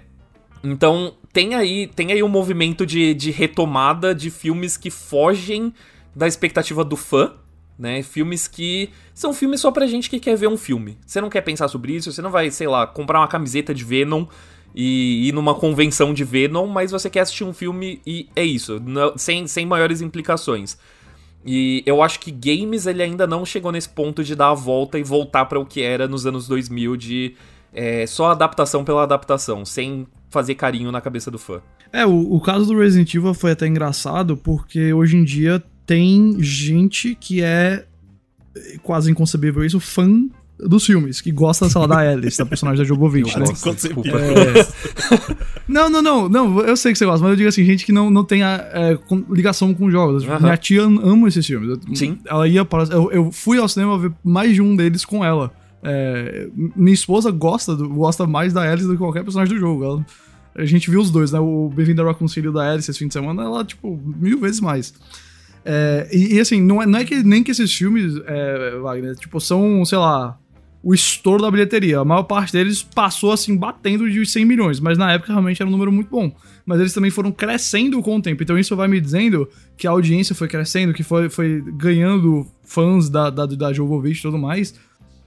Então, 0.64 1.16
tem 1.32 1.56
aí, 1.56 1.88
tem 1.88 2.12
aí 2.12 2.22
um 2.24 2.28
movimento 2.28 2.86
de, 2.86 3.14
de 3.14 3.32
retomada 3.32 4.14
de 4.14 4.30
filmes 4.30 4.76
que 4.76 4.90
fogem 4.90 5.74
da 6.16 6.28
expectativa 6.28 6.84
do 6.84 6.98
fã, 6.98 7.36
né? 7.78 8.02
Filmes 8.02 8.48
que 8.48 8.90
são 9.14 9.34
filmes 9.34 9.62
só 9.62 9.72
pra 9.72 9.88
gente 9.88 10.10
que 10.10 10.20
quer 10.20 10.36
ver 10.36 10.48
um 10.48 10.58
filme. 10.58 10.98
Você 11.06 11.22
não 11.22 11.30
quer 11.30 11.42
pensar 11.42 11.68
sobre 11.68 11.94
isso, 11.94 12.12
você 12.12 12.22
não 12.22 12.32
vai, 12.32 12.50
sei 12.52 12.68
lá, 12.68 12.88
comprar 12.88 13.20
uma 13.20 13.28
camiseta 13.28 13.74
de 13.74 13.84
Venom 13.84 14.26
e 14.74 15.28
ir 15.28 15.32
numa 15.32 15.56
convenção 15.56 16.14
de 16.14 16.24
Venom, 16.24 16.68
mas 16.68 16.92
você 16.92 17.10
quer 17.10 17.22
assistir 17.22 17.44
um 17.44 17.54
filme 17.54 18.02
e 18.06 18.30
é 18.36 18.44
isso, 18.44 18.82
sem, 19.16 19.48
sem 19.48 19.66
maiores 19.66 20.02
implicações. 20.02 20.78
E 21.46 21.82
eu 21.86 22.02
acho 22.02 22.20
que 22.20 22.32
games 22.32 22.86
ele 22.88 23.02
ainda 23.02 23.26
não 23.26 23.46
chegou 23.46 23.72
nesse 23.72 23.90
ponto 23.90 24.24
de 24.24 24.36
dar 24.36 24.50
a 24.50 24.54
volta 24.54 25.00
e 25.00 25.04
voltar 25.04 25.46
para 25.46 25.60
o 25.60 25.66
que 25.66 25.82
era 25.82 26.08
nos 26.08 26.26
anos 26.26 26.48
2000 26.48 26.98
de 26.98 27.36
é, 27.74 28.06
só 28.06 28.32
adaptação 28.32 28.84
pela 28.84 29.04
adaptação, 29.04 29.64
sem 29.64 30.06
fazer 30.30 30.56
carinho 30.56 30.92
na 30.92 31.00
cabeça 31.00 31.32
do 31.32 31.40
fã. 31.40 31.62
É, 31.92 32.06
o, 32.06 32.34
o 32.34 32.42
caso 32.42 32.66
do 32.66 32.78
Resident 32.78 33.14
Evil 33.14 33.34
foi 33.34 33.52
até 33.52 33.66
engraçado 33.66 34.36
porque 34.36 34.92
hoje 34.94 35.16
em 35.16 35.24
dia 35.24 35.64
tem 35.88 36.36
gente 36.40 37.16
que 37.16 37.42
é 37.42 37.86
quase 38.84 39.10
inconcebível 39.10 39.64
isso, 39.64 39.80
fã 39.80 40.28
dos 40.60 40.86
filmes, 40.86 41.22
que 41.22 41.32
gosta, 41.32 41.70
sei 41.70 41.80
lá, 41.80 41.88
da 41.88 41.98
Alice, 42.00 42.38
da 42.38 42.46
personagem 42.46 42.80
da 42.80 42.84
Jovovich, 42.84 43.38
né? 43.40 43.46
É... 43.46 44.68
não, 45.68 45.90
não, 45.90 46.02
não, 46.02 46.28
não, 46.28 46.60
eu 46.62 46.76
sei 46.76 46.92
que 46.92 46.98
você 46.98 47.06
gosta, 47.06 47.22
mas 47.22 47.32
eu 47.32 47.36
digo 47.38 47.50
assim, 47.50 47.64
gente 47.64 47.86
que 47.86 47.92
não, 47.92 48.10
não 48.10 48.24
tem 48.24 48.42
a, 48.44 48.56
é, 48.74 49.00
ligação 49.30 49.74
com 49.74 49.90
jogos. 49.90 50.24
Uh 50.24 50.30
-huh. 50.30 50.42
Minha 50.42 50.58
tia 50.58 50.82
ama 50.82 51.28
esses 51.28 51.46
filmes. 51.46 51.80
Sim. 51.94 52.18
Ela 52.26 52.48
ia 52.48 52.66
para. 52.66 52.84
Eu, 52.86 53.12
eu 53.12 53.32
fui 53.32 53.60
ao 53.60 53.68
cinema 53.70 53.98
ver 54.00 54.12
mais 54.24 54.54
de 54.54 54.62
um 54.62 54.76
deles 54.76 55.06
com 55.06 55.24
ela. 55.24 55.52
É, 55.84 56.50
minha 56.76 56.94
esposa 56.94 57.30
gosta, 57.30 57.76
do, 57.76 57.88
gosta 57.88 58.26
mais 58.26 58.52
da 58.52 58.62
Alice 58.62 58.88
do 58.88 58.94
que 58.94 58.98
qualquer 58.98 59.24
personagem 59.24 59.54
do 59.54 59.60
jogo. 59.60 59.84
Ela, 59.84 60.06
a 60.56 60.66
gente 60.66 60.90
viu 60.90 61.00
os 61.00 61.12
dois, 61.12 61.32
né? 61.32 61.40
O 61.40 61.72
Bem-vindo 61.74 62.02
ao 62.02 62.08
Reconcilio 62.08 62.52
da 62.52 62.72
Alice 62.72 62.90
esse 62.90 62.98
fim 62.98 63.08
de 63.08 63.14
semana, 63.14 63.44
ela, 63.44 63.64
tipo, 63.64 64.02
mil 64.04 64.40
vezes 64.40 64.60
mais. 64.60 64.92
É, 65.70 66.08
e, 66.14 66.36
e, 66.36 66.40
assim, 66.40 66.62
não 66.62 66.82
é, 66.82 66.86
não 66.86 66.98
é 66.98 67.04
que 67.04 67.22
nem 67.24 67.44
que 67.44 67.52
esses 67.52 67.74
filmes, 67.74 68.14
é, 68.26 68.80
Wagner, 68.80 69.18
tipo, 69.18 69.38
são, 69.42 69.84
sei 69.84 69.98
lá, 69.98 70.40
o 70.82 70.94
estouro 70.94 71.44
da 71.44 71.52
bilheteria. 71.52 72.00
A 72.00 72.06
maior 72.06 72.24
parte 72.24 72.54
deles 72.54 72.82
passou 72.82 73.34
assim, 73.34 73.58
batendo 73.58 74.10
de 74.10 74.26
100 74.26 74.46
milhões, 74.46 74.80
mas 74.80 74.98
na 74.98 75.12
época 75.12 75.34
realmente 75.34 75.62
era 75.62 75.68
um 75.68 75.72
número 75.72 75.92
muito 75.92 76.10
bom. 76.10 76.34
Mas 76.66 76.80
eles 76.80 76.94
também 76.94 77.12
foram 77.12 77.34
crescendo 77.34 78.02
com 78.02 78.16
o 78.16 78.22
tempo. 78.22 78.42
Então 78.42 78.58
isso 78.58 78.78
vai 78.78 78.88
me 78.88 79.02
dizendo 79.02 79.46
que 79.76 79.86
a 79.86 79.92
audiência 79.92 80.34
foi 80.34 80.48
crescendo, 80.48 80.94
que 80.94 81.04
foi, 81.04 81.28
foi 81.28 81.62
ganhando 81.74 82.48
fãs 82.64 83.10
da, 83.10 83.30
da, 83.30 83.46
da 83.46 83.74
Jovovich 83.74 84.20
e 84.20 84.22
tudo 84.22 84.38
mais. 84.38 84.74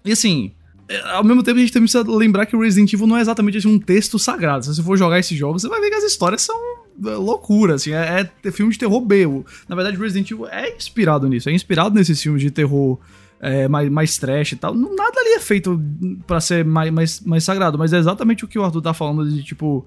E 0.06 0.12
assim, 0.12 0.52
é, 0.88 1.00
ao 1.10 1.22
mesmo 1.22 1.42
tempo 1.42 1.58
a 1.58 1.60
gente 1.60 1.72
também 1.72 1.86
precisa 1.86 2.10
lembrar 2.10 2.46
que 2.46 2.56
o 2.56 2.60
Resident 2.62 2.90
Evil 2.94 3.06
não 3.06 3.18
é 3.18 3.20
exatamente 3.20 3.58
assim, 3.58 3.68
um 3.68 3.78
texto 3.78 4.18
sagrado. 4.18 4.64
Se 4.64 4.74
você 4.74 4.82
for 4.82 4.96
jogar 4.96 5.18
esses 5.18 5.36
jogos, 5.36 5.60
você 5.60 5.68
vai 5.68 5.80
ver 5.82 5.90
que 5.90 5.96
as 5.96 6.04
histórias 6.04 6.40
são 6.40 6.56
loucura, 7.00 7.74
assim, 7.74 7.92
é, 7.92 8.28
é 8.44 8.50
filme 8.50 8.72
de 8.72 8.78
terror 8.78 9.00
B. 9.00 9.26
Na 9.68 9.74
verdade, 9.74 9.96
Resident 9.96 10.30
Evil 10.30 10.46
é 10.48 10.76
inspirado 10.76 11.28
nisso, 11.28 11.48
é 11.48 11.52
inspirado 11.52 11.94
nesses 11.94 12.20
filmes 12.20 12.42
de 12.42 12.50
terror 12.50 12.98
é, 13.40 13.66
mais, 13.66 13.88
mais 13.88 14.18
trash 14.18 14.52
e 14.52 14.56
tal. 14.56 14.74
Nada 14.74 15.20
ali 15.20 15.30
é 15.30 15.40
feito 15.40 15.80
para 16.26 16.40
ser 16.40 16.64
mais, 16.64 16.92
mais, 16.92 17.20
mais 17.20 17.44
sagrado, 17.44 17.78
mas 17.78 17.92
é 17.92 17.98
exatamente 17.98 18.44
o 18.44 18.48
que 18.48 18.58
o 18.58 18.64
Arthur 18.64 18.82
tá 18.82 18.94
falando 18.94 19.28
de 19.28 19.42
tipo. 19.42 19.86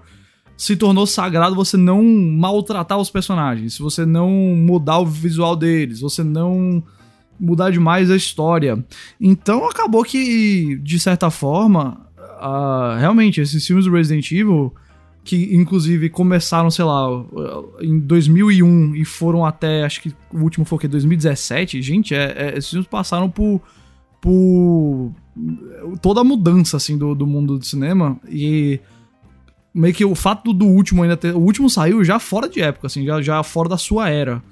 Se 0.56 0.76
tornou 0.76 1.04
sagrado 1.04 1.56
você 1.56 1.76
não 1.76 2.04
maltratar 2.04 2.96
os 2.98 3.10
personagens, 3.10 3.74
se 3.74 3.82
você 3.82 4.06
não 4.06 4.30
mudar 4.30 4.98
o 4.98 5.06
visual 5.06 5.56
deles, 5.56 6.00
você 6.00 6.22
não 6.22 6.80
mudar 7.38 7.70
demais 7.70 8.08
a 8.08 8.14
história. 8.14 8.84
Então 9.20 9.68
acabou 9.68 10.04
que, 10.04 10.76
de 10.76 11.00
certa 11.00 11.28
forma, 11.28 12.06
uh, 12.16 12.96
realmente, 12.98 13.40
esses 13.40 13.66
filmes 13.66 13.84
do 13.84 13.90
Resident 13.90 14.30
Evil, 14.30 14.72
que 15.24 15.56
inclusive 15.56 16.10
começaram, 16.10 16.70
sei 16.70 16.84
lá, 16.84 17.06
em 17.80 17.98
2001 17.98 18.94
e 18.94 19.04
foram 19.06 19.44
até, 19.44 19.82
acho 19.82 20.02
que 20.02 20.14
o 20.30 20.40
último 20.40 20.66
foi 20.66 20.76
o 20.76 20.78
que, 20.78 20.86
2017, 20.86 21.80
gente, 21.80 22.14
é, 22.14 22.34
é, 22.36 22.58
esses 22.58 22.68
filmes 22.68 22.86
passaram 22.86 23.30
por, 23.30 23.60
por 24.20 25.12
toda 26.02 26.20
a 26.20 26.24
mudança, 26.24 26.76
assim, 26.76 26.98
do, 26.98 27.14
do 27.14 27.26
mundo 27.26 27.58
do 27.58 27.64
cinema 27.64 28.20
e 28.28 28.78
meio 29.72 29.94
que 29.94 30.04
o 30.04 30.14
fato 30.14 30.52
do 30.52 30.66
último 30.66 31.02
ainda 31.02 31.16
ter, 31.16 31.34
o 31.34 31.40
último 31.40 31.70
saiu 31.70 32.04
já 32.04 32.18
fora 32.18 32.46
de 32.46 32.60
época, 32.60 32.86
assim, 32.86 33.06
já, 33.06 33.22
já 33.22 33.42
fora 33.42 33.70
da 33.70 33.78
sua 33.78 34.10
era. 34.10 34.42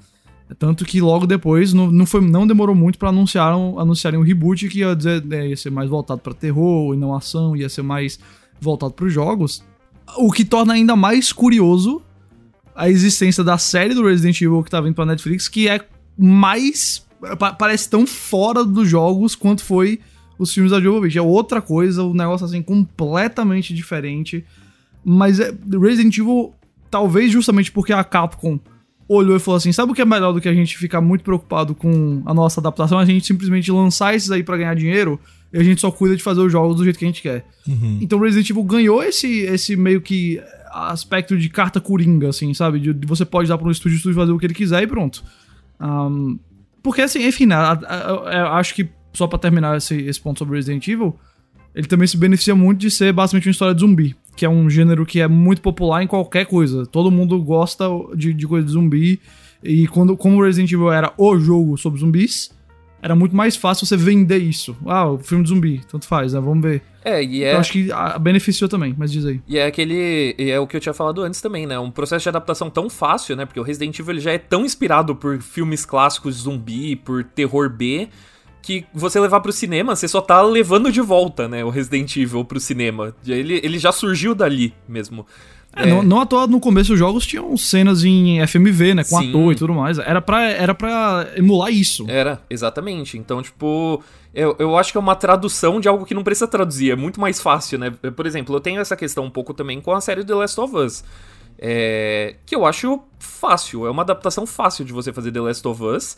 Tanto 0.57 0.85
que 0.85 0.99
logo 0.99 1.25
depois 1.25 1.71
não, 1.71 1.89
não, 1.89 2.05
foi, 2.05 2.19
não 2.19 2.45
demorou 2.45 2.75
muito 2.75 2.97
para 2.97 3.09
anunciar 3.09 3.53
anunciarem 3.53 4.19
um 4.19 4.23
reboot 4.23 4.67
que 4.67 4.79
ia, 4.79 4.95
dizer, 4.95 5.23
né, 5.23 5.47
ia 5.49 5.57
ser 5.57 5.69
mais 5.69 5.89
voltado 5.89 6.19
para 6.19 6.33
terror 6.33 6.93
e 6.93 6.97
não 6.97 7.15
ação, 7.15 7.55
ia 7.55 7.69
ser 7.69 7.83
mais 7.83 8.19
voltado 8.59 8.93
para 8.93 9.05
os 9.05 9.13
jogos. 9.13 9.63
O 10.17 10.31
que 10.31 10.45
torna 10.45 10.73
ainda 10.73 10.95
mais 10.95 11.31
curioso 11.31 12.01
a 12.75 12.89
existência 12.89 13.43
da 13.43 13.57
série 13.57 13.93
do 13.93 14.05
Resident 14.05 14.41
Evil 14.41 14.63
que 14.63 14.71
tá 14.71 14.81
vindo 14.81 14.95
pra 14.95 15.05
Netflix, 15.05 15.47
que 15.47 15.67
é 15.67 15.79
mais. 16.17 17.05
parece 17.57 17.89
tão 17.89 18.05
fora 18.05 18.63
dos 18.63 18.89
jogos 18.89 19.35
quanto 19.35 19.63
foi 19.63 19.99
os 20.37 20.53
filmes 20.53 20.71
da 20.71 20.81
Jovovich. 20.81 21.17
É 21.17 21.21
outra 21.21 21.61
coisa, 21.61 22.03
um 22.03 22.13
negócio 22.13 22.45
assim 22.45 22.61
completamente 22.61 23.73
diferente. 23.73 24.43
Mas 25.03 25.39
é, 25.39 25.53
Resident 25.79 26.17
Evil, 26.17 26.53
talvez 26.89 27.31
justamente 27.31 27.71
porque 27.71 27.93
a 27.93 28.03
Capcom 28.03 28.59
olhou 29.07 29.35
e 29.35 29.39
falou 29.39 29.57
assim: 29.57 29.71
sabe 29.71 29.91
o 29.91 29.95
que 29.95 30.01
é 30.01 30.05
melhor 30.05 30.33
do 30.33 30.41
que 30.41 30.49
a 30.49 30.53
gente 30.53 30.77
ficar 30.77 31.01
muito 31.01 31.23
preocupado 31.23 31.75
com 31.75 32.23
a 32.25 32.33
nossa 32.33 32.59
adaptação? 32.59 32.97
A 32.97 33.05
gente 33.05 33.25
simplesmente 33.25 33.71
lançar 33.71 34.15
esses 34.15 34.31
aí 34.31 34.43
para 34.43 34.57
ganhar 34.57 34.75
dinheiro 34.75 35.19
e 35.53 35.57
a 35.59 35.63
gente 35.63 35.79
só 35.79 35.91
cuida 35.91 36.15
de 36.15 36.23
fazer 36.23 36.41
os 36.41 36.51
jogos 36.51 36.77
do 36.77 36.83
jeito 36.83 36.97
que 36.97 37.05
a 37.05 37.07
gente 37.07 37.21
quer. 37.21 37.45
Uhum. 37.67 37.99
Então 38.01 38.19
Resident 38.19 38.49
Evil 38.49 38.63
ganhou 38.63 39.03
esse, 39.03 39.41
esse 39.41 39.75
meio 39.75 40.01
que 40.01 40.41
aspecto 40.71 41.37
de 41.37 41.49
carta 41.49 41.79
coringa, 41.79 42.29
assim, 42.29 42.53
sabe? 42.53 42.79
De, 42.79 42.93
de 42.93 43.05
você 43.05 43.23
pode 43.23 43.47
dar 43.47 43.57
para 43.57 43.67
um 43.67 43.71
estúdio, 43.71 43.97
estúdio 43.97 44.15
fazer 44.15 44.31
o 44.31 44.39
que 44.39 44.47
ele 44.47 44.53
quiser 44.53 44.81
e 44.81 44.87
pronto. 44.87 45.23
Um, 45.79 46.39
porque 46.81 47.01
assim, 47.01 47.25
enfim, 47.25 47.45
né, 47.45 47.55
eu 47.55 48.47
acho 48.47 48.73
que 48.73 48.89
só 49.13 49.27
para 49.27 49.37
terminar 49.37 49.77
esse, 49.77 49.95
esse 50.01 50.19
ponto 50.19 50.39
sobre 50.39 50.55
Resident 50.55 50.87
Evil, 50.87 51.15
ele 51.75 51.87
também 51.87 52.07
se 52.07 52.17
beneficia 52.17 52.55
muito 52.55 52.79
de 52.79 52.89
ser 52.89 53.13
basicamente 53.13 53.47
uma 53.47 53.51
história 53.51 53.75
de 53.75 53.81
zumbi 53.81 54.15
que 54.35 54.45
é 54.45 54.49
um 54.49 54.69
gênero 54.69 55.05
que 55.05 55.19
é 55.19 55.27
muito 55.27 55.61
popular 55.61 56.03
em 56.03 56.07
qualquer 56.07 56.45
coisa. 56.45 56.85
Todo 56.85 57.11
mundo 57.11 57.41
gosta 57.41 57.85
de, 58.15 58.33
de 58.33 58.47
coisa 58.47 58.65
de 58.65 58.73
zumbi. 58.73 59.19
E 59.63 59.87
quando, 59.87 60.17
como 60.17 60.43
Resident 60.43 60.71
Evil 60.71 60.91
era 60.91 61.13
o 61.17 61.37
jogo 61.37 61.77
sobre 61.77 61.99
zumbis, 61.99 62.51
era 63.03 63.15
muito 63.15 63.35
mais 63.35 63.57
fácil 63.57 63.85
você 63.85 63.97
vender 63.97 64.37
isso. 64.37 64.75
Ah, 64.85 65.09
o 65.09 65.17
filme 65.17 65.43
de 65.43 65.49
zumbi, 65.49 65.81
tanto 65.91 66.07
faz, 66.07 66.31
né? 66.31 66.39
Vamos 66.39 66.63
ver. 66.63 66.81
É, 67.03 67.21
e 67.21 67.43
é. 67.43 67.53
Eu 67.53 67.57
acho 67.59 67.73
que 67.73 67.91
a, 67.91 68.17
beneficiou 68.17 68.69
também, 68.69 68.95
mas 68.97 69.11
diz 69.11 69.25
aí. 69.25 69.41
E 69.45 69.57
é 69.57 69.65
aquele. 69.65 70.33
E 70.39 70.49
é 70.49 70.57
o 70.57 70.65
que 70.65 70.77
eu 70.77 70.79
tinha 70.79 70.93
falado 70.93 71.21
antes 71.21 71.41
também, 71.41 71.67
né? 71.67 71.77
Um 71.77 71.91
processo 71.91 72.23
de 72.23 72.29
adaptação 72.29 72.69
tão 72.69 72.89
fácil, 72.89 73.35
né? 73.35 73.45
Porque 73.45 73.59
o 73.59 73.63
Resident 73.63 73.99
Evil 73.99 74.21
já 74.21 74.31
é 74.31 74.37
tão 74.37 74.63
inspirado 74.63 75.13
por 75.13 75.41
filmes 75.41 75.85
clássicos 75.85 76.35
zumbi, 76.35 76.95
por 76.95 77.25
terror 77.25 77.69
B 77.69 78.07
que 78.61 78.85
você 78.93 79.19
levar 79.19 79.41
pro 79.41 79.51
cinema, 79.51 79.93
você 79.93 80.07
só 80.07 80.21
tá 80.21 80.41
levando 80.41 80.89
de 80.89 81.01
volta, 81.01 81.49
né, 81.49 81.65
o 81.65 81.69
Resident 81.69 82.15
Evil 82.15 82.45
pro 82.45 82.61
cinema. 82.61 83.13
Ele, 83.27 83.59
ele 83.61 83.77
já 83.77 83.91
surgiu 83.91 84.33
dali 84.33 84.73
mesmo. 84.87 85.27
É, 85.75 85.83
é. 85.83 85.89
Não, 85.89 86.03
não 86.03 86.21
à 86.21 86.25
toa 86.25 86.47
no 86.47 86.59
começo 86.59 86.93
os 86.93 86.99
jogos 86.99 87.25
tinham 87.25 87.55
cenas 87.57 88.03
em 88.03 88.45
FMV, 88.45 88.93
né? 88.95 89.03
Com 89.03 89.19
Sim. 89.19 89.29
ator 89.29 89.51
e 89.51 89.55
tudo 89.55 89.73
mais. 89.73 89.97
Era 89.97 90.21
pra, 90.21 90.43
era 90.43 90.75
pra 90.75 91.27
emular 91.35 91.71
isso. 91.71 92.05
Era, 92.07 92.41
exatamente. 92.49 93.17
Então, 93.17 93.41
tipo, 93.41 94.03
eu, 94.33 94.55
eu 94.59 94.77
acho 94.77 94.91
que 94.91 94.97
é 94.97 95.01
uma 95.01 95.15
tradução 95.15 95.79
de 95.79 95.87
algo 95.87 96.05
que 96.05 96.13
não 96.13 96.23
precisa 96.23 96.47
traduzir. 96.47 96.91
É 96.91 96.95
muito 96.95 97.19
mais 97.19 97.41
fácil, 97.41 97.79
né? 97.79 97.91
Por 98.15 98.25
exemplo, 98.25 98.55
eu 98.55 98.59
tenho 98.59 98.79
essa 98.79 98.95
questão 98.95 99.25
um 99.25 99.29
pouco 99.29 99.53
também 99.53 99.81
com 99.81 99.91
a 99.91 100.01
série 100.01 100.23
The 100.23 100.35
Last 100.35 100.59
of 100.59 100.75
Us. 100.75 101.03
É, 101.57 102.35
que 102.45 102.55
eu 102.55 102.65
acho 102.65 102.99
fácil, 103.19 103.85
é 103.85 103.91
uma 103.91 104.01
adaptação 104.01 104.45
fácil 104.45 104.83
de 104.83 104.91
você 104.91 105.13
fazer 105.13 105.31
The 105.31 105.41
Last 105.41 105.67
of 105.67 105.83
Us. 105.83 106.17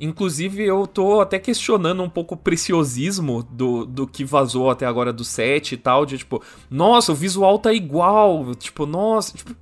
Inclusive, 0.00 0.62
eu 0.62 0.86
tô 0.86 1.20
até 1.20 1.38
questionando 1.38 2.02
um 2.02 2.10
pouco 2.10 2.34
o 2.34 2.38
preciosismo 2.38 3.42
do, 3.42 3.84
do 3.84 4.06
que 4.06 4.24
vazou 4.24 4.70
até 4.70 4.86
agora 4.86 5.12
do 5.12 5.24
set 5.24 5.72
e 5.72 5.76
tal, 5.76 6.04
de 6.04 6.18
tipo, 6.18 6.42
nossa, 6.70 7.12
o 7.12 7.14
visual 7.14 7.58
tá 7.58 7.72
igual, 7.72 8.54
tipo, 8.54 8.86
nossa, 8.86 9.36
tipo, 9.36 9.54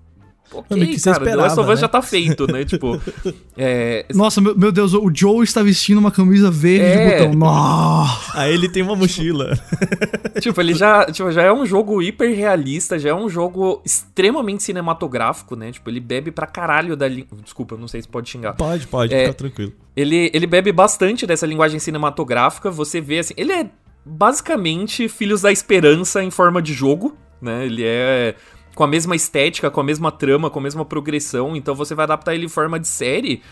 ok, 0.52 0.86
que 0.86 1.00
cara, 1.00 1.16
esperava, 1.16 1.24
The 1.24 1.36
Last 1.36 1.60
of 1.60 1.70
Us 1.70 1.76
né? 1.76 1.80
já 1.80 1.88
tá 1.88 2.02
feito, 2.02 2.46
né? 2.46 2.64
tipo. 2.64 3.00
É... 3.54 4.06
Nossa, 4.14 4.40
meu, 4.40 4.56
meu, 4.56 4.72
Deus, 4.72 4.94
o 4.94 5.10
Joe 5.12 5.44
está 5.44 5.62
vestindo 5.62 5.98
uma 5.98 6.10
camisa 6.10 6.50
verde 6.50 6.86
é... 6.86 7.04
de 7.04 7.26
botão. 7.26 7.38
Nossa. 7.38 8.40
Aí 8.40 8.54
ele 8.54 8.66
tem 8.66 8.82
uma 8.82 8.96
mochila. 8.96 9.58
tipo, 10.40 10.58
ele 10.58 10.72
já, 10.72 11.04
tipo, 11.04 11.30
já 11.30 11.42
é 11.42 11.52
um 11.52 11.66
jogo 11.66 12.00
hiper 12.00 12.34
realista, 12.34 12.98
já 12.98 13.10
é 13.10 13.14
um 13.14 13.28
jogo 13.28 13.82
extremamente 13.84 14.62
cinematográfico, 14.62 15.54
né? 15.54 15.70
Tipo, 15.70 15.90
ele 15.90 16.00
bebe 16.00 16.30
pra 16.30 16.46
caralho 16.46 16.96
da. 16.96 17.06
Li... 17.06 17.26
Desculpa, 17.42 17.76
não 17.76 17.86
sei 17.86 18.00
se 18.00 18.08
pode 18.08 18.30
xingar. 18.30 18.54
Pode, 18.54 18.86
pode, 18.86 19.14
é, 19.14 19.26
fica 19.26 19.34
tranquilo. 19.34 19.72
Ele, 19.94 20.30
ele 20.32 20.46
bebe 20.46 20.72
bastante 20.72 21.26
dessa 21.26 21.46
linguagem 21.46 21.78
cinematográfica. 21.78 22.70
Você 22.70 23.00
vê 23.00 23.18
assim. 23.18 23.34
Ele 23.36 23.52
é 23.52 23.70
basicamente 24.04 25.08
Filhos 25.08 25.42
da 25.42 25.52
Esperança 25.52 26.22
em 26.22 26.30
forma 26.30 26.62
de 26.62 26.72
jogo, 26.72 27.16
né? 27.40 27.66
Ele 27.66 27.82
é 27.84 28.34
com 28.74 28.84
a 28.84 28.86
mesma 28.86 29.14
estética, 29.14 29.70
com 29.70 29.80
a 29.80 29.84
mesma 29.84 30.10
trama, 30.10 30.50
com 30.50 30.58
a 30.58 30.62
mesma 30.62 30.84
progressão, 30.84 31.54
então 31.54 31.74
você 31.74 31.94
vai 31.94 32.04
adaptar 32.04 32.34
ele 32.34 32.46
em 32.46 32.48
forma 32.48 32.78
de 32.78 32.88
série. 32.88 33.42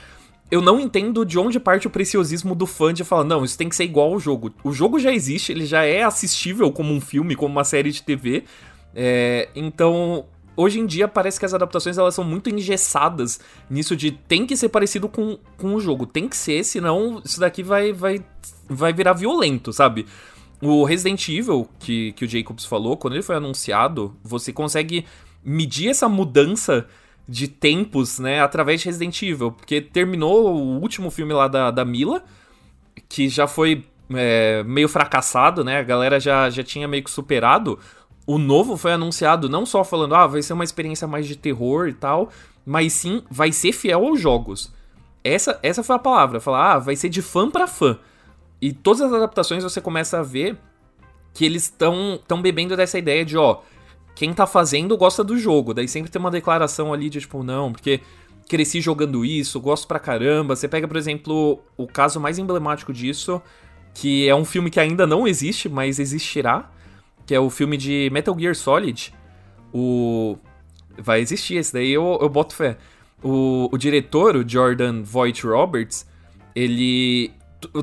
Eu 0.51 0.61
não 0.61 0.81
entendo 0.81 1.25
de 1.25 1.39
onde 1.39 1.61
parte 1.61 1.87
o 1.87 1.91
preciosismo 1.91 2.55
do 2.55 2.67
fã 2.67 2.93
de 2.93 3.05
falar, 3.05 3.25
não, 3.25 3.45
isso 3.45 3.57
tem 3.57 3.69
que 3.69 3.77
ser 3.77 3.85
igual 3.85 4.13
ao 4.13 4.19
jogo. 4.19 4.53
O 4.65 4.73
jogo 4.73 4.99
já 4.99 5.13
existe, 5.13 5.53
ele 5.53 5.65
já 5.65 5.85
é 5.85 6.03
assistível 6.03 6.73
como 6.73 6.93
um 6.93 7.01
filme, 7.01 7.37
como 7.37 7.53
uma 7.53 7.65
série 7.65 7.93
de 7.93 8.03
TV. 8.03 8.45
É, 8.93 9.49
então, 9.55 10.25
hoje 10.57 10.81
em 10.81 10.87
dia 10.87 11.07
parece 11.07 11.39
que 11.39 11.47
as 11.47 11.55
adaptações 11.55 11.99
elas 11.99 12.15
são 12.15 12.25
muito 12.25 12.51
engessadas 12.51 13.39
nisso 13.69 13.95
de 13.95 14.11
tem 14.11 14.45
que 14.45 14.57
ser 14.57 14.69
parecido 14.69 15.09
com, 15.09 15.39
com 15.57 15.75
o 15.75 15.81
jogo, 15.81 16.05
tem 16.05 16.29
que 16.29 16.37
ser, 16.37 16.65
senão 16.65 17.23
isso 17.25 17.39
daqui 17.39 17.63
vai, 17.63 17.93
vai, 17.93 18.21
vai 18.69 18.93
virar 18.93 19.13
violento, 19.13 19.73
sabe? 19.73 20.07
O 20.61 20.85
Resident 20.85 21.27
Evil, 21.29 21.69
que, 21.79 22.13
que 22.13 22.25
o 22.25 22.29
Jacobs 22.29 22.65
falou, 22.65 22.97
quando 22.97 23.15
ele 23.15 23.23
foi 23.23 23.37
anunciado, 23.37 24.15
você 24.23 24.53
consegue 24.53 25.07
medir 25.43 25.89
essa 25.89 26.09
mudança 26.09 26.87
de 27.27 27.49
tempos, 27.49 28.19
né, 28.19 28.41
através 28.41 28.81
de 28.81 28.87
Resident 28.87 29.23
Evil. 29.23 29.53
Porque 29.53 29.81
terminou 29.81 30.55
o 30.55 30.81
último 30.81 31.11
filme 31.11 31.33
lá 31.33 31.49
da, 31.49 31.71
da 31.71 31.85
Mila, 31.85 32.23
que 33.09 33.29
já 33.29 33.47
foi 33.47 33.85
é, 34.15 34.63
meio 34.65 34.89
fracassado, 34.89 35.65
né? 35.65 35.79
A 35.79 35.83
galera 35.83 36.19
já, 36.19 36.51
já 36.51 36.63
tinha 36.63 36.89
meio 36.89 37.05
que 37.05 37.11
superado. 37.11 37.79
O 38.27 38.39
novo 38.39 38.77
foi 38.77 38.93
anunciado 38.93 39.49
não 39.49 39.65
só 39.65 39.83
falando, 39.83 40.15
ah, 40.15 40.27
vai 40.27 40.43
ser 40.43 40.53
uma 40.53 40.65
experiência 40.65 41.07
mais 41.07 41.27
de 41.27 41.37
terror 41.37 41.89
e 41.89 41.95
tal, 41.95 42.31
mas 42.67 42.93
sim 42.93 43.23
vai 43.31 43.53
ser 43.53 43.73
fiel 43.73 44.07
aos 44.07 44.21
jogos. 44.21 44.73
Essa, 45.23 45.59
essa 45.63 45.83
foi 45.83 45.97
a 45.97 45.99
palavra, 45.99 46.41
falar, 46.41 46.75
ah, 46.75 46.79
vai 46.79 46.97
ser 46.97 47.09
de 47.09 47.23
fã 47.23 47.51
para 47.51 47.67
fã. 47.67 47.99
E 48.61 48.73
todas 48.73 49.01
as 49.01 49.13
adaptações 49.13 49.63
você 49.63 49.81
começa 49.81 50.19
a 50.19 50.23
ver 50.23 50.59
que 51.33 51.45
eles 51.45 51.65
estão 51.65 52.21
tão 52.27 52.43
bebendo 52.43 52.77
dessa 52.77 52.99
ideia 52.99 53.25
de, 53.25 53.37
ó, 53.37 53.61
quem 54.15 54.35
tá 54.35 54.47
fazendo 54.47 54.97
gosta 54.97 55.25
do 55.25 55.39
jogo. 55.39 55.73
Daí 55.73 55.89
sempre 55.89 56.11
tem 56.11 56.21
uma 56.21 56.31
declaração 56.31 56.93
ali 56.93 57.09
de 57.09 57.21
tipo, 57.21 57.43
não, 57.43 57.73
porque 57.73 58.01
cresci 58.49 58.81
jogando 58.81 59.25
isso, 59.25 59.61
gosto 59.61 59.87
pra 59.87 59.99
caramba. 59.99 60.57
Você 60.57 60.69
pega, 60.69 60.87
por 60.87 60.97
exemplo, 60.97 61.63
o 61.77 61.87
caso 61.87 62.21
mais 62.21 62.39
emblemático 62.39 62.93
disso, 62.93 63.41
que 63.95 64.29
é 64.29 64.35
um 64.35 64.45
filme 64.45 64.71
que 64.71 64.81
ainda 64.81 65.07
não 65.07 65.27
existe, 65.27 65.69
mas 65.69 65.99
existirá, 65.99 66.71
que 67.25 67.35
é 67.35 67.41
o 67.41 67.49
filme 67.49 67.77
de 67.77 68.11
Metal 68.13 68.37
Gear 68.39 68.55
Solid. 68.55 69.15
O. 69.73 70.37
Vai 70.99 71.21
existir, 71.21 71.55
esse 71.55 71.73
daí 71.73 71.93
eu, 71.93 72.19
eu 72.21 72.29
boto 72.29 72.55
fé. 72.55 72.77
O, 73.23 73.69
o 73.73 73.79
diretor, 73.79 74.37
o 74.37 74.47
Jordan 74.47 75.03
Voight 75.03 75.47
Roberts, 75.47 76.07
ele 76.55 77.33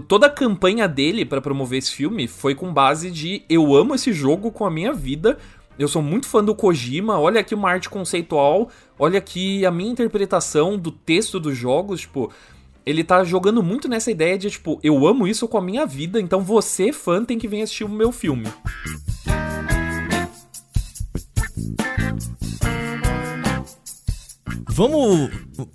toda 0.07 0.28
a 0.28 0.30
campanha 0.30 0.88
dele 0.88 1.25
para 1.25 1.41
promover 1.41 1.80
esse 1.80 1.91
filme 1.91 2.28
foi 2.28 2.55
com 2.55 2.73
base 2.73 3.11
de 3.11 3.43
eu 3.49 3.75
amo 3.75 3.95
esse 3.95 4.11
jogo 4.11 4.51
com 4.51 4.65
a 4.65 4.71
minha 4.71 4.93
vida. 4.93 5.38
Eu 5.78 5.88
sou 5.88 6.01
muito 6.01 6.28
fã 6.28 6.43
do 6.43 6.55
Kojima, 6.55 7.19
olha 7.19 7.39
aqui 7.39 7.53
uma 7.53 7.69
arte 7.69 7.88
conceitual, 7.88 8.69
olha 8.97 9.19
aqui 9.19 9.63
a 9.65 9.69
minha 9.69 9.91
interpretação 9.91 10.78
do 10.78 10.91
texto 10.91 11.39
dos 11.39 11.55
jogos, 11.55 12.01
tipo, 12.01 12.32
ele 12.84 13.03
tá 13.03 13.23
jogando 13.23 13.61
muito 13.61 13.88
nessa 13.88 14.09
ideia 14.09 14.38
de 14.38 14.49
tipo, 14.49 14.80
eu 14.82 15.05
amo 15.05 15.28
isso 15.28 15.47
com 15.47 15.57
a 15.57 15.61
minha 15.61 15.86
vida, 15.86 16.19
então 16.19 16.41
você, 16.41 16.91
fã, 16.91 17.23
tem 17.23 17.38
que 17.38 17.47
vir 17.47 17.61
assistir 17.61 17.84
o 17.84 17.89
meu 17.89 18.11
filme. 18.11 18.47
Vamos 24.70 25.30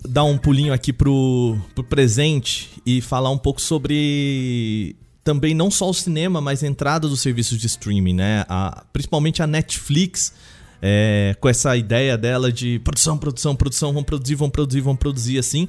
dar 0.07 0.23
um 0.23 0.37
pulinho 0.37 0.73
aqui 0.73 0.93
pro, 0.93 1.57
pro 1.73 1.83
presente 1.83 2.69
e 2.85 3.01
falar 3.01 3.29
um 3.31 3.37
pouco 3.37 3.59
sobre 3.59 4.95
também 5.23 5.53
não 5.53 5.71
só 5.71 5.89
o 5.89 5.93
cinema, 5.93 6.41
mas 6.41 6.63
a 6.63 6.67
entrada 6.67 7.07
dos 7.07 7.21
serviços 7.21 7.57
de 7.57 7.67
streaming, 7.67 8.13
né? 8.13 8.45
A, 8.47 8.83
principalmente 8.91 9.41
a 9.41 9.47
Netflix, 9.47 10.33
é, 10.81 11.35
com 11.39 11.47
essa 11.47 11.75
ideia 11.77 12.17
dela 12.17 12.51
de 12.51 12.79
produção, 12.79 13.17
produção, 13.17 13.55
produção, 13.55 13.93
vão 13.93 14.03
produzir, 14.03 14.35
vão 14.35 14.49
produzir, 14.49 14.81
vão 14.81 14.95
produzir 14.95 15.39
assim. 15.39 15.67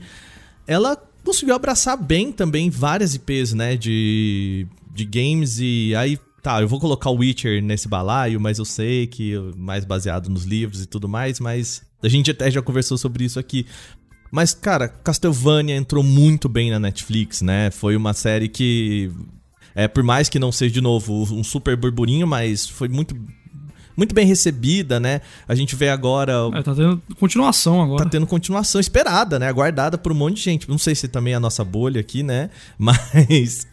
Ela 0.66 0.96
conseguiu 1.24 1.54
abraçar 1.54 1.96
bem 1.96 2.32
também 2.32 2.68
várias 2.68 3.14
IPs, 3.14 3.52
né? 3.52 3.76
De, 3.76 4.66
de 4.92 5.04
games 5.04 5.58
e 5.60 5.94
aí 5.96 6.18
tá, 6.44 6.60
eu 6.60 6.68
vou 6.68 6.78
colocar 6.78 7.08
o 7.08 7.16
Witcher 7.16 7.62
nesse 7.62 7.88
balaio, 7.88 8.38
mas 8.38 8.58
eu 8.58 8.66
sei 8.66 9.06
que 9.06 9.34
mais 9.56 9.82
baseado 9.86 10.28
nos 10.28 10.44
livros 10.44 10.82
e 10.82 10.86
tudo 10.86 11.08
mais, 11.08 11.40
mas 11.40 11.82
a 12.02 12.08
gente 12.08 12.30
até 12.30 12.50
já 12.50 12.60
conversou 12.60 12.98
sobre 12.98 13.24
isso 13.24 13.38
aqui. 13.38 13.66
Mas, 14.30 14.52
cara, 14.52 14.86
Castlevania 14.86 15.74
entrou 15.74 16.02
muito 16.02 16.46
bem 16.46 16.70
na 16.70 16.78
Netflix, 16.78 17.40
né? 17.40 17.70
Foi 17.70 17.96
uma 17.96 18.12
série 18.12 18.48
que. 18.48 19.10
É, 19.74 19.88
por 19.88 20.04
mais 20.04 20.28
que 20.28 20.38
não 20.38 20.52
seja, 20.52 20.74
de 20.74 20.80
novo, 20.82 21.22
um 21.34 21.42
super 21.42 21.76
burburinho, 21.76 22.26
mas 22.26 22.68
foi 22.68 22.88
muito 22.88 23.16
muito 23.96 24.14
bem 24.14 24.26
recebida, 24.26 24.98
né? 25.00 25.20
A 25.48 25.54
gente 25.54 25.74
vê 25.74 25.88
agora. 25.88 26.34
É, 26.52 26.62
tá 26.62 26.74
tendo 26.74 27.00
continuação 27.18 27.80
agora. 27.80 28.04
Tá 28.04 28.10
tendo 28.10 28.26
continuação 28.26 28.80
esperada, 28.80 29.38
né? 29.38 29.48
Aguardada 29.48 29.96
por 29.96 30.12
um 30.12 30.14
monte 30.14 30.36
de 30.36 30.42
gente. 30.42 30.68
Não 30.68 30.78
sei 30.78 30.94
se 30.94 31.08
também 31.08 31.32
é 31.32 31.36
a 31.36 31.40
nossa 31.40 31.64
bolha 31.64 32.00
aqui, 32.00 32.22
né? 32.22 32.50
Mas. 32.76 33.66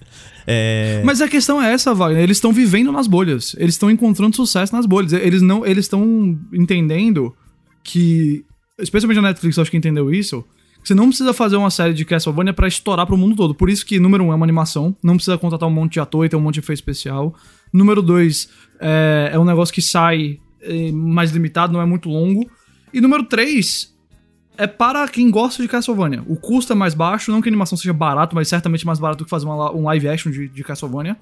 É... 0.48 1.02
Mas 1.06 1.22
a 1.22 1.28
questão 1.28 1.62
é 1.62 1.72
essa, 1.72 1.94
Wagner. 1.94 2.24
Eles 2.24 2.38
estão 2.38 2.52
vivendo 2.52 2.92
nas 2.92 3.08
bolhas. 3.08 3.56
Eles 3.58 3.76
estão 3.76 3.90
encontrando 3.90 4.36
sucesso 4.36 4.76
nas 4.76 4.86
bolhas. 4.86 5.14
Eles 5.14 5.42
não, 5.42 5.66
eles 5.66 5.86
estão 5.86 6.40
entendendo 6.54 7.36
que, 7.84 8.44
especialmente 8.80 9.20
a 9.20 9.22
Netflix, 9.22 9.58
acho 9.60 9.72
que 9.72 9.78
entendeu 9.78 10.14
isso, 10.14 10.44
você 10.84 10.96
não 10.96 11.08
precisa 11.08 11.32
fazer 11.34 11.58
uma 11.58 11.70
série 11.70 11.94
de 11.94 12.04
Castlevania 12.04 12.54
para 12.54 12.68
estourar 12.68 13.06
pro 13.06 13.18
mundo 13.18 13.36
todo. 13.36 13.54
Por 13.54 13.70
isso 13.70 13.86
que, 13.86 14.00
número 14.00 14.24
um, 14.24 14.32
é 14.32 14.36
uma 14.36 14.46
animação, 14.46 14.96
não 15.04 15.16
precisa 15.16 15.38
contratar 15.38 15.70
um 15.70 15.72
monte 15.72 15.94
de 15.94 16.00
ator 16.00 16.26
e 16.26 16.30
ter 16.30 16.36
um 16.36 16.42
monte 16.42 16.56
de 16.56 16.60
efeito 16.62 16.80
especial. 16.80 17.36
Número 17.72 18.02
dois, 18.02 18.50
é, 18.80 19.30
é 19.34 19.40
um 19.40 19.46
negócio 19.46 19.74
que 19.74 19.82
sai 19.82 20.40
é, 20.62 20.92
mais 20.92 21.32
limitado, 21.32 21.72
não 21.72 21.82
é 21.82 21.86
muito 21.86 22.10
longo. 22.10 22.50
E 22.94 23.00
número 23.00 23.24
três, 23.24 23.91
é 24.62 24.68
para 24.68 25.08
quem 25.08 25.32
gosta 25.32 25.64
de 25.64 25.68
Castlevania. 25.68 26.22
O 26.28 26.36
custo 26.36 26.72
é 26.72 26.76
mais 26.76 26.94
baixo, 26.94 27.32
não 27.32 27.42
que 27.42 27.50
a 27.50 27.52
animação 27.52 27.76
seja 27.76 27.92
barato, 27.92 28.36
mas 28.36 28.48
certamente 28.48 28.86
mais 28.86 29.00
barato 29.00 29.24
que 29.24 29.30
fazer 29.30 29.48
uma, 29.48 29.76
um 29.76 29.86
live 29.86 30.08
action 30.08 30.32
de, 30.32 30.48
de 30.48 30.64
Castlevania. 30.64 31.18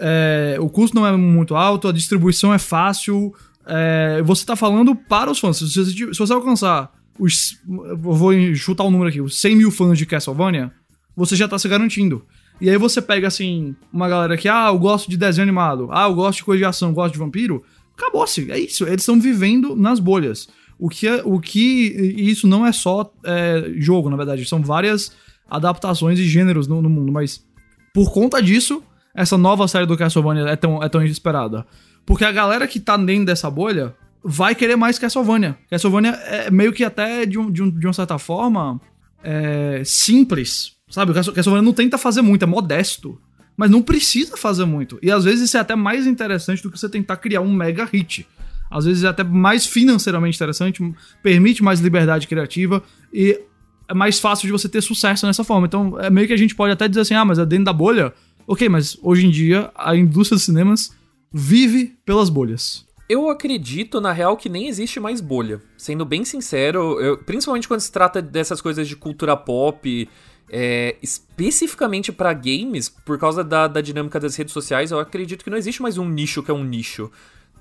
É, 0.00 0.56
o 0.58 0.70
custo 0.70 0.96
não 0.96 1.06
é 1.06 1.14
muito 1.14 1.54
alto, 1.54 1.88
a 1.88 1.92
distribuição 1.92 2.54
é 2.54 2.58
fácil, 2.58 3.34
é, 3.66 4.22
você 4.24 4.46
tá 4.46 4.56
falando 4.56 4.94
para 4.96 5.30
os 5.30 5.38
fãs. 5.38 5.58
Se 5.58 5.68
você, 5.68 5.84
se 5.92 6.18
você 6.18 6.32
alcançar 6.32 6.90
os. 7.18 7.60
Vou 7.66 8.32
chutar 8.54 8.84
o 8.84 8.88
um 8.88 8.90
número 8.90 9.10
aqui, 9.10 9.20
os 9.20 9.38
100 9.38 9.56
mil 9.56 9.70
fãs 9.70 9.98
de 9.98 10.06
Castlevania, 10.06 10.72
você 11.14 11.36
já 11.36 11.46
tá 11.46 11.58
se 11.58 11.68
garantindo. 11.68 12.24
E 12.62 12.70
aí 12.70 12.78
você 12.78 13.02
pega, 13.02 13.28
assim, 13.28 13.76
uma 13.92 14.08
galera 14.08 14.38
que, 14.38 14.48
ah, 14.48 14.68
eu 14.68 14.78
gosto 14.78 15.10
de 15.10 15.18
desenho 15.18 15.42
animado, 15.42 15.90
ah, 15.92 16.04
eu 16.04 16.14
gosto 16.14 16.38
de 16.38 16.44
coisa 16.44 16.60
de 16.60 16.64
ação, 16.64 16.94
gosto 16.94 17.12
de 17.12 17.18
vampiro. 17.18 17.62
Acabou-se, 17.94 18.50
é 18.50 18.58
isso. 18.58 18.84
Eles 18.84 19.02
estão 19.02 19.20
vivendo 19.20 19.76
nas 19.76 20.00
bolhas. 20.00 20.48
O 20.78 20.88
que, 20.88 21.06
é, 21.06 21.22
o 21.24 21.40
que 21.40 22.14
isso 22.16 22.46
não 22.46 22.66
é 22.66 22.72
só 22.72 23.12
é, 23.24 23.72
jogo, 23.76 24.10
na 24.10 24.16
verdade, 24.16 24.44
são 24.44 24.62
várias 24.62 25.12
adaptações 25.48 26.18
e 26.18 26.24
gêneros 26.24 26.66
no, 26.66 26.82
no, 26.82 26.90
mundo, 26.90 27.12
mas 27.12 27.44
por 27.92 28.12
conta 28.12 28.42
disso, 28.42 28.82
essa 29.14 29.38
nova 29.38 29.68
série 29.68 29.86
do 29.86 29.96
Castlevania 29.96 30.44
é 30.48 30.56
tão, 30.56 30.82
é 30.82 30.88
tão 30.88 31.04
esperada. 31.04 31.66
Porque 32.04 32.24
a 32.24 32.32
galera 32.32 32.66
que 32.66 32.80
tá 32.80 32.96
dentro 32.96 33.26
dessa 33.26 33.48
bolha 33.48 33.94
vai 34.22 34.54
querer 34.54 34.76
mais 34.76 34.98
Castlevania. 34.98 35.56
Castlevania 35.70 36.10
é 36.10 36.50
meio 36.50 36.72
que 36.72 36.82
até, 36.82 37.24
de, 37.24 37.38
um, 37.38 37.50
de, 37.50 37.62
um, 37.62 37.70
de 37.70 37.86
uma 37.86 37.92
certa 37.92 38.18
forma, 38.18 38.80
é 39.22 39.82
simples. 39.84 40.72
Sabe? 40.88 41.12
Castlevania 41.12 41.62
não 41.62 41.72
tenta 41.72 41.96
fazer 41.96 42.22
muito, 42.22 42.42
é 42.42 42.46
modesto. 42.46 43.18
Mas 43.56 43.70
não 43.70 43.82
precisa 43.82 44.36
fazer 44.36 44.64
muito. 44.64 44.98
E 45.00 45.10
às 45.10 45.24
vezes 45.24 45.42
isso 45.42 45.56
é 45.56 45.60
até 45.60 45.76
mais 45.76 46.06
interessante 46.06 46.62
do 46.62 46.70
que 46.70 46.78
você 46.78 46.88
tentar 46.88 47.16
criar 47.18 47.40
um 47.40 47.52
mega 47.52 47.84
hit. 47.84 48.26
Às 48.70 48.84
vezes 48.84 49.04
é 49.04 49.08
até 49.08 49.22
mais 49.22 49.66
financeiramente 49.66 50.36
interessante, 50.36 50.82
permite 51.22 51.62
mais 51.62 51.80
liberdade 51.80 52.26
criativa 52.26 52.82
e 53.12 53.40
é 53.88 53.94
mais 53.94 54.18
fácil 54.18 54.46
de 54.46 54.52
você 54.52 54.68
ter 54.68 54.82
sucesso 54.82 55.26
nessa 55.26 55.44
forma. 55.44 55.66
Então 55.66 55.98
é 56.00 56.10
meio 56.10 56.26
que 56.26 56.32
a 56.32 56.38
gente 56.38 56.54
pode 56.54 56.72
até 56.72 56.88
dizer 56.88 57.02
assim: 57.02 57.14
ah, 57.14 57.24
mas 57.24 57.38
é 57.38 57.46
dentro 57.46 57.66
da 57.66 57.72
bolha. 57.72 58.12
Ok, 58.46 58.68
mas 58.68 58.98
hoje 59.02 59.26
em 59.26 59.30
dia 59.30 59.70
a 59.74 59.96
indústria 59.96 60.36
dos 60.36 60.44
cinemas 60.44 60.94
vive 61.32 61.96
pelas 62.04 62.28
bolhas. 62.28 62.86
Eu 63.08 63.28
acredito, 63.28 64.00
na 64.00 64.12
real, 64.12 64.36
que 64.36 64.48
nem 64.48 64.66
existe 64.66 64.98
mais 64.98 65.20
bolha. 65.20 65.60
Sendo 65.76 66.06
bem 66.06 66.24
sincero, 66.24 66.98
eu, 67.00 67.18
principalmente 67.18 67.68
quando 67.68 67.80
se 67.80 67.92
trata 67.92 68.22
dessas 68.22 68.62
coisas 68.62 68.88
de 68.88 68.96
cultura 68.96 69.36
pop, 69.36 70.08
é, 70.50 70.96
especificamente 71.02 72.10
para 72.10 72.32
games, 72.32 72.88
por 72.88 73.18
causa 73.18 73.44
da, 73.44 73.66
da 73.66 73.82
dinâmica 73.82 74.18
das 74.18 74.36
redes 74.36 74.54
sociais, 74.54 74.90
eu 74.90 74.98
acredito 74.98 75.44
que 75.44 75.50
não 75.50 75.58
existe 75.58 75.82
mais 75.82 75.98
um 75.98 76.08
nicho 76.08 76.42
que 76.42 76.50
é 76.50 76.54
um 76.54 76.64
nicho. 76.64 77.10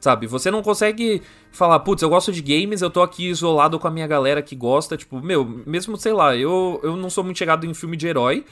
Sabe? 0.04 0.28
Você 0.28 0.52
não 0.52 0.62
consegue 0.62 1.22
falar, 1.50 1.80
putz, 1.80 2.04
eu 2.04 2.10
gosto 2.10 2.30
de 2.30 2.42
games, 2.42 2.82
eu 2.82 2.90
tô 2.90 3.02
aqui 3.02 3.30
isolado 3.30 3.80
com 3.80 3.88
a 3.88 3.90
minha 3.90 4.06
galera 4.06 4.42
que 4.42 4.54
gosta. 4.54 4.98
Tipo, 4.98 5.22
meu, 5.22 5.46
mesmo, 5.66 5.96
sei 5.96 6.12
lá, 6.12 6.36
eu, 6.36 6.78
eu 6.84 6.98
não 6.98 7.10
sou 7.10 7.24
muito 7.24 7.38
chegado 7.38 7.66
em 7.66 7.74
filme 7.74 7.96
de 7.96 8.06
herói. 8.06 8.44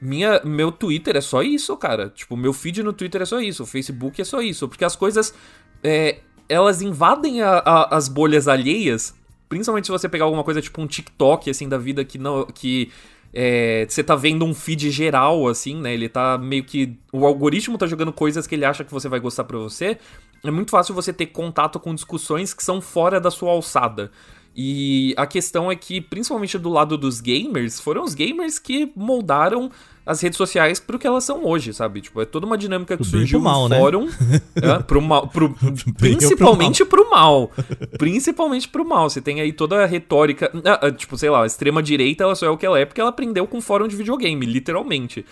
Minha, 0.00 0.40
meu 0.42 0.72
Twitter 0.72 1.14
é 1.14 1.20
só 1.20 1.42
isso, 1.42 1.76
cara. 1.76 2.08
Tipo, 2.08 2.38
meu 2.38 2.54
feed 2.54 2.82
no 2.82 2.90
Twitter 2.90 3.20
é 3.20 3.26
só 3.26 3.38
isso, 3.38 3.64
o 3.64 3.66
Facebook 3.66 4.18
é 4.18 4.24
só 4.24 4.40
isso. 4.40 4.66
Porque 4.66 4.82
as 4.82 4.96
coisas. 4.96 5.34
É, 5.82 6.20
elas 6.48 6.80
invadem 6.80 7.42
a, 7.42 7.58
a, 7.58 7.94
as 7.94 8.08
bolhas 8.08 8.48
alheias. 8.48 9.14
Principalmente 9.46 9.84
se 9.84 9.92
você 9.92 10.08
pegar 10.08 10.24
alguma 10.24 10.42
coisa 10.42 10.62
tipo 10.62 10.80
um 10.80 10.86
TikTok, 10.86 11.50
assim, 11.50 11.68
da 11.68 11.76
vida 11.76 12.02
que 12.02 12.16
não. 12.16 12.46
que 12.46 12.90
é, 13.34 13.84
você 13.86 14.02
tá 14.02 14.16
vendo 14.16 14.42
um 14.46 14.54
feed 14.54 14.90
geral, 14.90 15.48
assim, 15.48 15.76
né? 15.82 15.92
Ele 15.92 16.08
tá 16.08 16.38
meio 16.38 16.64
que. 16.64 16.96
O 17.12 17.26
algoritmo 17.26 17.76
tá 17.76 17.86
jogando 17.86 18.10
coisas 18.10 18.46
que 18.46 18.54
ele 18.54 18.64
acha 18.64 18.84
que 18.84 18.92
você 18.92 19.06
vai 19.06 19.20
gostar 19.20 19.44
pra 19.44 19.58
você. 19.58 19.98
É 20.44 20.50
muito 20.50 20.70
fácil 20.70 20.94
você 20.94 21.12
ter 21.12 21.26
contato 21.26 21.80
com 21.80 21.94
discussões 21.94 22.52
que 22.52 22.62
são 22.62 22.80
fora 22.80 23.20
da 23.20 23.30
sua 23.30 23.50
alçada. 23.50 24.10
E 24.56 25.14
a 25.16 25.26
questão 25.26 25.70
é 25.70 25.74
que, 25.74 26.00
principalmente 26.00 26.56
do 26.58 26.68
lado 26.68 26.96
dos 26.96 27.20
gamers, 27.20 27.80
foram 27.80 28.04
os 28.04 28.14
gamers 28.14 28.58
que 28.58 28.92
moldaram 28.94 29.68
as 30.06 30.20
redes 30.20 30.36
sociais 30.36 30.78
pro 30.78 30.98
que 30.98 31.06
elas 31.06 31.24
são 31.24 31.44
hoje, 31.44 31.72
sabe? 31.72 32.02
Tipo, 32.02 32.20
é 32.20 32.24
toda 32.24 32.46
uma 32.46 32.58
dinâmica 32.58 32.96
que 32.96 33.04
surgiu 33.04 33.40
pro 33.40 33.50
mal, 33.50 33.62
no 33.62 33.68
né? 33.70 33.78
fórum. 33.78 34.08
é, 34.54 34.78
pro 34.82 35.00
mal, 35.02 35.26
pro, 35.32 35.56
principalmente 35.96 36.84
pro 36.84 37.10
mal. 37.10 37.50
Principalmente 37.98 38.68
pro 38.68 38.84
mal. 38.84 39.10
Você 39.10 39.20
tem 39.20 39.40
aí 39.40 39.52
toda 39.52 39.82
a 39.82 39.86
retórica. 39.86 40.52
Ah, 40.64 40.86
ah, 40.86 40.92
tipo, 40.92 41.16
sei 41.16 41.30
lá, 41.30 41.42
a 41.42 41.46
extrema-direita 41.46 42.22
ela 42.22 42.36
só 42.36 42.46
é 42.46 42.50
o 42.50 42.56
que 42.56 42.66
ela 42.66 42.78
é 42.78 42.84
porque 42.84 43.00
ela 43.00 43.10
aprendeu 43.10 43.46
com 43.48 43.60
fórum 43.60 43.88
de 43.88 43.96
videogame, 43.96 44.46
literalmente. 44.46 45.24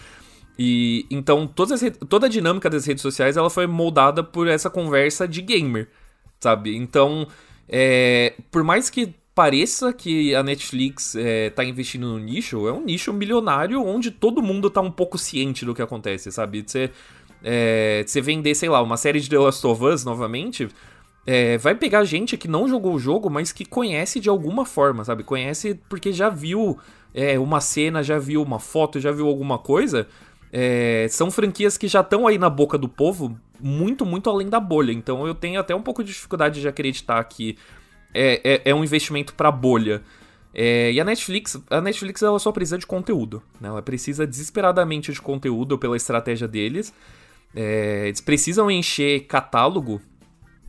E 0.59 1.07
então 1.11 1.46
todas 1.46 1.80
toda 2.09 2.26
a 2.26 2.28
dinâmica 2.28 2.68
das 2.68 2.84
redes 2.84 3.03
sociais 3.03 3.36
ela 3.36 3.48
foi 3.48 3.66
moldada 3.66 4.22
por 4.22 4.46
essa 4.46 4.68
conversa 4.68 5.26
de 5.26 5.40
gamer, 5.40 5.88
sabe? 6.38 6.76
Então, 6.76 7.26
é, 7.68 8.34
por 8.50 8.62
mais 8.62 8.90
que 8.90 9.14
pareça 9.34 9.92
que 9.92 10.34
a 10.34 10.42
Netflix 10.42 11.16
é, 11.16 11.50
tá 11.50 11.64
investindo 11.64 12.07
no 12.07 12.18
nicho, 12.18 12.68
é 12.68 12.72
um 12.72 12.84
nicho 12.84 13.12
milionário 13.12 13.82
onde 13.82 14.11
todo 14.11 14.42
mundo 14.42 14.68
tá 14.68 14.80
um 14.80 14.90
pouco 14.90 15.16
ciente 15.16 15.64
do 15.64 15.74
que 15.74 15.80
acontece, 15.80 16.30
sabe? 16.30 16.62
Você, 16.66 16.90
é, 17.42 18.05
você 18.07 18.20
vender, 18.20 18.55
sei 18.55 18.68
lá, 18.68 18.82
uma 18.82 18.96
série 18.96 19.20
de 19.20 19.30
The 19.30 19.38
Last 19.38 19.66
of 19.66 19.82
Us 19.82 20.05
novamente, 20.05 20.68
é, 21.26 21.57
vai 21.57 21.74
pegar 21.74 22.05
gente 22.05 22.36
que 22.36 22.48
não 22.48 22.68
jogou 22.68 22.94
o 22.94 22.98
jogo, 22.98 23.30
mas 23.30 23.53
que 23.53 23.64
conhece 23.64 24.20
de 24.20 24.28
alguma 24.28 24.66
forma, 24.66 25.05
sabe? 25.05 25.22
Conhece 25.22 25.80
porque 25.88 26.12
já 26.12 26.28
viu 26.28 26.78
é, 27.14 27.38
uma 27.38 27.61
cena, 27.61 28.03
já 28.03 28.18
viu 28.18 28.42
uma 28.42 28.59
foto, 28.59 29.00
já 29.00 29.12
viu 29.12 29.26
alguma 29.26 29.59
coisa. 29.59 30.07
É, 30.53 31.07
são 31.09 31.30
franquias 31.30 31.78
que 31.78 31.88
já 31.88 32.03
estão 32.03 32.26
aí 32.26 32.36
na 32.36 32.50
boca 32.50 32.76
do 32.76 32.88
povo, 32.88 33.38
muito, 33.59 34.05
muito 34.05 34.28
além 34.28 34.48
da 34.48 34.61
bolha. 34.61 34.92
Então 34.92 35.26
eu 35.26 35.34
tenho 35.34 35.59
até 35.59 35.74
um 35.74 35.82
pouco 35.82 36.05
de 36.05 36.12
dificuldade 36.12 36.61
de 36.61 36.68
acreditar 36.68 37.24
que 37.24 37.57
é, 38.12 38.40
é, 38.44 38.70
é 38.70 38.74
um 38.74 38.84
investimento 38.84 39.34
para 39.34 39.50
bolha. 39.50 40.03
É, 40.55 40.92
e 40.92 41.00
a 41.00 41.05
Netflix, 41.05 41.59
a 41.70 41.80
Netflix 41.80 42.20
ela 42.20 42.38
só 42.38 42.53
precisa 42.53 42.76
de 42.76 42.86
conteúdo. 42.86 43.42
Né? 43.59 43.68
Ela 43.68 43.80
precisa 43.80 44.26
desesperadamente 44.26 45.11
de 45.11 45.20
conteúdo 45.22 45.78
pela 45.78 45.96
estratégia 45.96 46.46
deles. 46.46 46.92
É, 47.55 48.05
eles 48.07 48.20
precisam 48.20 48.70
encher 48.70 49.20
catálogo. 49.26 50.00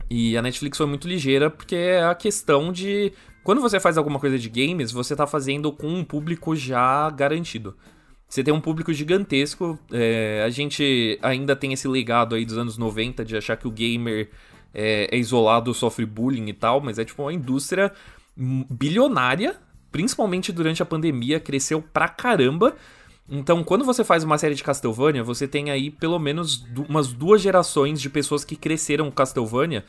E 0.08 0.36
a 0.36 0.42
Netflix 0.42 0.78
foi 0.78 0.86
muito 0.86 1.06
ligeira 1.08 1.50
porque 1.50 1.76
é 1.76 2.04
a 2.04 2.14
questão 2.14 2.72
de. 2.72 3.12
Quando 3.42 3.60
você 3.60 3.78
faz 3.78 3.98
alguma 3.98 4.18
coisa 4.18 4.38
de 4.38 4.48
games, 4.48 4.90
você 4.90 5.12
está 5.12 5.26
fazendo 5.26 5.70
com 5.70 5.88
um 5.88 6.02
público 6.02 6.56
já 6.56 7.10
garantido. 7.10 7.76
Você 8.34 8.42
tem 8.42 8.52
um 8.52 8.60
público 8.60 8.92
gigantesco. 8.92 9.78
É, 9.92 10.42
a 10.44 10.50
gente 10.50 11.16
ainda 11.22 11.54
tem 11.54 11.72
esse 11.72 11.86
legado 11.86 12.34
aí 12.34 12.44
dos 12.44 12.58
anos 12.58 12.76
90 12.76 13.24
de 13.24 13.36
achar 13.36 13.56
que 13.56 13.68
o 13.68 13.70
gamer 13.70 14.28
é, 14.74 15.08
é 15.12 15.16
isolado, 15.16 15.72
sofre 15.72 16.04
bullying 16.04 16.48
e 16.48 16.52
tal, 16.52 16.80
mas 16.80 16.98
é 16.98 17.04
tipo 17.04 17.22
uma 17.22 17.32
indústria 17.32 17.92
bilionária, 18.36 19.54
principalmente 19.92 20.50
durante 20.50 20.82
a 20.82 20.84
pandemia, 20.84 21.38
cresceu 21.38 21.80
pra 21.80 22.08
caramba. 22.08 22.74
Então, 23.30 23.62
quando 23.62 23.84
você 23.84 24.02
faz 24.02 24.24
uma 24.24 24.36
série 24.36 24.56
de 24.56 24.64
Castlevania, 24.64 25.22
você 25.22 25.46
tem 25.46 25.70
aí 25.70 25.88
pelo 25.88 26.18
menos 26.18 26.66
umas 26.88 27.12
duas 27.12 27.40
gerações 27.40 28.00
de 28.00 28.10
pessoas 28.10 28.44
que 28.44 28.56
cresceram 28.56 29.12
Castlevania 29.12 29.84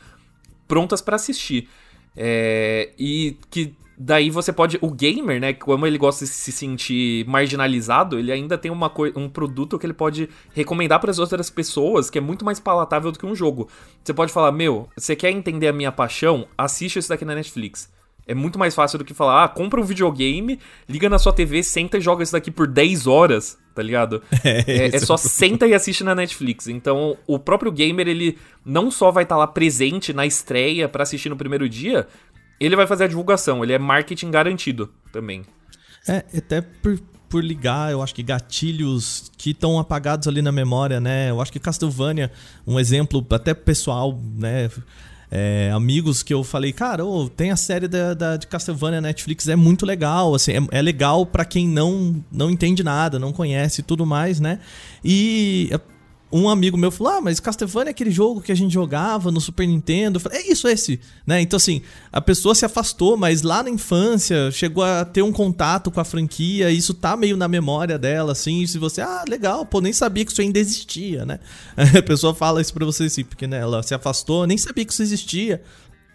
prontas 0.68 1.00
para 1.00 1.16
assistir. 1.16 1.68
É, 2.16 2.92
e 2.96 3.38
que 3.50 3.74
daí 3.98 4.30
você 4.30 4.52
pode. 4.52 4.78
O 4.80 4.90
gamer, 4.90 5.40
né? 5.40 5.52
Como 5.52 5.86
ele 5.86 5.98
gosta 5.98 6.24
de 6.24 6.30
se 6.30 6.52
sentir 6.52 7.26
marginalizado, 7.26 8.18
ele 8.18 8.32
ainda 8.32 8.58
tem 8.58 8.70
uma 8.70 8.92
um 9.14 9.28
produto 9.28 9.78
que 9.78 9.86
ele 9.86 9.92
pode 9.92 10.28
recomendar 10.54 11.00
para 11.00 11.10
as 11.10 11.18
outras 11.18 11.50
pessoas 11.50 12.10
que 12.10 12.18
é 12.18 12.20
muito 12.20 12.44
mais 12.44 12.60
palatável 12.60 13.10
do 13.10 13.18
que 13.18 13.26
um 13.26 13.34
jogo. 13.34 13.68
Você 14.02 14.12
pode 14.12 14.32
falar: 14.32 14.52
Meu, 14.52 14.88
você 14.96 15.16
quer 15.16 15.30
entender 15.30 15.68
a 15.68 15.72
minha 15.72 15.92
paixão? 15.92 16.46
Assiste 16.56 16.98
isso 16.98 17.08
daqui 17.08 17.24
na 17.24 17.34
Netflix. 17.34 17.90
É 18.28 18.34
muito 18.34 18.58
mais 18.58 18.74
fácil 18.74 18.98
do 18.98 19.04
que 19.04 19.14
falar, 19.14 19.44
ah, 19.44 19.48
compra 19.48 19.80
um 19.80 19.84
videogame, 19.84 20.58
liga 20.88 21.08
na 21.08 21.16
sua 21.16 21.32
TV, 21.32 21.62
senta 21.62 21.98
e 21.98 22.00
joga 22.00 22.24
isso 22.24 22.32
daqui 22.32 22.50
por 22.50 22.66
10 22.66 23.06
horas, 23.06 23.56
tá 23.72 23.80
ligado? 23.80 24.20
É, 24.44 24.64
é, 24.66 24.96
é 24.96 24.98
só 24.98 25.16
senta 25.16 25.66
e 25.66 25.74
assiste 25.74 26.02
na 26.02 26.14
Netflix. 26.14 26.66
Então, 26.66 27.16
o 27.26 27.38
próprio 27.38 27.70
gamer, 27.70 28.08
ele 28.08 28.36
não 28.64 28.90
só 28.90 29.12
vai 29.12 29.22
estar 29.22 29.36
tá 29.36 29.38
lá 29.38 29.46
presente 29.46 30.12
na 30.12 30.26
estreia 30.26 30.88
para 30.88 31.04
assistir 31.04 31.28
no 31.28 31.36
primeiro 31.36 31.68
dia, 31.68 32.08
ele 32.58 32.76
vai 32.76 32.86
fazer 32.86 33.04
a 33.04 33.08
divulgação, 33.08 33.62
ele 33.62 33.72
é 33.72 33.78
marketing 33.78 34.30
garantido 34.30 34.90
também. 35.12 35.44
É, 36.08 36.24
até 36.36 36.60
por, 36.60 36.98
por 37.28 37.44
ligar, 37.44 37.90
eu 37.92 38.02
acho 38.02 38.14
que 38.14 38.22
gatilhos 38.22 39.30
que 39.36 39.50
estão 39.50 39.78
apagados 39.78 40.28
ali 40.28 40.40
na 40.40 40.52
memória, 40.52 41.00
né? 41.00 41.30
Eu 41.30 41.40
acho 41.40 41.52
que 41.52 41.58
Castlevania, 41.58 42.30
um 42.66 42.78
exemplo 42.78 43.24
até 43.30 43.52
pessoal, 43.54 44.18
né? 44.36 44.70
É, 45.28 45.72
amigos 45.74 46.22
que 46.22 46.32
eu 46.32 46.44
falei, 46.44 46.72
cara, 46.72 47.04
oh, 47.04 47.28
tem 47.28 47.50
a 47.50 47.56
série 47.56 47.88
da, 47.88 48.14
da, 48.14 48.36
de 48.36 48.46
Castlevania 48.46 49.00
Netflix, 49.00 49.48
é 49.48 49.56
muito 49.56 49.84
legal, 49.84 50.32
assim, 50.36 50.52
é, 50.52 50.78
é 50.78 50.80
legal 50.80 51.26
para 51.26 51.44
quem 51.44 51.66
não, 51.66 52.24
não 52.30 52.48
entende 52.48 52.84
nada, 52.84 53.18
não 53.18 53.32
conhece 53.32 53.80
e 53.80 53.84
tudo 53.84 54.06
mais, 54.06 54.38
né? 54.38 54.60
E 55.04 55.68
um 56.30 56.48
amigo 56.48 56.76
meu 56.76 56.90
falou: 56.90 57.14
Ah, 57.14 57.20
mas 57.20 57.38
Castlevania 57.38 57.90
é 57.90 57.92
aquele 57.92 58.10
jogo 58.10 58.40
que 58.40 58.50
a 58.50 58.54
gente 58.54 58.72
jogava 58.72 59.30
no 59.30 59.40
Super 59.40 59.66
Nintendo. 59.66 60.18
Falei, 60.18 60.40
é 60.40 60.52
isso, 60.52 60.66
é 60.66 60.72
esse. 60.72 60.98
Né? 61.26 61.40
Então, 61.40 61.56
assim, 61.56 61.82
a 62.12 62.20
pessoa 62.20 62.54
se 62.54 62.64
afastou, 62.64 63.16
mas 63.16 63.42
lá 63.42 63.62
na 63.62 63.70
infância 63.70 64.50
chegou 64.50 64.82
a 64.82 65.04
ter 65.04 65.22
um 65.22 65.32
contato 65.32 65.90
com 65.90 66.00
a 66.00 66.04
franquia, 66.04 66.70
isso 66.70 66.92
tá 66.92 67.16
meio 67.16 67.36
na 67.36 67.46
memória 67.46 67.98
dela, 67.98 68.32
assim. 68.32 68.62
E 68.62 68.68
se 68.68 68.78
você, 68.78 69.00
ah, 69.00 69.24
legal, 69.28 69.64
pô, 69.64 69.80
nem 69.80 69.92
sabia 69.92 70.24
que 70.24 70.32
isso 70.32 70.40
ainda 70.40 70.58
existia, 70.58 71.24
né? 71.24 71.38
A 71.96 72.02
pessoa 72.02 72.34
fala 72.34 72.60
isso 72.60 72.74
pra 72.74 72.84
você 72.84 73.04
assim, 73.04 73.24
porque 73.24 73.46
né, 73.46 73.58
ela 73.58 73.82
se 73.82 73.94
afastou, 73.94 74.46
nem 74.46 74.58
sabia 74.58 74.84
que 74.84 74.92
isso 74.92 75.02
existia. 75.02 75.62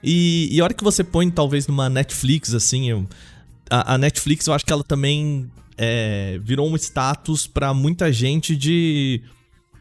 E, 0.04 0.50
e 0.52 0.60
a 0.60 0.64
hora 0.64 0.74
que 0.74 0.84
você 0.84 1.04
põe, 1.04 1.30
talvez, 1.30 1.68
numa 1.68 1.90
Netflix, 1.90 2.54
assim, 2.54 2.90
eu, 2.90 3.08
a, 3.70 3.94
a 3.94 3.98
Netflix, 3.98 4.48
eu 4.48 4.54
acho 4.54 4.66
que 4.66 4.74
ela 4.74 4.84
também 4.84 5.50
é, 5.78 6.40
virou 6.44 6.70
um 6.70 6.76
status 6.76 7.48
para 7.48 7.74
muita 7.74 8.12
gente 8.12 8.56
de 8.56 9.22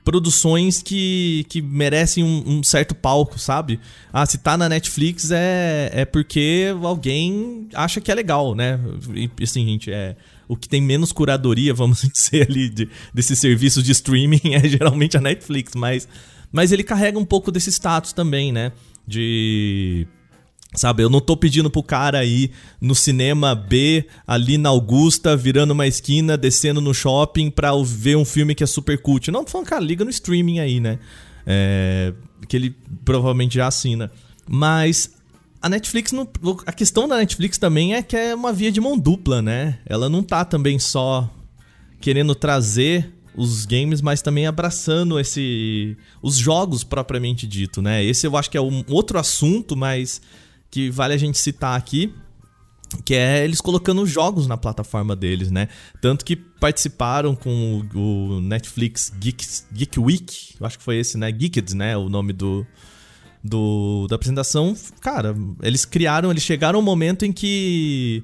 produções 0.04 0.82
que, 0.82 1.44
que 1.48 1.60
merecem 1.60 2.24
um, 2.24 2.58
um, 2.58 2.62
certo 2.62 2.94
palco, 2.94 3.38
sabe? 3.38 3.78
Ah, 4.12 4.24
se 4.26 4.38
tá 4.38 4.56
na 4.56 4.68
Netflix 4.68 5.30
é, 5.30 5.90
é 5.92 6.04
porque 6.04 6.74
alguém 6.82 7.68
acha 7.74 8.00
que 8.00 8.10
é 8.10 8.14
legal, 8.14 8.54
né? 8.54 8.80
E, 9.14 9.30
assim, 9.42 9.64
gente, 9.66 9.90
é. 9.92 10.16
O 10.48 10.56
que 10.56 10.68
tem 10.68 10.80
menos 10.82 11.12
curadoria, 11.12 11.72
vamos 11.74 12.02
dizer 12.02 12.48
ali, 12.48 12.68
de, 12.68 12.88
desse 13.14 13.36
serviço 13.36 13.82
de 13.82 13.92
streaming 13.92 14.40
é 14.54 14.68
geralmente 14.68 15.16
a 15.16 15.20
Netflix, 15.20 15.74
mas, 15.74 16.08
mas 16.50 16.72
ele 16.72 16.82
carrega 16.82 17.18
um 17.18 17.24
pouco 17.24 17.52
desse 17.52 17.70
status 17.70 18.12
também, 18.12 18.52
né? 18.52 18.72
De 19.06 20.06
Sabe, 20.74 21.02
eu 21.02 21.10
não 21.10 21.20
tô 21.20 21.36
pedindo 21.36 21.68
pro 21.68 21.82
cara 21.82 22.24
ir 22.24 22.52
no 22.80 22.94
cinema 22.94 23.56
B, 23.56 24.06
ali 24.24 24.56
na 24.56 24.68
Augusta, 24.68 25.36
virando 25.36 25.72
uma 25.72 25.86
esquina, 25.86 26.36
descendo 26.36 26.80
no 26.80 26.94
shopping 26.94 27.50
pra 27.50 27.72
ver 27.84 28.16
um 28.16 28.24
filme 28.24 28.54
que 28.54 28.62
é 28.62 28.66
super 28.66 28.96
cult. 29.02 29.32
Não, 29.32 29.42
tô 29.42 29.50
falando, 29.50 29.66
cara, 29.66 29.82
liga 29.82 30.04
no 30.04 30.10
streaming 30.10 30.60
aí, 30.60 30.78
né? 30.78 31.00
É, 31.44 32.14
que 32.46 32.56
ele 32.56 32.76
provavelmente 33.04 33.56
já 33.56 33.66
assina. 33.66 34.12
Mas 34.48 35.10
a 35.60 35.68
Netflix, 35.68 36.12
não, 36.12 36.28
a 36.64 36.72
questão 36.72 37.08
da 37.08 37.16
Netflix 37.16 37.58
também 37.58 37.94
é 37.94 38.02
que 38.02 38.16
é 38.16 38.32
uma 38.32 38.52
via 38.52 38.70
de 38.70 38.80
mão 38.80 38.96
dupla, 38.96 39.42
né? 39.42 39.78
Ela 39.84 40.08
não 40.08 40.22
tá 40.22 40.44
também 40.44 40.78
só 40.78 41.28
querendo 42.00 42.34
trazer 42.34 43.12
os 43.36 43.66
games, 43.66 44.00
mas 44.00 44.22
também 44.22 44.46
abraçando 44.46 45.18
esse 45.18 45.96
os 46.22 46.36
jogos 46.36 46.84
propriamente 46.84 47.46
dito, 47.46 47.82
né? 47.82 48.04
Esse 48.04 48.26
eu 48.26 48.36
acho 48.36 48.50
que 48.50 48.56
é 48.56 48.60
um 48.60 48.84
outro 48.88 49.18
assunto, 49.18 49.76
mas 49.76 50.20
que 50.70 50.90
vale 50.90 51.14
a 51.14 51.16
gente 51.16 51.38
citar 51.38 51.76
aqui, 51.76 52.14
que 53.04 53.14
é 53.14 53.44
eles 53.44 53.60
colocando 53.60 54.06
jogos 54.06 54.46
na 54.46 54.56
plataforma 54.56 55.14
deles, 55.14 55.50
né? 55.50 55.68
Tanto 56.00 56.24
que 56.24 56.36
participaram 56.36 57.34
com 57.34 57.84
o, 57.94 58.40
Netflix 58.40 59.12
Geek, 59.18 59.44
Geek 59.72 60.00
Week, 60.00 60.54
eu 60.60 60.66
acho 60.66 60.78
que 60.78 60.84
foi 60.84 60.98
esse, 60.98 61.16
né? 61.16 61.30
Geeked, 61.30 61.74
né? 61.74 61.96
O 61.96 62.08
nome 62.08 62.32
do, 62.32 62.66
do, 63.42 64.06
da 64.08 64.16
apresentação, 64.16 64.76
cara, 65.00 65.36
eles 65.62 65.84
criaram, 65.84 66.30
eles 66.30 66.42
chegaram 66.42 66.78
ao 66.78 66.84
momento 66.84 67.24
em 67.24 67.32
que 67.32 68.22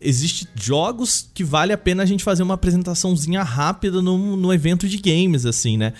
existe 0.00 0.46
jogos 0.54 1.28
que 1.34 1.42
vale 1.42 1.72
a 1.72 1.78
pena 1.78 2.02
a 2.02 2.06
gente 2.06 2.22
fazer 2.22 2.42
uma 2.42 2.54
apresentaçãozinha 2.54 3.42
rápida 3.42 4.02
no, 4.02 4.36
no 4.36 4.52
evento 4.52 4.88
de 4.88 4.98
games, 4.98 5.44
assim, 5.46 5.76
né? 5.76 5.92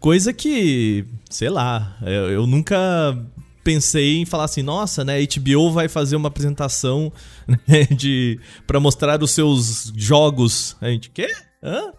Coisa 0.00 0.32
que, 0.32 1.04
sei 1.30 1.48
lá, 1.48 1.96
eu, 2.02 2.30
eu 2.30 2.46
nunca 2.46 3.16
pensei 3.62 4.18
em 4.18 4.26
falar 4.26 4.44
assim, 4.44 4.62
nossa, 4.62 5.04
né, 5.04 5.18
HBO 5.24 5.70
vai 5.70 5.88
fazer 5.88 6.16
uma 6.16 6.28
apresentação 6.28 7.12
né, 7.66 7.84
de 7.84 8.38
para 8.66 8.80
mostrar 8.80 9.22
os 9.22 9.30
seus 9.30 9.92
jogos. 9.96 10.76
A 10.80 10.88
gente, 10.88 11.10
quê? 11.10 11.28
Hã? 11.62 11.92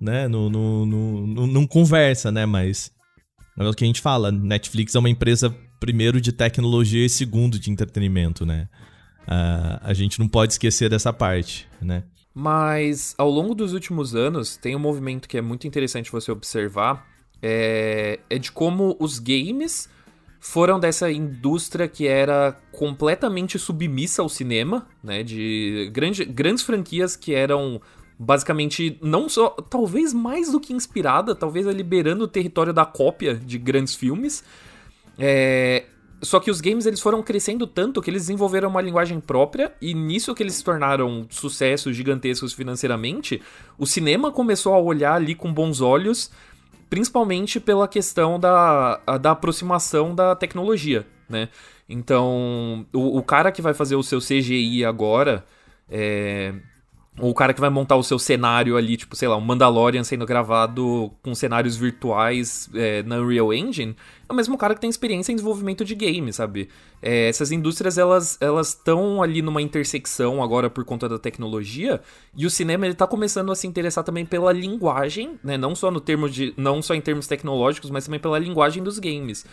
Né, 0.00 0.28
no, 0.28 0.50
no, 0.50 0.86
no, 0.86 1.46
não 1.46 1.66
conversa, 1.66 2.30
né, 2.30 2.44
mas 2.44 2.90
é 3.58 3.68
o 3.68 3.72
que 3.72 3.84
a 3.84 3.86
gente 3.86 4.00
fala, 4.00 4.32
Netflix 4.32 4.94
é 4.94 4.98
uma 4.98 5.08
empresa 5.08 5.54
primeiro 5.78 6.20
de 6.20 6.32
tecnologia 6.32 7.04
e 7.04 7.08
segundo 7.08 7.58
de 7.58 7.70
entretenimento, 7.70 8.44
né? 8.44 8.68
Uh, 9.22 9.78
a 9.80 9.94
gente 9.94 10.18
não 10.18 10.28
pode 10.28 10.54
esquecer 10.54 10.90
dessa 10.90 11.12
parte, 11.12 11.68
né? 11.80 12.04
Mas 12.34 13.14
ao 13.16 13.30
longo 13.30 13.54
dos 13.54 13.72
últimos 13.72 14.14
anos 14.14 14.56
tem 14.56 14.74
um 14.74 14.78
movimento 14.78 15.28
que 15.28 15.38
é 15.38 15.40
muito 15.40 15.66
interessante 15.66 16.10
você 16.10 16.32
observar, 16.32 17.06
é, 17.40 18.18
é 18.28 18.38
de 18.38 18.50
como 18.50 18.96
os 18.98 19.18
games 19.18 19.88
foram 20.44 20.78
dessa 20.78 21.10
indústria 21.10 21.88
que 21.88 22.06
era 22.06 22.54
completamente 22.70 23.58
submissa 23.58 24.20
ao 24.20 24.28
cinema, 24.28 24.86
né? 25.02 25.22
De 25.22 25.90
grande, 25.90 26.22
grandes 26.26 26.62
franquias 26.62 27.16
que 27.16 27.34
eram 27.34 27.80
basicamente 28.18 28.98
não 29.00 29.26
só, 29.26 29.48
talvez 29.48 30.12
mais 30.12 30.52
do 30.52 30.60
que 30.60 30.74
inspirada, 30.74 31.34
talvez 31.34 31.66
liberando 31.68 32.24
o 32.24 32.28
território 32.28 32.74
da 32.74 32.84
cópia 32.84 33.34
de 33.34 33.56
grandes 33.56 33.94
filmes. 33.94 34.44
É, 35.18 35.86
só 36.20 36.38
que 36.38 36.50
os 36.50 36.60
games 36.60 36.84
eles 36.84 37.00
foram 37.00 37.22
crescendo 37.22 37.66
tanto 37.66 38.02
que 38.02 38.10
eles 38.10 38.24
desenvolveram 38.24 38.68
uma 38.68 38.82
linguagem 38.82 39.20
própria 39.20 39.72
e 39.80 39.94
nisso 39.94 40.34
que 40.34 40.42
eles 40.42 40.56
se 40.56 40.62
tornaram 40.62 41.26
sucessos 41.30 41.96
gigantescos 41.96 42.52
financeiramente, 42.52 43.40
o 43.78 43.86
cinema 43.86 44.30
começou 44.30 44.74
a 44.74 44.78
olhar 44.78 45.14
ali 45.14 45.34
com 45.34 45.50
bons 45.50 45.80
olhos, 45.80 46.30
principalmente 46.94 47.58
pela 47.58 47.88
questão 47.88 48.38
da, 48.38 49.00
da 49.20 49.32
aproximação 49.32 50.14
da 50.14 50.36
tecnologia, 50.36 51.04
né? 51.28 51.48
Então, 51.88 52.86
o, 52.94 53.18
o 53.18 53.22
cara 53.24 53.50
que 53.50 53.60
vai 53.60 53.74
fazer 53.74 53.96
o 53.96 54.02
seu 54.04 54.20
CGI 54.20 54.84
agora, 54.84 55.44
é, 55.90 56.54
o 57.18 57.32
cara 57.32 57.54
que 57.54 57.60
vai 57.60 57.70
montar 57.70 57.94
o 57.94 58.02
seu 58.02 58.18
cenário 58.18 58.76
ali, 58.76 58.96
tipo, 58.96 59.14
sei 59.14 59.28
lá, 59.28 59.36
um 59.36 59.40
Mandalorian 59.40 60.02
sendo 60.02 60.26
gravado 60.26 61.12
com 61.22 61.32
cenários 61.32 61.76
virtuais 61.76 62.68
é, 62.74 63.04
na 63.04 63.18
Unreal 63.18 63.52
Engine, 63.52 63.94
é 64.28 64.32
o 64.32 64.34
mesmo 64.34 64.58
cara 64.58 64.74
que 64.74 64.80
tem 64.80 64.90
experiência 64.90 65.30
em 65.30 65.36
desenvolvimento 65.36 65.84
de 65.84 65.94
games, 65.94 66.36
sabe? 66.36 66.68
É, 67.00 67.28
essas 67.28 67.52
indústrias, 67.52 67.98
elas 67.98 68.38
estão 68.68 69.22
ali 69.22 69.42
numa 69.42 69.62
intersecção 69.62 70.42
agora 70.42 70.68
por 70.68 70.84
conta 70.84 71.08
da 71.08 71.18
tecnologia, 71.18 72.00
e 72.36 72.46
o 72.46 72.50
cinema, 72.50 72.84
ele 72.84 72.94
tá 72.94 73.06
começando 73.06 73.52
a 73.52 73.54
se 73.54 73.66
interessar 73.68 74.02
também 74.02 74.26
pela 74.26 74.52
linguagem, 74.52 75.38
né? 75.44 75.56
Não 75.56 75.74
só 75.76 75.92
no 75.92 76.00
termo 76.00 76.28
de... 76.28 76.52
não 76.56 76.82
só 76.82 76.94
em 76.94 77.00
termos 77.00 77.28
tecnológicos, 77.28 77.90
mas 77.90 78.06
também 78.06 78.18
pela 78.18 78.40
linguagem 78.40 78.82
dos 78.82 78.98
games. 78.98 79.46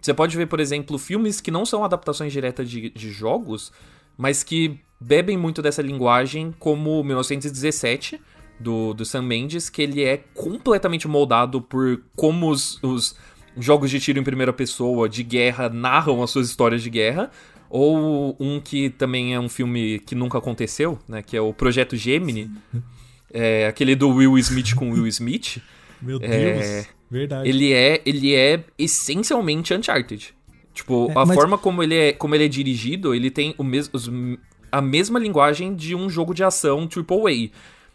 Você 0.00 0.12
pode 0.12 0.36
ver, 0.36 0.46
por 0.46 0.60
exemplo, 0.60 0.98
filmes 0.98 1.40
que 1.40 1.50
não 1.50 1.64
são 1.64 1.82
adaptações 1.82 2.32
diretas 2.32 2.68
de, 2.68 2.90
de 2.90 3.10
jogos, 3.10 3.72
mas 4.16 4.42
que 4.42 4.80
bebem 5.00 5.36
muito 5.36 5.60
dessa 5.60 5.82
linguagem, 5.82 6.54
como 6.58 7.02
1917, 7.02 8.20
do, 8.58 8.94
do 8.94 9.04
Sam 9.04 9.22
Mendes, 9.22 9.68
que 9.68 9.82
ele 9.82 10.02
é 10.02 10.16
completamente 10.34 11.08
moldado 11.08 11.60
por 11.60 12.02
como 12.16 12.48
os, 12.48 12.82
os 12.82 13.16
jogos 13.56 13.90
de 13.90 14.00
tiro 14.00 14.18
em 14.18 14.24
primeira 14.24 14.52
pessoa 14.52 15.08
de 15.08 15.22
guerra 15.22 15.68
narram 15.68 16.22
as 16.22 16.30
suas 16.30 16.48
histórias 16.48 16.82
de 16.82 16.90
guerra. 16.90 17.30
Ou 17.68 18.36
um 18.38 18.60
que 18.60 18.90
também 18.90 19.34
é 19.34 19.40
um 19.40 19.48
filme 19.48 19.98
que 20.00 20.14
nunca 20.14 20.38
aconteceu, 20.38 20.98
né? 21.08 21.22
Que 21.22 21.36
é 21.36 21.40
o 21.40 21.52
Projeto 21.52 21.96
Gemini. 21.96 22.50
É, 23.32 23.66
aquele 23.66 23.96
do 23.96 24.10
Will 24.10 24.38
Smith 24.38 24.74
com 24.74 24.92
Will 24.92 25.08
Smith. 25.08 25.60
Meu 26.00 26.20
Deus, 26.20 26.32
é, 26.32 26.86
verdade. 27.10 27.48
Ele 27.48 27.72
é, 27.72 28.00
ele 28.06 28.32
é 28.32 28.62
essencialmente 28.78 29.74
Uncharted. 29.74 30.33
Tipo, 30.74 31.08
é, 31.10 31.12
a 31.12 31.24
mas... 31.24 31.34
forma 31.34 31.56
como 31.56 31.82
ele, 31.82 31.94
é, 31.94 32.12
como 32.12 32.34
ele 32.34 32.44
é 32.44 32.48
dirigido, 32.48 33.14
ele 33.14 33.30
tem 33.30 33.54
o 33.56 33.62
mes 33.64 33.88
os, 33.92 34.10
a 34.70 34.82
mesma 34.82 35.20
linguagem 35.20 35.74
de 35.74 35.94
um 35.94 36.10
jogo 36.10 36.34
de 36.34 36.42
ação 36.42 36.80
AAA. 36.80 37.50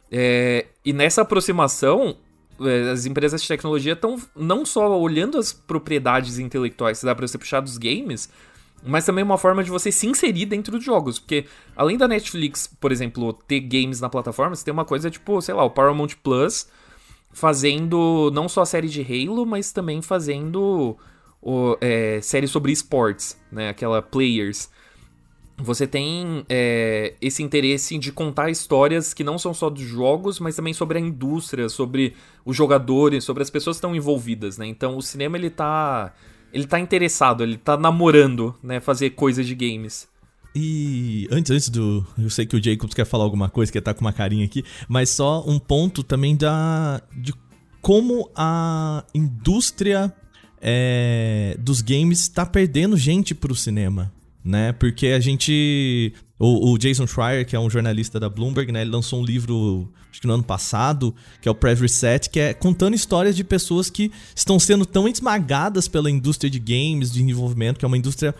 É, 0.09 0.65
e 0.84 0.93
nessa 0.93 1.21
aproximação, 1.21 2.15
é, 2.61 2.89
as 2.89 3.05
empresas 3.05 3.41
de 3.41 3.47
tecnologia 3.47 3.93
estão 3.93 4.17
não 4.34 4.65
só 4.65 4.97
olhando 4.97 5.38
as 5.38 5.51
propriedades 5.51 6.39
intelectuais 6.39 7.01
que 7.01 7.05
dá 7.05 7.13
para 7.13 7.27
você 7.27 7.38
puxar 7.38 7.59
dos 7.59 7.77
games, 7.77 8.30
mas 8.82 9.05
também 9.05 9.25
uma 9.25 9.38
forma 9.38 9.61
de 9.61 9.69
você 9.69 9.91
se 9.91 10.07
inserir 10.07 10.45
dentro 10.45 10.77
dos 10.77 10.86
jogos. 10.86 11.19
Porque 11.19 11.45
além 11.75 11.97
da 11.97 12.07
Netflix, 12.07 12.65
por 12.80 12.93
exemplo, 12.93 13.34
ter 13.34 13.59
games 13.59 13.99
na 13.99 14.09
plataforma, 14.09 14.55
você 14.55 14.63
tem 14.63 14.73
uma 14.73 14.86
coisa 14.86 15.11
tipo, 15.11 15.41
sei 15.41 15.53
lá, 15.53 15.65
o 15.65 15.69
Paramount 15.69 16.15
Plus 16.23 16.67
fazendo 17.32 18.32
não 18.34 18.49
só 18.49 18.61
a 18.61 18.65
série 18.65 18.88
de 18.88 19.01
Halo, 19.01 19.45
mas 19.45 19.71
também 19.71 20.01
fazendo 20.01 20.97
o, 21.41 21.77
é, 21.81 22.19
série 22.21 22.47
sobre 22.47 22.71
esportes, 22.71 23.39
né? 23.51 23.69
Aquela 23.69 24.01
Players 24.01 24.69
você 25.61 25.85
tem 25.85 26.45
é, 26.47 27.13
esse 27.21 27.43
interesse 27.43 27.97
de 27.97 28.11
contar 28.11 28.49
histórias 28.49 29.13
que 29.13 29.23
não 29.23 29.37
são 29.37 29.53
só 29.53 29.69
dos 29.69 29.83
jogos, 29.83 30.39
mas 30.39 30.55
também 30.55 30.73
sobre 30.73 30.97
a 30.97 31.01
indústria, 31.01 31.67
sobre 31.69 32.15
os 32.45 32.55
jogadores, 32.55 33.23
sobre 33.23 33.43
as 33.43 33.49
pessoas 33.49 33.75
que 33.75 33.79
estão 33.79 33.95
envolvidas, 33.95 34.57
né? 34.57 34.65
Então 34.65 34.97
o 34.97 35.01
cinema 35.01 35.37
ele 35.37 35.49
tá 35.49 36.13
ele 36.51 36.65
tá 36.65 36.79
interessado, 36.79 37.43
ele 37.43 37.57
tá 37.57 37.77
namorando, 37.77 38.55
né, 38.63 38.79
fazer 38.79 39.11
coisas 39.11 39.45
de 39.45 39.53
games. 39.53 40.07
E 40.55 41.27
antes, 41.29 41.51
antes 41.51 41.69
do. 41.69 42.05
Eu 42.17 42.29
sei 42.29 42.45
que 42.45 42.55
o 42.55 42.63
Jacobs 42.63 42.95
quer 42.95 43.05
falar 43.05 43.23
alguma 43.23 43.49
coisa, 43.49 43.71
que 43.71 43.79
tá 43.79 43.93
com 43.93 44.01
uma 44.01 44.13
carinha 44.13 44.45
aqui, 44.45 44.63
mas 44.87 45.11
só 45.11 45.43
um 45.47 45.59
ponto 45.59 46.01
também 46.01 46.35
da. 46.35 47.01
de 47.15 47.33
como 47.81 48.29
a 48.35 49.05
indústria 49.13 50.13
é, 50.62 51.57
dos 51.60 51.82
games 51.82 52.20
está 52.20 52.45
perdendo 52.45 52.97
gente 52.97 53.34
pro 53.34 53.55
cinema 53.55 54.12
né? 54.43 54.72
Porque 54.74 55.07
a 55.07 55.20
gente. 55.20 56.14
O, 56.38 56.72
o, 56.72 56.78
Jason 56.78 57.05
Schreier, 57.05 57.45
que 57.45 57.55
é 57.55 57.60
um 57.60 57.70
jornalista 57.70 58.20
da 58.20 58.30
Bloomberg, 58.30 58.72
né? 58.72 58.82
Ele 58.82 58.91
lançou 58.91 59.20
um 59.20 59.26
livro, 59.26 59.91
acho 60.10 60.22
que 60.22 60.28
no 60.28 60.34
ano 60.34 60.43
passado, 60.43 61.14
que 61.41 61.49
é 61.49 61.51
o 61.51 61.55
Prev 61.55 61.82
Reset, 61.82 62.30
que 62.30 62.39
é 62.39 62.53
contando 62.53 62.95
histórias 62.95 63.36
de 63.36 63.43
pessoas 63.43 63.89
que 63.89 64.12
estão 64.34 64.57
sendo 64.57 64.86
tão 64.86 65.07
esmagadas 65.07 65.88
pela 65.88 66.10
indústria 66.10 66.49
de 66.49 66.57
games, 66.57 67.12
de 67.12 67.20
desenvolvimento, 67.20 67.78
que 67.78 67.84
é 67.84 67.88
uma 67.88 67.97
indústria 67.97 68.34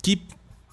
que 0.00 0.22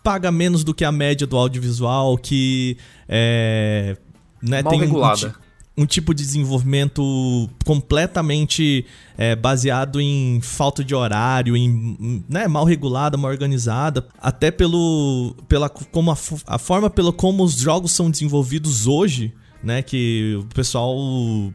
paga 0.03 0.31
menos 0.31 0.63
do 0.63 0.73
que 0.73 0.85
a 0.85 0.91
média 0.91 1.25
do 1.25 1.35
audiovisual, 1.35 2.17
que 2.17 2.77
é. 3.09 3.97
Né, 4.39 4.61
Mal 4.61 4.71
tem 4.71 4.79
regulada. 4.79 5.27
Um, 5.29 5.46
um 5.77 5.85
tipo 5.85 6.13
de 6.13 6.23
desenvolvimento 6.23 7.47
completamente 7.63 8.83
é, 9.15 9.35
baseado 9.35 10.01
em 10.01 10.41
falta 10.41 10.83
de 10.83 10.95
horário, 10.95 11.55
em 11.55 12.23
né, 12.27 12.47
mal 12.47 12.65
regulada, 12.65 13.15
mal 13.15 13.29
organizada, 13.29 14.07
até 14.19 14.49
pelo 14.49 15.35
pela 15.47 15.69
como 15.69 16.11
a, 16.11 16.17
a 16.47 16.57
forma 16.57 16.89
pela 16.89 17.13
como 17.13 17.43
os 17.43 17.53
jogos 17.57 17.91
são 17.91 18.09
desenvolvidos 18.09 18.87
hoje, 18.87 19.31
né, 19.61 19.83
que 19.83 20.39
o 20.41 20.45
pessoal 20.53 20.97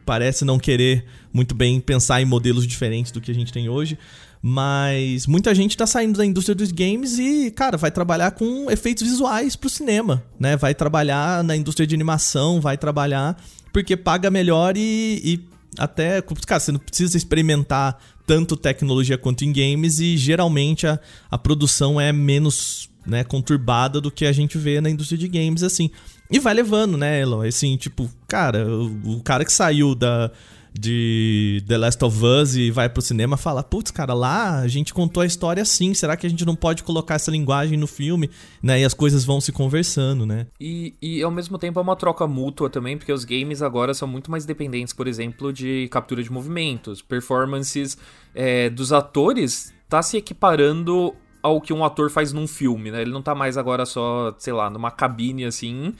parece 0.05 0.45
não 0.45 0.57
querer 0.57 1.05
muito 1.33 1.53
bem 1.53 1.81
pensar 1.81 2.21
em 2.21 2.25
modelos 2.25 2.65
diferentes 2.65 3.11
do 3.11 3.19
que 3.19 3.29
a 3.29 3.35
gente 3.35 3.51
tem 3.51 3.67
hoje. 3.67 3.97
Mas 4.45 5.25
muita 5.25 5.55
gente 5.55 5.77
tá 5.77 5.87
saindo 5.87 6.17
da 6.17 6.25
indústria 6.25 6.53
dos 6.53 6.69
games 6.69 7.17
e, 7.17 7.49
cara, 7.49 7.77
vai 7.77 7.89
trabalhar 7.89 8.31
com 8.31 8.69
efeitos 8.69 9.07
visuais 9.07 9.55
pro 9.55 9.69
cinema, 9.69 10.21
né? 10.37 10.57
Vai 10.57 10.75
trabalhar 10.75 11.41
na 11.45 11.55
indústria 11.55 11.87
de 11.87 11.95
animação, 11.95 12.59
vai 12.59 12.77
trabalhar 12.77 13.41
porque 13.71 13.95
paga 13.95 14.29
melhor 14.29 14.75
e, 14.75 15.21
e 15.23 15.47
até. 15.79 16.21
Cara, 16.45 16.59
você 16.59 16.73
não 16.73 16.79
precisa 16.79 17.15
experimentar 17.15 17.97
tanto 18.27 18.57
tecnologia 18.57 19.17
quanto 19.17 19.45
em 19.45 19.53
games 19.53 19.99
e 19.99 20.17
geralmente 20.17 20.85
a, 20.85 20.99
a 21.31 21.37
produção 21.37 21.99
é 21.99 22.11
menos 22.11 22.89
né, 23.05 23.23
conturbada 23.23 24.01
do 24.01 24.11
que 24.11 24.25
a 24.25 24.33
gente 24.33 24.57
vê 24.57 24.81
na 24.81 24.89
indústria 24.89 25.17
de 25.17 25.29
games, 25.29 25.63
assim. 25.63 25.89
E 26.29 26.37
vai 26.37 26.53
levando, 26.53 26.97
né, 26.97 27.21
Elon? 27.21 27.43
Assim, 27.43 27.77
tipo, 27.77 28.09
cara, 28.27 28.67
o, 28.67 29.17
o 29.17 29.23
cara 29.23 29.45
que 29.45 29.53
saiu 29.53 29.95
da, 29.95 30.31
de 30.73 31.63
The 31.67 31.77
Last 31.77 32.03
of 32.03 32.25
Us 32.25 32.55
e 32.55 32.71
vai 32.71 32.89
pro 32.89 33.01
cinema 33.01 33.37
fala, 33.37 33.63
putz, 33.63 33.91
cara, 33.91 34.13
lá 34.13 34.59
a 34.59 34.67
gente 34.67 34.93
contou 34.93 35.21
a 35.21 35.25
história 35.25 35.61
assim, 35.61 35.93
será 35.93 36.17
que 36.17 36.25
a 36.25 36.29
gente 36.29 36.45
não 36.45 36.55
pode 36.55 36.83
colocar 36.83 37.15
essa 37.15 37.29
linguagem 37.29 37.77
no 37.77 37.85
filme, 37.85 38.29
né? 38.61 38.81
E 38.81 38.85
as 38.85 38.93
coisas 38.93 39.23
vão 39.23 39.39
se 39.39 39.51
conversando, 39.51 40.25
né? 40.25 40.47
E, 40.59 40.95
e 41.01 41.21
ao 41.21 41.31
mesmo 41.31 41.57
tempo 41.57 41.79
é 41.79 41.81
uma 41.81 41.95
troca 41.95 42.25
mútua 42.25 42.69
também, 42.69 42.97
porque 42.97 43.13
os 43.13 43.23
games 43.23 43.61
agora 43.61 43.93
são 43.93 44.07
muito 44.07 44.31
mais 44.31 44.45
dependentes, 44.45 44.93
por 44.93 45.07
exemplo, 45.07 45.53
de 45.53 45.87
captura 45.89 46.23
de 46.23 46.31
movimentos, 46.31 47.01
performances 47.01 47.97
é, 48.33 48.69
dos 48.69 48.91
atores 48.91 49.71
tá 49.87 50.01
se 50.01 50.17
equiparando 50.17 51.13
ao 51.43 51.59
que 51.59 51.73
um 51.73 51.83
ator 51.83 52.09
faz 52.09 52.31
num 52.31 52.47
filme, 52.47 52.89
né? 52.89 53.01
Ele 53.01 53.11
não 53.11 53.21
tá 53.21 53.35
mais 53.35 53.57
agora 53.57 53.85
só, 53.85 54.33
sei 54.39 54.53
lá, 54.53 54.69
numa 54.69 54.89
cabine 54.89 55.45
assim, 55.45 55.93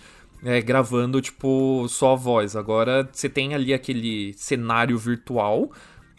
é, 0.44 0.62
gravando, 0.62 1.22
tipo, 1.22 1.88
só 1.89 2.14
a 2.14 2.16
voz. 2.16 2.56
Agora 2.56 3.10
você 3.12 3.30
tem 3.30 3.54
ali 3.54 3.74
aquele 3.74 4.34
cenário 4.34 4.98
virtual 4.98 5.72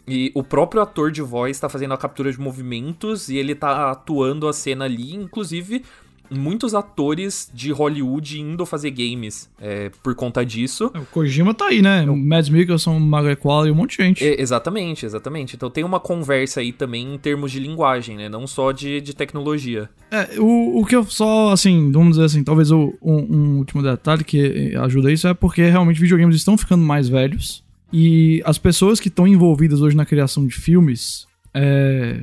E 0.07 0.31
o 0.35 0.43
próprio 0.43 0.81
ator 0.81 1.11
de 1.11 1.21
voz 1.21 1.59
tá 1.59 1.67
fazendo 1.69 1.93
a 1.93 1.97
captura 1.97 2.31
de 2.31 2.39
movimentos 2.39 3.29
e 3.29 3.37
ele 3.37 3.55
tá 3.55 3.91
atuando 3.91 4.47
a 4.47 4.53
cena 4.53 4.85
ali, 4.85 5.15
inclusive 5.15 5.83
muitos 6.29 6.73
atores 6.73 7.49
de 7.53 7.71
Hollywood 7.71 8.39
indo 8.39 8.65
fazer 8.65 8.91
games 8.91 9.49
é, 9.59 9.89
por 10.03 10.15
conta 10.15 10.45
disso. 10.45 10.91
O 10.95 11.05
Kojima 11.05 11.53
tá 11.53 11.67
aí, 11.67 11.81
né? 11.81 12.09
O 12.09 12.15
Mads 12.15 12.49
Mikkelsen, 12.49 12.99
Margaret 12.99 13.37
Qualley, 13.37 13.71
um 13.71 13.75
monte 13.75 13.97
de 13.97 14.03
gente. 14.03 14.25
É, 14.25 14.41
exatamente, 14.41 15.05
exatamente. 15.05 15.55
Então 15.55 15.69
tem 15.69 15.83
uma 15.83 15.99
conversa 15.99 16.59
aí 16.59 16.71
também 16.71 17.13
em 17.13 17.17
termos 17.17 17.51
de 17.51 17.59
linguagem, 17.59 18.17
né? 18.17 18.29
Não 18.29 18.47
só 18.47 18.71
de, 18.71 19.01
de 19.01 19.15
tecnologia. 19.15 19.89
É, 20.11 20.39
o, 20.39 20.79
o 20.79 20.85
que 20.85 20.95
eu 20.95 21.03
só, 21.05 21.51
assim, 21.51 21.91
vamos 21.91 22.11
dizer 22.11 22.25
assim, 22.25 22.43
talvez 22.43 22.71
o, 22.71 22.93
um, 23.01 23.15
um 23.15 23.57
último 23.57 23.81
detalhe 23.81 24.23
que 24.23 24.75
ajuda 24.75 25.11
isso 25.11 25.27
é 25.27 25.33
porque 25.33 25.63
realmente 25.63 25.99
videogames 25.99 26.35
estão 26.35 26.57
ficando 26.57 26.83
mais 26.83 27.09
velhos 27.09 27.63
e 27.91 28.41
as 28.45 28.57
pessoas 28.57 28.99
que 28.99 29.07
estão 29.07 29.27
envolvidas 29.27 29.81
hoje 29.81 29.95
na 29.95 30.05
criação 30.05 30.45
de 30.45 30.53
filmes 30.53 31.27
é, 31.53 32.21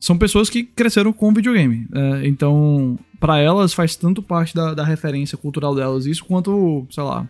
são 0.00 0.16
pessoas 0.16 0.48
que 0.48 0.64
cresceram 0.64 1.12
com 1.12 1.32
videogame. 1.32 1.86
É, 1.94 2.26
então, 2.26 2.98
para 3.20 3.38
elas 3.38 3.74
faz 3.74 3.94
tanto 3.94 4.22
parte 4.22 4.54
da, 4.54 4.72
da, 4.72 4.82
referência 4.82 5.36
cultural 5.36 5.74
delas 5.74 6.06
isso 6.06 6.24
quanto, 6.24 6.86
sei 6.90 7.04
lá, 7.04 7.28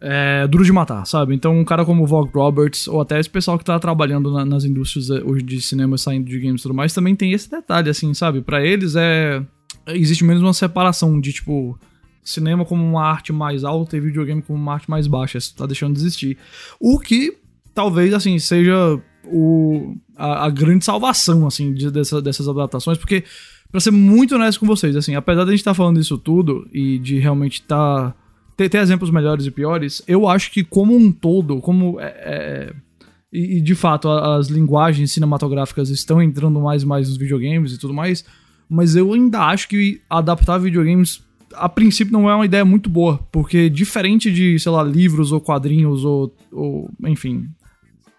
é, 0.00 0.46
duro 0.48 0.64
de 0.64 0.72
matar, 0.72 1.06
sabe? 1.06 1.32
Então, 1.32 1.56
um 1.56 1.64
cara 1.64 1.84
como 1.84 2.02
o 2.02 2.06
Vogue 2.06 2.32
Roberts, 2.34 2.88
ou 2.88 3.00
até 3.00 3.20
esse 3.20 3.30
pessoal 3.30 3.56
que 3.56 3.64
tá 3.64 3.78
trabalhando 3.78 4.32
na, 4.32 4.44
nas 4.44 4.64
indústrias 4.64 5.10
é, 5.10 5.22
hoje 5.22 5.44
de 5.44 5.62
cinema, 5.62 5.96
saindo 5.96 6.28
de 6.28 6.40
games 6.40 6.60
e 6.60 6.62
tudo 6.62 6.74
mais, 6.74 6.92
também 6.92 7.14
tem 7.14 7.32
esse 7.32 7.48
detalhe, 7.48 7.88
assim, 7.88 8.12
sabe? 8.12 8.42
para 8.42 8.64
eles 8.66 8.96
é. 8.96 9.40
Existe 9.86 10.22
menos 10.22 10.42
uma 10.42 10.52
separação 10.52 11.18
de, 11.18 11.32
tipo, 11.32 11.78
cinema 12.22 12.62
como 12.64 12.84
uma 12.84 13.02
arte 13.02 13.32
mais 13.32 13.64
alta 13.64 13.96
e 13.96 14.00
videogame 14.00 14.42
como 14.42 14.58
uma 14.58 14.74
arte 14.74 14.90
mais 14.90 15.06
baixa. 15.06 15.38
Isso 15.38 15.56
tá 15.56 15.64
deixando 15.64 15.94
de 15.94 16.00
existir. 16.00 16.36
O 16.78 16.98
que 16.98 17.38
talvez, 17.74 18.12
assim, 18.12 18.38
seja 18.38 19.00
o, 19.24 19.96
a, 20.16 20.46
a 20.46 20.50
grande 20.50 20.84
salvação, 20.84 21.46
assim, 21.46 21.72
de, 21.72 21.90
dessa, 21.90 22.20
dessas 22.20 22.48
adaptações, 22.48 22.98
porque, 22.98 23.24
pra 23.70 23.80
ser 23.80 23.90
muito 23.90 24.34
honesto 24.34 24.60
com 24.60 24.66
vocês, 24.66 24.96
assim, 24.96 25.14
apesar 25.14 25.44
de 25.44 25.50
a 25.50 25.52
gente 25.52 25.60
estar 25.60 25.72
tá 25.72 25.74
falando 25.74 26.00
isso 26.00 26.18
tudo 26.18 26.68
e 26.72 26.98
de 26.98 27.18
realmente. 27.18 27.62
Tá, 27.62 28.14
ter, 28.56 28.68
ter, 28.68 28.78
exemplos 28.78 29.10
melhores 29.10 29.46
e 29.46 29.50
piores, 29.50 30.02
eu 30.08 30.28
acho 30.28 30.50
que, 30.50 30.64
como 30.64 30.96
um 30.96 31.12
todo, 31.12 31.60
como. 31.60 32.00
É, 32.00 32.06
é, 32.06 32.72
e, 33.32 33.58
e, 33.58 33.60
de 33.60 33.74
fato, 33.74 34.08
as 34.08 34.48
linguagens 34.48 35.12
cinematográficas 35.12 35.90
estão 35.90 36.22
entrando 36.22 36.60
mais 36.60 36.82
e 36.82 36.86
mais 36.86 37.08
nos 37.08 37.18
videogames 37.18 37.72
e 37.72 37.78
tudo 37.78 37.92
mais, 37.92 38.24
mas 38.68 38.96
eu 38.96 39.12
ainda 39.12 39.40
acho 39.42 39.68
que 39.68 40.00
adaptar 40.08 40.58
videogames 40.58 41.22
a 41.54 41.68
princípio 41.68 42.12
não 42.12 42.28
é 42.28 42.34
uma 42.34 42.44
ideia 42.44 42.64
muito 42.64 42.90
boa, 42.90 43.18
porque 43.32 43.70
diferente 43.70 44.30
de, 44.30 44.58
sei 44.58 44.72
lá, 44.72 44.82
livros 44.82 45.32
ou 45.32 45.40
quadrinhos 45.40 46.04
ou, 46.04 46.34
ou 46.52 46.90
enfim, 47.04 47.48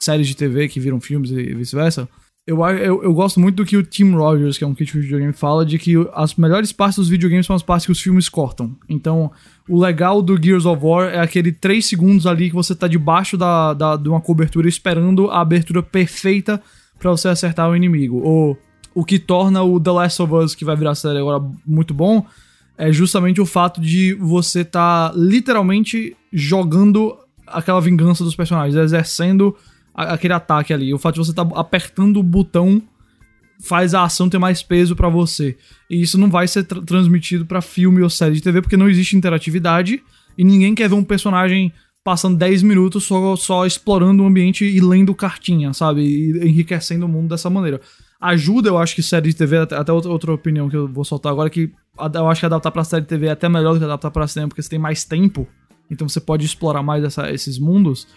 séries 0.02 0.28
de 0.28 0.36
TV 0.36 0.68
que 0.68 0.80
viram 0.80 1.00
filmes 1.00 1.32
e 1.32 1.54
vice-versa, 1.54 2.08
eu, 2.48 2.66
eu, 2.66 3.04
eu, 3.04 3.14
gosto 3.14 3.40
muito 3.40 3.58
do 3.58 3.66
que 3.66 3.78
o 3.78 3.84
Tim 3.84 4.12
Rogers, 4.12 4.58
que 4.58 4.64
é 4.64 4.68
um 4.68 4.74
crítico 4.74 4.98
de 4.98 5.04
videogame, 5.04 5.34
fala 5.34 5.64
de 5.64 5.78
que 5.78 5.94
as 6.14 6.34
melhores 6.34 6.72
partes 6.72 6.98
dos 6.98 7.08
videogames 7.08 7.46
são 7.46 7.56
as 7.56 7.62
partes 7.62 7.86
que 7.86 7.92
os 7.92 8.02
filmes 8.02 8.28
cortam. 8.28 8.76
Então, 8.88 9.32
o 9.68 9.80
legal 9.80 10.20
do 10.20 10.42
Gears 10.42 10.66
of 10.66 10.84
War 10.84 11.10
é 11.10 11.20
aquele 11.20 11.52
3 11.52 11.86
segundos 11.86 12.26
ali 12.26 12.50
que 12.50 12.56
você 12.56 12.74
tá 12.74 12.88
debaixo 12.88 13.38
da, 13.38 13.76
da, 13.76 13.96
de 13.96 14.10
uma 14.10 14.20
cobertura 14.20 14.68
esperando 14.68 15.30
a 15.30 15.42
abertura 15.42 15.84
perfeita 15.84 16.60
para 16.98 17.12
você 17.12 17.28
acertar 17.28 17.70
o 17.70 17.76
inimigo. 17.76 18.20
Ou 18.24 18.58
o 18.96 19.06
que 19.06 19.20
torna 19.20 19.62
o 19.62 19.80
The 19.80 19.92
Last 19.92 20.22
of 20.24 20.34
Us, 20.34 20.56
que 20.56 20.66
vai 20.66 20.76
virar 20.76 20.96
série 20.96 21.20
agora, 21.20 21.40
muito 21.64 21.94
bom, 21.94 22.26
é 22.76 22.92
justamente 22.92 23.40
o 23.40 23.46
fato 23.46 23.80
de 23.80 24.16
você 24.16 24.66
tá 24.66 25.12
literalmente 25.16 26.18
jogando 26.34 27.16
aquela 27.46 27.80
vingança 27.80 28.24
dos 28.24 28.36
personagens, 28.36 28.76
exercendo 28.76 29.56
aquele 30.06 30.34
ataque 30.34 30.74
ali. 30.74 30.94
O 30.94 30.98
fato 30.98 31.16
de 31.16 31.20
você 31.20 31.32
estar 31.32 31.46
tá 31.46 31.60
apertando 31.60 32.18
o 32.18 32.24
botão 32.24 32.82
faz 33.62 33.94
a 33.94 34.04
ação 34.04 34.30
ter 34.30 34.40
mais 34.40 34.64
peso 34.64 34.96
para 34.96 35.10
você. 35.10 35.58
E 35.90 36.02
isso 36.02 36.18
não 36.18 36.30
vai 36.30 36.48
ser 36.48 36.64
tra 36.64 36.82
transmitido 36.82 37.46
para 37.46 37.62
filme 37.62 38.02
ou 38.02 38.10
série 38.10 38.36
de 38.36 38.42
TV 38.42 38.62
porque 38.62 38.78
não 38.78 38.90
existe 38.90 39.18
interatividade 39.18 40.02
e 40.38 40.44
ninguém 40.44 40.74
quer 40.74 40.88
ver 40.88 40.96
um 40.96 41.04
personagem 41.04 41.74
passando 42.04 42.38
10 42.38 42.64
minutos 42.64 43.04
só, 43.04 43.36
só 43.36 43.66
explorando 43.66 44.24
o 44.24 44.26
ambiente 44.26 44.66
e 44.66 44.80
lendo 44.80 45.14
cartinha, 45.14 45.74
sabe? 45.74 46.02
E 46.02 46.48
enriquecendo 46.48 47.06
o 47.06 47.10
mundo 47.10 47.30
dessa 47.30 47.50
maneira. 47.50 47.82
Ajuda, 48.22 48.70
eu 48.70 48.78
acho 48.78 48.96
que 48.96 49.04
série 49.04 49.30
de 49.30 49.36
TV, 49.36 49.58
até 49.58 49.92
outra, 49.92 50.34
opinião 50.34 50.70
que 50.70 50.76
eu 50.76 50.88
vou 50.88 51.04
soltar 51.04 51.32
agora, 51.32 51.50
que 51.50 51.72
eu 52.14 52.28
acho 52.28 52.40
que 52.40 52.46
adaptar 52.46 52.72
pra 52.72 52.84
série 52.84 53.04
de 53.04 53.08
TV 53.08 53.28
é 53.28 53.32
até 53.32 53.48
melhor 53.48 53.74
do 53.74 53.80
que 53.80 53.86
adaptar 53.86 54.12
pra 54.12 54.28
cinema, 54.28 54.50
porque 54.50 54.62
você 54.62 54.70
tem 54.70 54.80
mais 54.80 55.04
tempo, 55.04 55.48
então 55.90 56.08
você 56.08 56.20
pode 56.20 56.46
explorar 56.46 56.84
mais 56.84 57.04
essa, 57.04 57.32
esses 57.32 57.58
mundos 57.58 58.08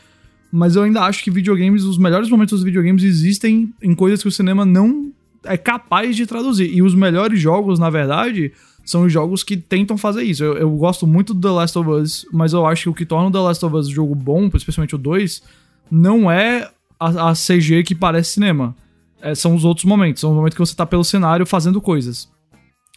mas 0.53 0.77
eu 0.77 0.83
ainda 0.83 1.01
acho 1.01 1.25
que 1.25 1.31
videogames, 1.31 1.83
os 1.85 1.97
melhores 1.97 2.29
momentos 2.29 2.59
dos 2.59 2.65
videogames 2.65 3.03
existem 3.03 3.73
em 3.83 3.95
coisas 3.95 4.21
que 4.21 4.29
o 4.29 4.33
cinema 4.33 4.67
não 4.67 5.11
é 5.45 5.57
capaz 5.57 6.15
de 6.15 6.27
traduzir. 6.27 6.71
E 6.71 6.83
os 6.83 6.95
melhores 6.95 7.41
jogos, 7.41 7.79
na 7.79 7.89
verdade, 7.89 8.53
são 8.85 9.05
os 9.05 9.13
jogos 9.13 9.43
que 9.43 9.57
tentam 9.57 9.97
fazer 9.97 10.25
isso. 10.25 10.45
Eu, 10.45 10.59
eu 10.59 10.71
gosto 10.73 11.07
muito 11.07 11.33
do 11.33 11.41
The 11.41 11.55
Last 11.55 11.79
of 11.79 11.89
Us, 11.89 12.27
mas 12.31 12.53
eu 12.53 12.67
acho 12.67 12.83
que 12.83 12.89
o 12.91 12.95
que 12.95 13.07
torna 13.07 13.29
o 13.29 13.33
The 13.33 13.39
Last 13.39 13.65
of 13.65 13.75
Us 13.75 13.89
jogo 13.89 14.15
bom, 14.15 14.51
especialmente 14.55 14.95
o 14.95 14.99
2, 14.99 15.43
não 15.91 16.31
é 16.31 16.71
a, 17.01 17.31
a 17.31 17.33
CG 17.33 17.83
que 17.83 17.95
parece 17.95 18.33
cinema. 18.33 18.77
É, 19.23 19.35
são 19.35 19.55
os 19.55 19.65
outros 19.65 19.87
momentos. 19.87 20.21
São 20.21 20.33
os 20.33 20.37
momentos 20.37 20.55
que 20.55 20.61
você 20.61 20.77
tá 20.77 20.85
pelo 20.85 21.03
cenário 21.03 21.47
fazendo 21.47 21.81
coisas. 21.81 22.29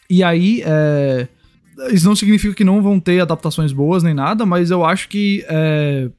E 0.10 0.22
aí, 0.26 0.62
é... 0.66 1.26
isso 1.90 2.06
não 2.06 2.18
significa 2.18 2.54
que 2.54 2.66
não 2.66 2.82
vão 2.82 3.00
ter 3.00 3.22
adaptações 3.22 3.72
boas 3.72 4.04
nem 4.04 4.14
nada, 4.14 4.46
mas 4.46 4.72
eu 4.72 4.84
acho 4.84 5.08
que 5.08 5.46
é 5.48 6.10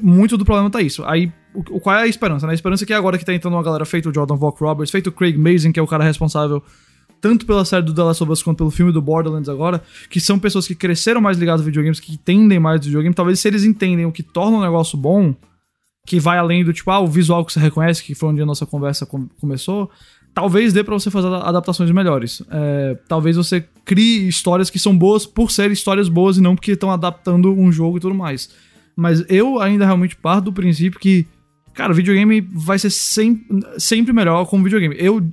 muito 0.00 0.36
do 0.36 0.44
problema 0.44 0.70
tá 0.70 0.80
isso. 0.80 1.04
Aí, 1.04 1.32
o, 1.54 1.80
qual 1.80 1.96
é 1.96 2.02
a 2.02 2.06
esperança? 2.06 2.46
Né? 2.46 2.52
A 2.52 2.54
esperança 2.54 2.84
é 2.84 2.86
que 2.86 2.92
agora 2.92 3.18
que 3.18 3.24
tá 3.24 3.34
entrando 3.34 3.54
uma 3.54 3.62
galera 3.62 3.84
feito 3.84 4.10
o 4.10 4.14
Jordan 4.14 4.36
Vogt 4.36 4.60
Roberts, 4.62 4.90
feito 4.90 5.08
o 5.08 5.12
Craig 5.12 5.36
Mazin, 5.36 5.72
que 5.72 5.80
é 5.80 5.82
o 5.82 5.86
cara 5.86 6.04
responsável 6.04 6.62
tanto 7.20 7.44
pela 7.44 7.64
série 7.64 7.84
do 7.84 7.94
The 7.94 8.02
Last 8.02 8.22
of 8.22 8.32
Us 8.32 8.42
quanto 8.42 8.58
pelo 8.58 8.70
filme 8.70 8.92
do 8.92 9.02
Borderlands 9.02 9.48
agora, 9.48 9.82
que 10.08 10.18
são 10.18 10.38
pessoas 10.38 10.66
que 10.66 10.74
cresceram 10.74 11.20
mais 11.20 11.36
ligadas 11.36 11.60
a 11.60 11.64
videogames, 11.64 12.00
que 12.00 12.14
entendem 12.14 12.58
mais 12.58 12.80
do 12.80 12.84
videogame, 12.84 13.14
talvez 13.14 13.38
se 13.38 13.46
eles 13.46 13.62
entendem 13.62 14.06
o 14.06 14.12
que 14.12 14.22
torna 14.22 14.56
um 14.56 14.60
negócio 14.62 14.96
bom, 14.96 15.34
que 16.06 16.18
vai 16.18 16.38
além 16.38 16.64
do 16.64 16.72
tipo, 16.72 16.90
ah, 16.90 17.00
o 17.00 17.06
visual 17.06 17.44
que 17.44 17.52
você 17.52 17.60
reconhece, 17.60 18.02
que 18.02 18.14
foi 18.14 18.30
onde 18.30 18.40
a 18.40 18.46
nossa 18.46 18.64
conversa 18.64 19.04
com 19.04 19.28
começou, 19.38 19.90
talvez 20.34 20.72
dê 20.72 20.82
para 20.82 20.94
você 20.94 21.10
fazer 21.10 21.28
adaptações 21.28 21.90
melhores. 21.90 22.42
É, 22.50 22.98
talvez 23.06 23.36
você 23.36 23.64
crie 23.84 24.26
histórias 24.26 24.70
que 24.70 24.78
são 24.78 24.96
boas 24.96 25.26
por 25.26 25.50
serem 25.50 25.72
histórias 25.72 26.08
boas 26.08 26.38
e 26.38 26.40
não 26.40 26.54
porque 26.54 26.72
estão 26.72 26.90
adaptando 26.90 27.52
um 27.52 27.70
jogo 27.70 27.98
e 27.98 28.00
tudo 28.00 28.14
mais. 28.14 28.50
Mas 29.00 29.24
eu 29.30 29.58
ainda 29.58 29.86
realmente 29.86 30.14
parto 30.14 30.44
do 30.44 30.52
princípio 30.52 31.00
que, 31.00 31.26
cara, 31.72 31.94
videogame 31.94 32.42
vai 32.42 32.78
ser 32.78 32.90
sempre, 32.90 33.46
sempre 33.78 34.12
melhor 34.12 34.44
como 34.44 34.62
videogame. 34.62 34.94
Eu. 34.98 35.26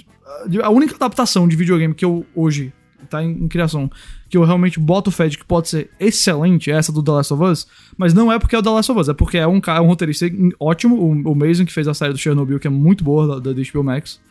A 0.64 0.70
única 0.70 0.96
adaptação 0.96 1.46
de 1.50 1.56
videogame 1.58 1.94
que 1.94 2.06
eu 2.06 2.26
hoje 2.34 2.72
tá 3.10 3.22
em, 3.22 3.32
em, 3.32 3.48
criação, 3.50 3.92
que 4.30 4.38
eu 4.38 4.44
realmente 4.46 4.80
boto 4.80 5.12
fé 5.12 5.28
de 5.28 5.38
que 5.38 5.44
pode 5.44 5.68
ser 5.68 5.90
excelente, 6.00 6.72
é 6.72 6.76
essa 6.76 6.94
do 6.94 7.04
The 7.04 7.12
Last 7.12 7.34
of 7.34 7.44
Us, 7.44 7.68
mas 7.98 8.14
não 8.14 8.32
é 8.32 8.40
porque 8.40 8.56
é 8.56 8.60
o 8.60 8.64
The 8.64 8.70
Last 8.70 8.90
of 8.90 9.02
Us, 9.02 9.10
é 9.10 9.14
porque 9.14 9.38
é 9.38 9.46
um 9.48 9.60
cara, 9.60 9.82
um 9.82 9.88
roteirista 9.88 10.26
ótimo, 10.60 10.96
o, 10.96 11.32
o 11.32 11.36
Mason, 11.36 11.66
que 11.66 11.74
fez 11.74 11.90
a 11.90 11.94
série 11.94 12.14
do 12.14 12.20
Chernobyl, 12.20 12.60
que 12.60 12.68
é 12.68 12.70
muito 12.70 13.04
boa, 13.04 13.42
da, 13.42 13.52
da 13.52 13.62
HBO 13.62 13.84
Max. 13.84 14.22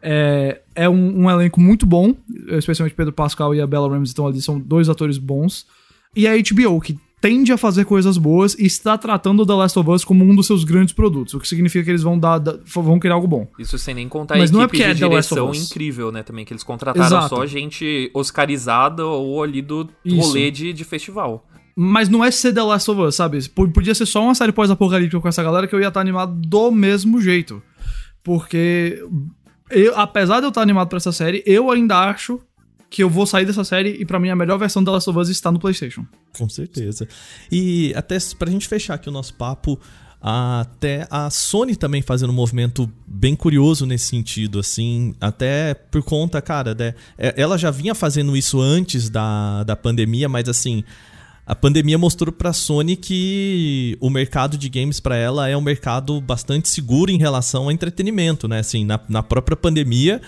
É, 0.00 0.62
é 0.74 0.88
um, 0.88 1.24
um, 1.24 1.30
elenco 1.30 1.60
muito 1.60 1.84
bom, 1.84 2.14
especialmente 2.48 2.94
Pedro 2.94 3.12
Pascal 3.12 3.54
e 3.54 3.60
a 3.60 3.66
Bella 3.66 3.88
Ramsey 3.88 4.12
estão 4.12 4.26
ali, 4.26 4.40
são 4.40 4.58
dois 4.58 4.88
atores 4.88 5.18
bons. 5.18 5.66
E 6.16 6.26
a 6.26 6.32
HBO, 6.36 6.80
que 6.80 6.98
tende 7.20 7.52
a 7.52 7.56
fazer 7.56 7.84
coisas 7.84 8.16
boas 8.16 8.54
e 8.54 8.66
está 8.66 8.96
tratando 8.96 9.42
o 9.42 9.46
The 9.46 9.52
Last 9.52 9.78
of 9.78 9.90
Us 9.90 10.04
como 10.04 10.24
um 10.24 10.34
dos 10.34 10.46
seus 10.46 10.64
grandes 10.64 10.94
produtos, 10.94 11.34
o 11.34 11.40
que 11.40 11.48
significa 11.48 11.84
que 11.84 11.90
eles 11.90 12.02
vão 12.02 12.18
dar, 12.18 12.40
vão 12.64 12.98
criar 12.98 13.14
algo 13.14 13.26
bom. 13.26 13.48
Isso 13.58 13.78
sem 13.78 13.94
nem 13.94 14.08
contar 14.08 14.36
Mas 14.38 14.50
a 14.50 14.52
não 14.52 14.62
é 14.62 14.66
porque 14.66 14.82
de 14.82 14.90
é 14.90 14.94
direção 14.94 15.52
incrível, 15.52 16.12
né, 16.12 16.22
também, 16.22 16.44
que 16.44 16.52
eles 16.52 16.62
contrataram 16.62 17.06
Exato. 17.06 17.28
só 17.34 17.46
gente 17.46 18.10
oscarizada 18.14 19.04
ou 19.04 19.42
ali 19.42 19.62
do 19.62 19.88
rolê 20.06 20.50
de, 20.50 20.72
de 20.72 20.84
festival. 20.84 21.46
Mas 21.80 22.08
não 22.08 22.24
é 22.24 22.30
ser 22.30 22.52
The 22.52 22.62
Last 22.62 22.90
of 22.90 23.00
Us, 23.00 23.14
sabe? 23.14 23.38
Podia 23.48 23.94
ser 23.94 24.06
só 24.06 24.22
uma 24.22 24.34
série 24.34 24.50
pós-apocalíptica 24.50 25.20
com 25.20 25.28
essa 25.28 25.42
galera 25.44 25.68
que 25.68 25.74
eu 25.74 25.80
ia 25.80 25.88
estar 25.88 26.00
animado 26.00 26.34
do 26.34 26.72
mesmo 26.72 27.20
jeito. 27.20 27.62
Porque, 28.20 29.00
eu, 29.70 29.96
apesar 29.96 30.40
de 30.40 30.46
eu 30.46 30.48
estar 30.48 30.60
animado 30.60 30.88
pra 30.88 30.96
essa 30.96 31.12
série, 31.12 31.40
eu 31.46 31.70
ainda 31.70 31.96
acho 32.10 32.40
que 32.90 33.02
eu 33.02 33.10
vou 33.10 33.26
sair 33.26 33.44
dessa 33.44 33.64
série 33.64 33.90
e 34.00 34.04
para 34.04 34.18
mim 34.18 34.30
a 34.30 34.36
melhor 34.36 34.58
versão 34.58 34.82
da 34.82 34.92
Last 34.92 35.08
of 35.10 35.18
Us 35.18 35.28
está 35.28 35.52
no 35.52 35.58
PlayStation. 35.58 36.06
Com 36.36 36.48
certeza. 36.48 37.06
E 37.50 37.92
até 37.94 38.16
pra 38.38 38.50
gente 38.50 38.66
fechar 38.66 38.94
aqui 38.94 39.08
o 39.08 39.12
nosso 39.12 39.34
papo, 39.34 39.78
até 40.20 41.06
a 41.10 41.30
Sony 41.30 41.76
também 41.76 42.02
fazendo 42.02 42.30
um 42.30 42.34
movimento 42.34 42.90
bem 43.06 43.36
curioso 43.36 43.86
nesse 43.86 44.06
sentido, 44.06 44.58
assim, 44.58 45.14
até 45.20 45.74
por 45.74 46.02
conta, 46.02 46.40
cara, 46.42 46.74
né, 46.74 46.94
ela 47.16 47.56
já 47.56 47.70
vinha 47.70 47.94
fazendo 47.94 48.36
isso 48.36 48.60
antes 48.60 49.08
da, 49.08 49.62
da 49.62 49.76
pandemia, 49.76 50.28
mas 50.28 50.48
assim, 50.48 50.82
a 51.46 51.54
pandemia 51.54 51.96
mostrou 51.96 52.32
para 52.32 52.50
a 52.50 52.52
Sony 52.52 52.96
que 52.96 53.96
o 54.00 54.10
mercado 54.10 54.58
de 54.58 54.68
games 54.68 54.98
para 54.98 55.16
ela 55.16 55.48
é 55.48 55.56
um 55.56 55.62
mercado 55.62 56.20
bastante 56.20 56.68
seguro 56.68 57.10
em 57.10 57.18
relação 57.18 57.64
ao 57.64 57.72
entretenimento, 57.72 58.46
né? 58.46 58.58
Assim, 58.58 58.84
na, 58.84 59.00
na 59.08 59.22
própria 59.22 59.56
pandemia, 59.56 60.20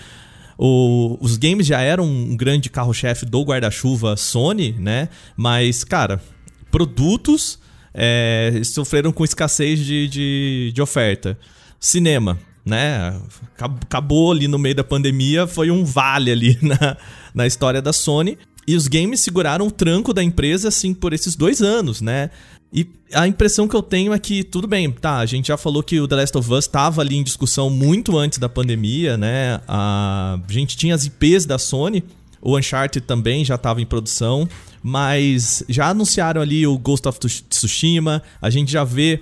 o, 0.63 1.17
os 1.19 1.37
games 1.37 1.65
já 1.65 1.81
eram 1.81 2.05
um 2.05 2.37
grande 2.37 2.69
carro-chefe 2.69 3.25
do 3.25 3.41
guarda-chuva 3.41 4.15
Sony, 4.15 4.73
né? 4.73 5.09
Mas, 5.35 5.83
cara, 5.83 6.21
produtos 6.69 7.57
é, 7.91 8.61
sofreram 8.63 9.11
com 9.11 9.25
escassez 9.25 9.79
de, 9.79 10.07
de, 10.07 10.71
de 10.71 10.79
oferta. 10.79 11.35
Cinema. 11.79 12.37
né? 12.63 13.19
Acabou 13.57 14.31
ali 14.31 14.47
no 14.47 14.59
meio 14.59 14.75
da 14.75 14.83
pandemia, 14.83 15.47
foi 15.47 15.71
um 15.71 15.83
vale 15.83 16.31
ali 16.31 16.55
na, 16.61 16.95
na 17.33 17.47
história 17.47 17.81
da 17.81 17.91
Sony. 17.91 18.37
E 18.67 18.75
os 18.75 18.87
games 18.87 19.19
seguraram 19.21 19.65
o 19.65 19.71
tranco 19.71 20.13
da 20.13 20.23
empresa, 20.23 20.67
assim, 20.67 20.93
por 20.93 21.11
esses 21.11 21.35
dois 21.35 21.63
anos, 21.63 22.01
né? 22.01 22.29
E 22.73 22.87
a 23.13 23.27
impressão 23.27 23.67
que 23.67 23.75
eu 23.75 23.83
tenho 23.83 24.13
é 24.13 24.19
que, 24.19 24.43
tudo 24.43 24.67
bem, 24.67 24.89
tá, 24.89 25.17
a 25.17 25.25
gente 25.25 25.49
já 25.49 25.57
falou 25.57 25.83
que 25.83 25.99
o 25.99 26.07
The 26.07 26.15
Last 26.15 26.37
of 26.37 26.53
Us 26.53 26.65
estava 26.65 27.01
ali 27.01 27.17
em 27.17 27.23
discussão 27.23 27.69
muito 27.69 28.17
antes 28.17 28.39
da 28.39 28.47
pandemia, 28.47 29.17
né? 29.17 29.59
A 29.67 30.39
gente 30.47 30.77
tinha 30.77 30.95
as 30.95 31.05
IPs 31.05 31.45
da 31.45 31.57
Sony, 31.57 32.03
o 32.41 32.57
Uncharted 32.57 33.05
também 33.05 33.43
já 33.43 33.55
estava 33.55 33.81
em 33.81 33.85
produção, 33.85 34.47
mas 34.81 35.63
já 35.67 35.89
anunciaram 35.89 36.41
ali 36.41 36.65
o 36.65 36.77
Ghost 36.77 37.07
of 37.07 37.19
Tsushima, 37.19 38.23
a 38.41 38.49
gente 38.49 38.71
já 38.71 38.85
vê 38.85 39.21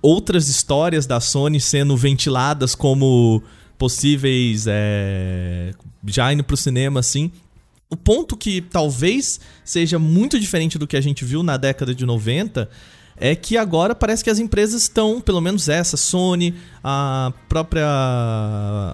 outras 0.00 0.48
histórias 0.48 1.06
da 1.06 1.20
Sony 1.20 1.60
sendo 1.60 1.96
ventiladas 1.96 2.74
como 2.74 3.42
possíveis 3.76 4.64
é, 4.66 5.74
já 6.06 6.32
indo 6.32 6.42
pro 6.42 6.56
cinema 6.56 7.00
assim. 7.00 7.30
O 7.96 7.98
ponto 7.98 8.36
que 8.36 8.60
talvez 8.60 9.40
seja 9.64 9.98
muito 9.98 10.38
diferente 10.38 10.76
do 10.76 10.86
que 10.86 10.98
a 10.98 11.00
gente 11.00 11.24
viu 11.24 11.42
na 11.42 11.56
década 11.56 11.94
de 11.94 12.04
90 12.04 12.68
é 13.16 13.34
que 13.34 13.56
agora 13.56 13.94
parece 13.94 14.22
que 14.22 14.28
as 14.28 14.38
empresas 14.38 14.82
estão, 14.82 15.18
pelo 15.18 15.40
menos 15.40 15.70
essa, 15.70 15.96
Sony, 15.96 16.54
a 16.84 17.32
própria 17.48 17.86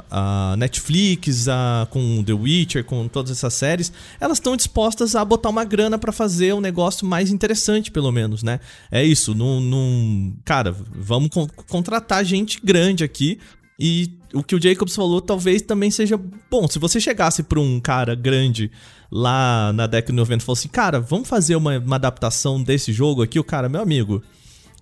a 0.08 0.54
Netflix, 0.56 1.48
a, 1.48 1.88
com 1.90 2.22
The 2.22 2.32
Witcher, 2.32 2.84
com 2.84 3.08
todas 3.08 3.32
essas 3.32 3.54
séries, 3.54 3.92
elas 4.20 4.38
estão 4.38 4.56
dispostas 4.56 5.16
a 5.16 5.24
botar 5.24 5.48
uma 5.48 5.64
grana 5.64 5.98
para 5.98 6.12
fazer 6.12 6.54
um 6.54 6.60
negócio 6.60 7.04
mais 7.04 7.32
interessante, 7.32 7.90
pelo 7.90 8.12
menos, 8.12 8.44
né? 8.44 8.60
É 8.88 9.02
isso, 9.02 9.34
num 9.34 10.32
cara, 10.44 10.72
vamos 10.94 11.28
con 11.30 11.48
contratar 11.68 12.24
gente 12.24 12.60
grande 12.62 13.02
aqui 13.02 13.40
e 13.76 14.12
o 14.32 14.42
que 14.42 14.54
o 14.54 14.62
Jacobs 14.62 14.94
falou 14.94 15.20
talvez 15.20 15.62
também 15.62 15.90
seja 15.90 16.18
bom. 16.50 16.66
Se 16.68 16.78
você 16.78 17.00
chegasse 17.00 17.42
para 17.42 17.60
um 17.60 17.80
cara 17.80 18.14
grande 18.14 18.70
lá 19.10 19.72
na 19.72 19.86
década 19.86 20.12
de 20.12 20.16
90 20.16 20.42
e 20.42 20.46
falasse 20.46 20.62
assim, 20.62 20.68
cara, 20.68 21.00
vamos 21.00 21.28
fazer 21.28 21.56
uma, 21.56 21.78
uma 21.78 21.96
adaptação 21.96 22.62
desse 22.62 22.92
jogo 22.92 23.22
aqui, 23.22 23.38
o 23.38 23.44
cara, 23.44 23.68
meu 23.68 23.80
amigo. 23.80 24.22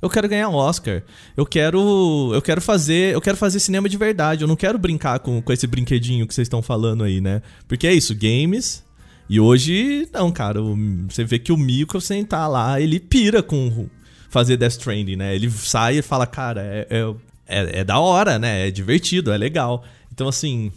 Eu 0.03 0.09
quero 0.09 0.29
ganhar 0.29 0.49
Oscar. 0.49 1.03
Eu 1.37 1.45
quero. 1.45 2.31
Eu 2.33 2.41
quero 2.41 2.61
fazer. 2.61 3.15
Eu 3.15 3.21
quero 3.21 3.37
fazer 3.37 3.61
cinema 3.61 3.87
de 3.89 3.99
verdade. 3.99 4.43
Eu 4.43 4.49
não 4.49 4.57
quero 4.57 4.79
brincar 4.79 5.19
com, 5.19 5.43
com 5.43 5.53
esse 5.53 5.67
brinquedinho 5.67 6.27
que 6.27 6.35
vocês 6.35 6.47
estão 6.47 6.63
falando 6.63 7.05
aí, 7.05 7.21
né? 7.21 7.43
Porque 7.69 7.87
é 7.87 7.93
isso, 7.93 8.15
games. 8.15 8.83
E 9.29 9.39
hoje, 9.39 10.09
não, 10.13 10.33
cara. 10.33 10.61
Você 11.09 11.23
vê 11.23 11.39
que 11.39 11.53
o 11.53 11.57
Miko 11.57 12.01
sentar 12.01 12.49
lá, 12.49 12.81
ele 12.81 12.99
pira 12.99 13.43
com 13.43 13.89
fazer 14.31 14.57
Death 14.57 14.73
Stranding, 14.73 15.17
né? 15.17 15.35
Ele 15.35 15.51
sai 15.51 15.99
e 15.99 16.03
fala, 16.03 16.27
cara, 16.27 16.63
é, 16.63 16.87
é, 16.89 17.15
é, 17.51 17.81
é 17.81 17.85
da 17.85 17.99
hora, 17.99 18.39
né? 18.39 18.69
É 18.69 18.71
divertido, 18.71 19.33
é 19.33 19.37
legal. 19.37 19.85
Então, 20.13 20.29
assim, 20.29 20.73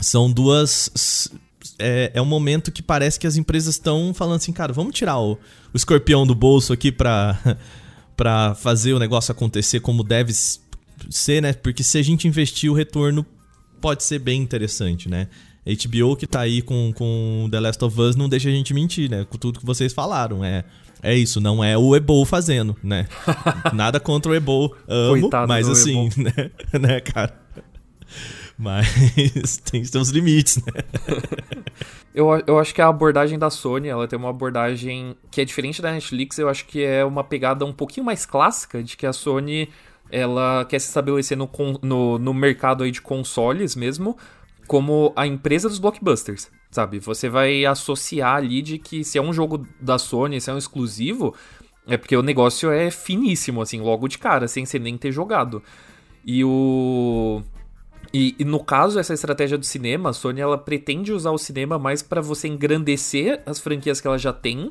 são 0.00 0.30
duas. 0.30 1.28
É, 1.78 2.12
é 2.14 2.22
um 2.22 2.26
momento 2.26 2.70
que 2.70 2.82
parece 2.82 3.18
que 3.18 3.26
as 3.26 3.36
empresas 3.36 3.74
estão 3.74 4.14
falando 4.14 4.36
assim, 4.36 4.52
cara, 4.52 4.72
vamos 4.72 4.94
tirar 4.94 5.18
o, 5.18 5.32
o 5.32 5.76
escorpião 5.76 6.26
do 6.26 6.34
bolso 6.34 6.72
aqui 6.72 6.92
pra, 6.92 7.38
pra 8.16 8.54
fazer 8.54 8.92
o 8.92 8.98
negócio 8.98 9.32
acontecer 9.32 9.80
como 9.80 10.04
deve 10.04 10.32
ser, 11.10 11.42
né? 11.42 11.52
Porque 11.52 11.82
se 11.82 11.98
a 11.98 12.02
gente 12.02 12.28
investir, 12.28 12.70
o 12.70 12.74
retorno 12.74 13.26
pode 13.80 14.04
ser 14.04 14.18
bem 14.18 14.40
interessante, 14.40 15.08
né? 15.08 15.28
HBO 15.66 16.14
que 16.16 16.28
tá 16.28 16.40
aí 16.40 16.62
com, 16.62 16.92
com 16.94 17.48
The 17.50 17.58
Last 17.58 17.84
of 17.84 18.00
Us 18.00 18.14
não 18.14 18.28
deixa 18.28 18.48
a 18.48 18.52
gente 18.52 18.72
mentir, 18.72 19.10
né? 19.10 19.26
Com 19.28 19.36
tudo 19.36 19.58
que 19.58 19.66
vocês 19.66 19.92
falaram. 19.92 20.44
É, 20.44 20.64
é 21.06 21.14
isso, 21.14 21.40
não 21.40 21.62
é 21.62 21.78
o 21.78 21.94
Ebo 21.94 22.24
fazendo, 22.24 22.76
né? 22.82 23.06
Nada 23.72 24.00
contra 24.00 24.32
o 24.32 24.34
Ebo, 24.34 24.74
amo, 24.88 25.20
Coitado 25.20 25.46
mas 25.46 25.68
assim, 25.68 26.10
né? 26.16 26.50
né, 26.78 27.00
cara? 27.00 27.32
Mas 28.58 29.58
tem 29.70 29.84
seus 29.84 30.08
limites, 30.08 30.56
né? 30.56 30.82
eu, 32.12 32.26
eu 32.44 32.58
acho 32.58 32.74
que 32.74 32.82
a 32.82 32.88
abordagem 32.88 33.38
da 33.38 33.50
Sony, 33.50 33.86
ela 33.86 34.08
tem 34.08 34.18
uma 34.18 34.30
abordagem 34.30 35.14
que 35.30 35.40
é 35.40 35.44
diferente 35.44 35.80
da 35.80 35.92
Netflix, 35.92 36.38
eu 36.38 36.48
acho 36.48 36.66
que 36.66 36.82
é 36.82 37.04
uma 37.04 37.22
pegada 37.22 37.64
um 37.64 37.72
pouquinho 37.72 38.04
mais 38.04 38.26
clássica, 38.26 38.82
de 38.82 38.96
que 38.96 39.06
a 39.06 39.12
Sony 39.12 39.68
ela 40.10 40.64
quer 40.64 40.80
se 40.80 40.88
estabelecer 40.88 41.36
no, 41.36 41.48
no, 41.82 42.18
no 42.18 42.34
mercado 42.34 42.82
aí 42.82 42.90
de 42.90 43.00
consoles 43.00 43.76
mesmo, 43.76 44.16
como 44.66 45.12
a 45.14 45.24
empresa 45.24 45.68
dos 45.68 45.78
blockbusters 45.78 46.50
sabe? 46.76 46.98
Você 46.98 47.28
vai 47.28 47.64
associar 47.64 48.36
ali 48.36 48.60
de 48.60 48.78
que 48.78 49.02
se 49.02 49.18
é 49.18 49.22
um 49.22 49.32
jogo 49.32 49.66
da 49.80 49.98
Sony, 49.98 50.40
se 50.40 50.50
é 50.50 50.52
um 50.52 50.58
exclusivo, 50.58 51.34
é 51.86 51.96
porque 51.96 52.14
o 52.14 52.22
negócio 52.22 52.70
é 52.70 52.90
finíssimo, 52.90 53.62
assim, 53.62 53.80
logo 53.80 54.06
de 54.06 54.18
cara, 54.18 54.46
sem 54.46 54.66
você 54.66 54.78
nem 54.78 54.96
ter 54.98 55.10
jogado. 55.10 55.62
E 56.24 56.44
o. 56.44 57.42
E, 58.12 58.36
e, 58.38 58.44
no 58.44 58.62
caso, 58.62 58.98
essa 58.98 59.14
estratégia 59.14 59.58
do 59.58 59.64
cinema, 59.64 60.10
a 60.10 60.12
Sony 60.12 60.40
ela 60.40 60.56
pretende 60.56 61.12
usar 61.12 61.30
o 61.30 61.38
cinema 61.38 61.78
mais 61.78 62.02
para 62.02 62.20
você 62.20 62.46
engrandecer 62.46 63.42
as 63.46 63.58
franquias 63.58 64.00
que 64.00 64.06
ela 64.06 64.18
já 64.18 64.32
tem, 64.32 64.68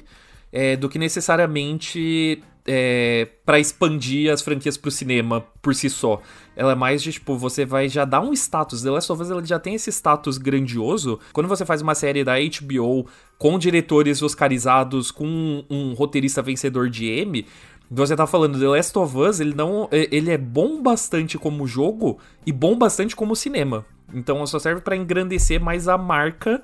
é, 0.51 0.75
do 0.75 0.87
que 0.87 0.97
necessariamente 0.99 2.41
é, 2.67 3.27
para 3.45 3.59
expandir 3.59 4.31
as 4.31 4.41
franquias 4.41 4.75
pro 4.75 4.89
cinema 4.89 5.45
por 5.61 5.75
si 5.75 5.89
só. 5.89 6.21
Ela 6.55 6.71
é 6.71 6.75
mais 6.75 7.03
de, 7.03 7.11
tipo, 7.11 7.37
você 7.37 7.65
vai 7.65 7.87
já 7.87 8.05
dar 8.05 8.21
um 8.21 8.33
status. 8.33 8.81
The 8.81 8.89
Last 8.89 9.11
of 9.11 9.21
Us 9.21 9.29
ela 9.29 9.45
já 9.45 9.59
tem 9.59 9.75
esse 9.75 9.91
status 9.91 10.37
grandioso. 10.37 11.19
Quando 11.31 11.47
você 11.47 11.65
faz 11.65 11.81
uma 11.81 11.93
série 11.93 12.23
da 12.23 12.33
HBO 12.39 13.07
com 13.37 13.59
diretores 13.59 14.21
oscarizados, 14.21 15.11
com 15.11 15.27
um, 15.27 15.65
um 15.69 15.93
roteirista 15.93 16.41
vencedor 16.41 16.89
de 16.89 17.11
Emmy, 17.11 17.45
você 17.89 18.15
tá 18.15 18.25
falando 18.25 18.59
The 18.59 18.67
Last 18.67 18.97
of 18.97 19.15
Us, 19.17 19.39
ele 19.39 19.53
não. 19.53 19.87
Ele 19.91 20.31
é 20.31 20.37
bom 20.37 20.81
bastante 20.81 21.37
como 21.37 21.67
jogo 21.67 22.17
e 22.45 22.51
bom 22.51 22.75
bastante 22.75 23.15
como 23.15 23.35
cinema. 23.35 23.85
Então 24.13 24.45
só 24.47 24.57
serve 24.57 24.81
para 24.81 24.95
engrandecer 24.95 25.61
mais 25.61 25.87
a 25.87 25.97
marca 25.97 26.63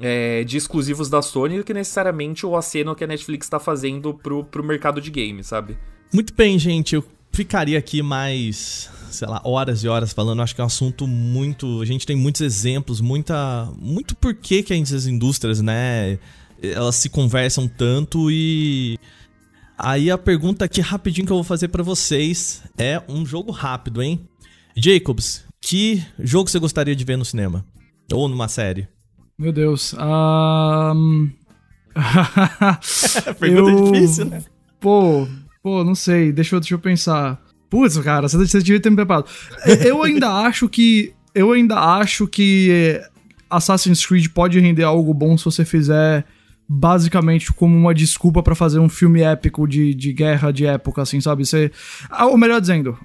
é, 0.00 0.44
de 0.44 0.56
exclusivos 0.56 1.08
da 1.08 1.20
Sony 1.20 1.58
do 1.58 1.64
que 1.64 1.74
necessariamente 1.74 2.46
o 2.46 2.56
aceno 2.56 2.94
que 2.94 3.04
a 3.04 3.06
Netflix 3.06 3.46
está 3.46 3.58
fazendo 3.58 4.14
pro, 4.14 4.44
pro 4.44 4.62
mercado 4.62 5.00
de 5.00 5.10
games, 5.10 5.46
sabe? 5.46 5.76
Muito 6.12 6.32
bem, 6.34 6.58
gente. 6.58 6.94
Eu 6.94 7.04
ficaria 7.32 7.78
aqui 7.78 8.02
mais, 8.02 8.90
sei 9.10 9.28
lá, 9.28 9.40
horas 9.44 9.82
e 9.82 9.88
horas 9.88 10.12
falando. 10.12 10.42
Acho 10.42 10.54
que 10.54 10.60
é 10.60 10.64
um 10.64 10.68
assunto 10.68 11.06
muito. 11.06 11.82
A 11.82 11.84
gente 11.84 12.06
tem 12.06 12.16
muitos 12.16 12.40
exemplos, 12.40 13.00
muita. 13.00 13.70
Muito 13.78 14.14
porquê 14.16 14.62
que 14.62 14.72
as 14.72 15.06
indústrias, 15.06 15.60
né? 15.60 16.18
Elas 16.62 16.96
se 16.96 17.08
conversam 17.08 17.68
tanto 17.68 18.30
e. 18.30 18.98
Aí 19.76 20.10
a 20.10 20.18
pergunta 20.18 20.64
aqui 20.64 20.80
rapidinho 20.80 21.24
que 21.24 21.32
eu 21.32 21.36
vou 21.36 21.44
fazer 21.44 21.68
para 21.68 21.84
vocês 21.84 22.62
é 22.76 23.00
um 23.08 23.24
jogo 23.24 23.52
rápido, 23.52 24.02
hein? 24.02 24.28
Jacobs, 24.76 25.44
que 25.60 26.04
jogo 26.18 26.50
você 26.50 26.58
gostaria 26.58 26.96
de 26.96 27.04
ver 27.04 27.16
no 27.16 27.24
cinema? 27.24 27.64
Ou 28.12 28.28
numa 28.28 28.48
série? 28.48 28.88
Meu 29.38 29.52
Deus. 29.52 29.94
Um... 29.94 31.30
Pergunta 33.38 33.70
eu... 33.70 33.92
difícil, 33.92 34.24
né? 34.24 34.42
Pô, 34.80 35.28
pô, 35.62 35.84
não 35.84 35.94
sei. 35.94 36.32
Deixa 36.32 36.56
eu, 36.56 36.60
deixa 36.60 36.74
eu 36.74 36.78
pensar. 36.78 37.40
Putz, 37.70 37.96
cara, 37.98 38.28
você, 38.28 38.36
você 38.36 38.58
devia 38.58 38.80
ter 38.80 38.90
me 38.90 38.96
preparado. 38.96 39.28
eu 39.84 40.02
ainda 40.02 40.28
acho 40.42 40.68
que. 40.68 41.14
Eu 41.34 41.52
ainda 41.52 41.78
acho 41.78 42.26
que 42.26 43.00
Assassin's 43.48 44.04
Creed 44.04 44.28
pode 44.28 44.58
render 44.58 44.82
algo 44.82 45.14
bom 45.14 45.38
se 45.38 45.44
você 45.44 45.64
fizer 45.64 46.24
basicamente 46.68 47.52
como 47.52 47.76
uma 47.76 47.94
desculpa 47.94 48.42
para 48.42 48.54
fazer 48.54 48.78
um 48.78 48.88
filme 48.88 49.22
épico 49.22 49.66
de, 49.68 49.94
de 49.94 50.12
guerra 50.12 50.52
de 50.52 50.66
época, 50.66 51.02
assim, 51.02 51.20
sabe? 51.20 51.46
Você. 51.46 51.70
Ah, 52.10 52.26
ou 52.26 52.36
melhor 52.36 52.60
dizendo, 52.60 52.98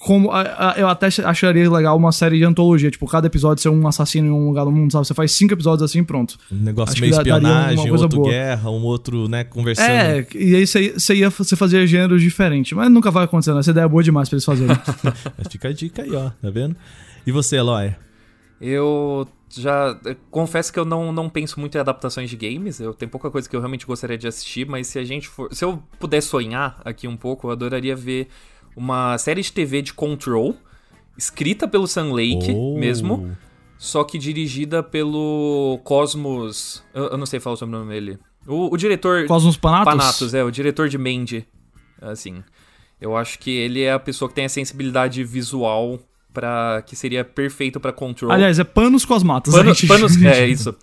como 0.00 0.30
eu 0.78 0.88
até 0.88 1.08
acharia 1.24 1.70
legal 1.70 1.94
uma 1.94 2.10
série 2.10 2.38
de 2.38 2.44
antologia, 2.44 2.90
tipo, 2.90 3.06
cada 3.06 3.26
episódio 3.26 3.62
ser 3.62 3.68
um 3.68 3.86
assassino 3.86 4.28
em 4.28 4.30
um 4.30 4.48
lugar 4.48 4.64
do 4.64 4.72
mundo, 4.72 4.90
sabe? 4.90 5.06
Você 5.06 5.12
faz 5.12 5.30
cinco 5.32 5.52
episódios 5.52 5.82
assim 5.82 6.02
pronto. 6.02 6.38
Um 6.50 6.56
negócio 6.56 6.94
Acho 6.94 7.02
meio 7.02 7.12
espionagem, 7.12 7.90
outro 7.90 8.08
boa. 8.08 8.30
guerra, 8.30 8.70
um 8.70 8.82
outro, 8.82 9.28
né, 9.28 9.44
conversando. 9.44 9.90
É, 9.90 10.26
e 10.34 10.56
aí 10.56 10.66
você, 10.66 10.94
você 10.94 11.16
ia 11.16 11.28
você 11.28 11.54
fazia 11.54 11.86
gêneros 11.86 12.22
diferentes, 12.22 12.72
mas 12.72 12.90
nunca 12.90 13.10
vai 13.10 13.24
acontecer, 13.24 13.52
né? 13.52 13.60
Essa 13.60 13.72
ideia 13.72 13.84
é 13.84 13.88
boa 13.88 14.02
demais 14.02 14.26
pra 14.26 14.36
eles 14.36 14.44
fazerem. 14.44 14.74
Fica 15.50 15.68
a 15.68 15.72
dica 15.72 16.02
aí, 16.02 16.14
ó, 16.16 16.30
tá 16.30 16.48
vendo? 16.48 16.74
E 17.26 17.30
você, 17.30 17.56
Eloy? 17.56 17.94
Eu 18.58 19.28
já 19.50 19.98
eu 20.02 20.16
confesso 20.30 20.72
que 20.72 20.78
eu 20.78 20.86
não, 20.86 21.12
não 21.12 21.28
penso 21.28 21.60
muito 21.60 21.76
em 21.76 21.78
adaptações 21.80 22.30
de 22.30 22.36
games. 22.36 22.80
Eu 22.80 22.94
tenho 22.94 23.10
pouca 23.10 23.30
coisa 23.30 23.46
que 23.46 23.54
eu 23.54 23.60
realmente 23.60 23.84
gostaria 23.84 24.16
de 24.16 24.26
assistir, 24.26 24.66
mas 24.66 24.86
se 24.86 24.98
a 24.98 25.04
gente 25.04 25.28
for, 25.28 25.54
se 25.54 25.62
eu 25.62 25.82
puder 25.98 26.22
sonhar 26.22 26.80
aqui 26.86 27.06
um 27.06 27.18
pouco, 27.18 27.48
eu 27.48 27.50
adoraria 27.50 27.94
ver 27.94 28.28
uma 28.76 29.16
série 29.18 29.42
de 29.42 29.52
TV 29.52 29.82
de 29.82 29.92
Control, 29.92 30.56
escrita 31.16 31.66
pelo 31.68 31.86
Sam 31.86 32.12
Lake 32.12 32.52
oh. 32.52 32.78
mesmo, 32.78 33.36
só 33.78 34.04
que 34.04 34.18
dirigida 34.18 34.82
pelo 34.82 35.80
Cosmos. 35.84 36.84
Eu, 36.94 37.04
eu 37.08 37.18
não 37.18 37.26
sei 37.26 37.40
falar 37.40 37.54
o 37.54 37.56
sobrenome 37.56 37.90
dele. 37.90 38.18
O, 38.46 38.72
o 38.72 38.76
diretor. 38.76 39.26
Cosmos 39.26 39.56
Panatos? 39.56 39.84
Panatos, 39.84 40.34
é, 40.34 40.44
o 40.44 40.50
diretor 40.50 40.88
de 40.88 40.98
Mandy. 40.98 41.46
Assim. 42.00 42.42
Eu 43.00 43.16
acho 43.16 43.38
que 43.38 43.50
ele 43.50 43.82
é 43.82 43.92
a 43.92 43.98
pessoa 43.98 44.28
que 44.28 44.34
tem 44.34 44.44
a 44.44 44.48
sensibilidade 44.48 45.24
visual 45.24 45.98
para 46.32 46.82
que 46.86 46.94
seria 46.94 47.24
perfeito 47.24 47.80
para 47.80 47.92
Control. 47.92 48.30
Aliás, 48.30 48.58
é 48.58 48.64
Panos 48.64 49.04
Cosmatos. 49.04 49.54
Pano, 49.54 49.72
panos, 49.88 50.22
é 50.22 50.46
isso. 50.46 50.74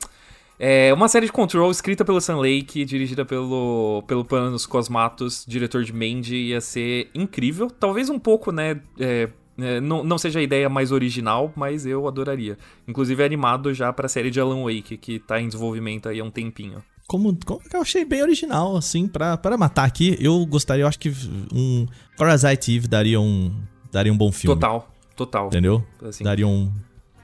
É 0.60 0.92
uma 0.94 1.08
série 1.08 1.28
de 1.28 1.32
Control 1.32 1.70
escrita 1.70 2.04
pelo 2.04 2.20
Sam 2.20 2.38
Lake, 2.38 2.84
dirigida 2.84 3.24
pelo, 3.24 4.04
pelo 4.08 4.26
Panos 4.26 4.66
Cosmatos, 4.66 5.46
diretor 5.48 5.84
de 5.84 5.94
Mandy, 5.94 6.36
ia 6.36 6.62
ser 6.62 7.10
incrível. 7.14 7.70
Talvez 7.70 8.10
um 8.10 8.18
pouco, 8.18 8.52
né, 8.52 8.82
é, 9.00 9.30
é, 9.60 9.80
não, 9.80 10.04
não 10.04 10.18
seja 10.18 10.40
a 10.40 10.42
ideia 10.42 10.68
mais 10.68 10.92
original, 10.92 11.54
mas 11.56 11.86
eu 11.86 12.08
adoraria. 12.08 12.58
Inclusive 12.88 13.22
é 13.22 13.26
animado 13.26 13.74
já 13.74 13.94
pra 13.94 14.08
série 14.08 14.32
de 14.32 14.40
Alan 14.40 14.64
Wake, 14.64 14.98
que 14.98 15.20
tá 15.20 15.40
em 15.40 15.48
desenvolvimento 15.48 16.10
aí 16.10 16.20
há 16.20 16.24
um 16.24 16.32
tempinho. 16.32 16.84
Como, 17.08 17.38
como 17.46 17.62
eu 17.74 17.82
achei 17.82 18.04
bem 18.04 18.22
original, 18.22 18.76
assim, 18.76 19.08
pra, 19.08 19.38
pra 19.38 19.58
matar 19.58 19.86
aqui. 19.86 20.18
Eu 20.20 20.46
gostaria, 20.46 20.84
eu 20.84 20.88
acho 20.88 21.00
que 21.00 21.14
um 21.54 21.86
Parasite 22.18 22.76
Eve 22.76 22.88
daria 22.88 23.20
um, 23.20 23.54
daria 23.92 24.12
um 24.12 24.18
bom 24.18 24.32
filme. 24.32 24.60
Total, 24.60 24.90
total. 25.16 25.48
Entendeu? 25.48 25.84
Assim. 26.02 26.24
Daria 26.24 26.46
um, 26.46 26.70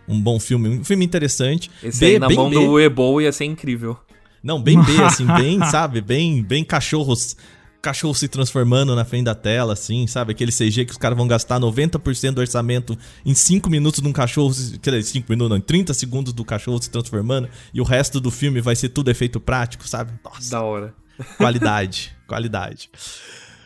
um 0.08 0.20
bom 0.20 0.39
filme, 0.39 0.70
um 0.70 0.84
filme 0.84 1.06
interessante. 1.06 1.70
Esse 1.82 1.99
B, 1.99 2.06
aí 2.06 2.20
na 2.20 2.30
mão 2.30 2.49
B. 2.49 2.56
do 2.56 2.72
Uebo 2.72 3.22
ia 3.22 3.32
ser 3.32 3.45
incrível. 3.45 3.97
Não, 4.43 4.62
bem 4.62 4.82
B, 4.82 4.91
assim, 5.04 5.26
bem, 5.26 5.60
sabe? 5.66 6.01
Bem, 6.01 6.43
bem 6.43 6.64
cachorros 6.64 7.36
cachorro 7.84 8.16
se 8.16 8.30
transformando 8.30 8.95
na 8.95 9.04
frente 9.04 9.26
da 9.26 9.36
tela, 9.36 9.74
assim, 9.74 10.08
sabe? 10.08 10.32
Aquele 10.32 10.54
CG 10.54 10.86
que 10.86 10.93
os 10.93 10.97
caras 10.97 11.18
vão 11.18 11.28
gastar 11.28 11.60
90% 11.60 12.32
do 12.32 12.39
orçamento 12.39 12.97
em 13.26 13.34
5 13.34 13.70
minutos 13.70 14.01
de 14.01 14.08
um 14.08 14.14
cachorro, 14.14 14.54
quer 14.82 14.91
dizer, 14.91 15.04
5 15.04 15.30
minutos, 15.30 15.49
não, 15.49 15.58
em 15.58 15.62
30 15.62 15.93
segundos 15.93 16.32
do 16.32 16.45
cachorro 16.45 16.82
se 16.82 16.89
transformando, 16.89 17.49
e 17.74 17.82
o 17.82 17.84
resto 17.84 18.22
do 18.22 18.32
filme 18.32 18.62
vai 18.62 18.74
ser 18.74 18.88
tudo 18.88 19.12
efeito 19.12 19.38
prático, 19.38 19.86
sabe? 19.86 20.14
Nossa. 20.24 20.49
Da 20.49 20.62
hora. 20.62 20.95
Qualidade, 21.38 22.16
qualidade. 22.26 22.89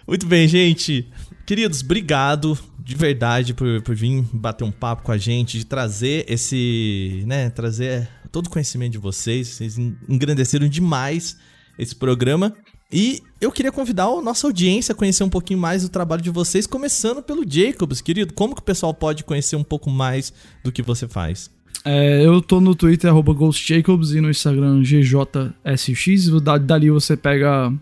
Muito 0.08 0.26
bem, 0.26 0.48
gente. 0.48 1.08
Queridos, 1.46 1.84
obrigado 1.84 2.58
de 2.88 2.96
verdade 2.96 3.54
por, 3.54 3.82
por 3.82 3.94
vir 3.94 4.24
bater 4.32 4.64
um 4.64 4.72
papo 4.72 5.04
com 5.04 5.12
a 5.12 5.18
gente, 5.18 5.58
de 5.58 5.66
trazer 5.66 6.24
esse, 6.26 7.22
né, 7.28 7.50
trazer 7.50 8.08
todo 8.32 8.48
o 8.48 8.50
conhecimento 8.50 8.94
de 8.94 8.98
vocês. 8.98 9.50
Vocês 9.50 9.78
engrandeceram 10.08 10.70
demais 10.70 11.36
esse 11.78 11.94
programa. 11.94 12.56
E 12.90 13.22
eu 13.42 13.52
queria 13.52 13.74
convidar 13.74 14.06
a 14.06 14.22
nossa 14.22 14.48
audiência 14.48 14.94
a 14.94 14.96
conhecer 14.96 15.22
um 15.22 15.30
pouquinho 15.30 15.60
mais 15.60 15.84
do 15.84 15.90
trabalho 15.90 16.22
de 16.22 16.30
vocês, 16.30 16.66
começando 16.66 17.22
pelo 17.22 17.44
Jacobs, 17.46 18.00
querido. 18.00 18.34
Como 18.34 18.56
que 18.56 18.62
o 18.62 18.64
pessoal 18.64 18.94
pode 18.94 19.26
conhecer 19.26 19.58
um 19.58 19.66
pouco 19.66 19.90
mais 19.90 20.32
do 20.64 20.72
que 20.72 20.82
você 20.82 21.10
faz? 21.10 21.52
É, 21.84 22.26
eu 22.26 22.42
tô 22.42 22.62
no 22.62 22.74
Twitter, 22.74 23.14
GhostJacobs, 23.14 24.12
e 24.12 24.22
no 24.22 24.30
Instagram, 24.30 24.82
GJSX. 24.82 26.30
Dali 26.62 26.90
você 26.90 27.18
pega 27.18 27.74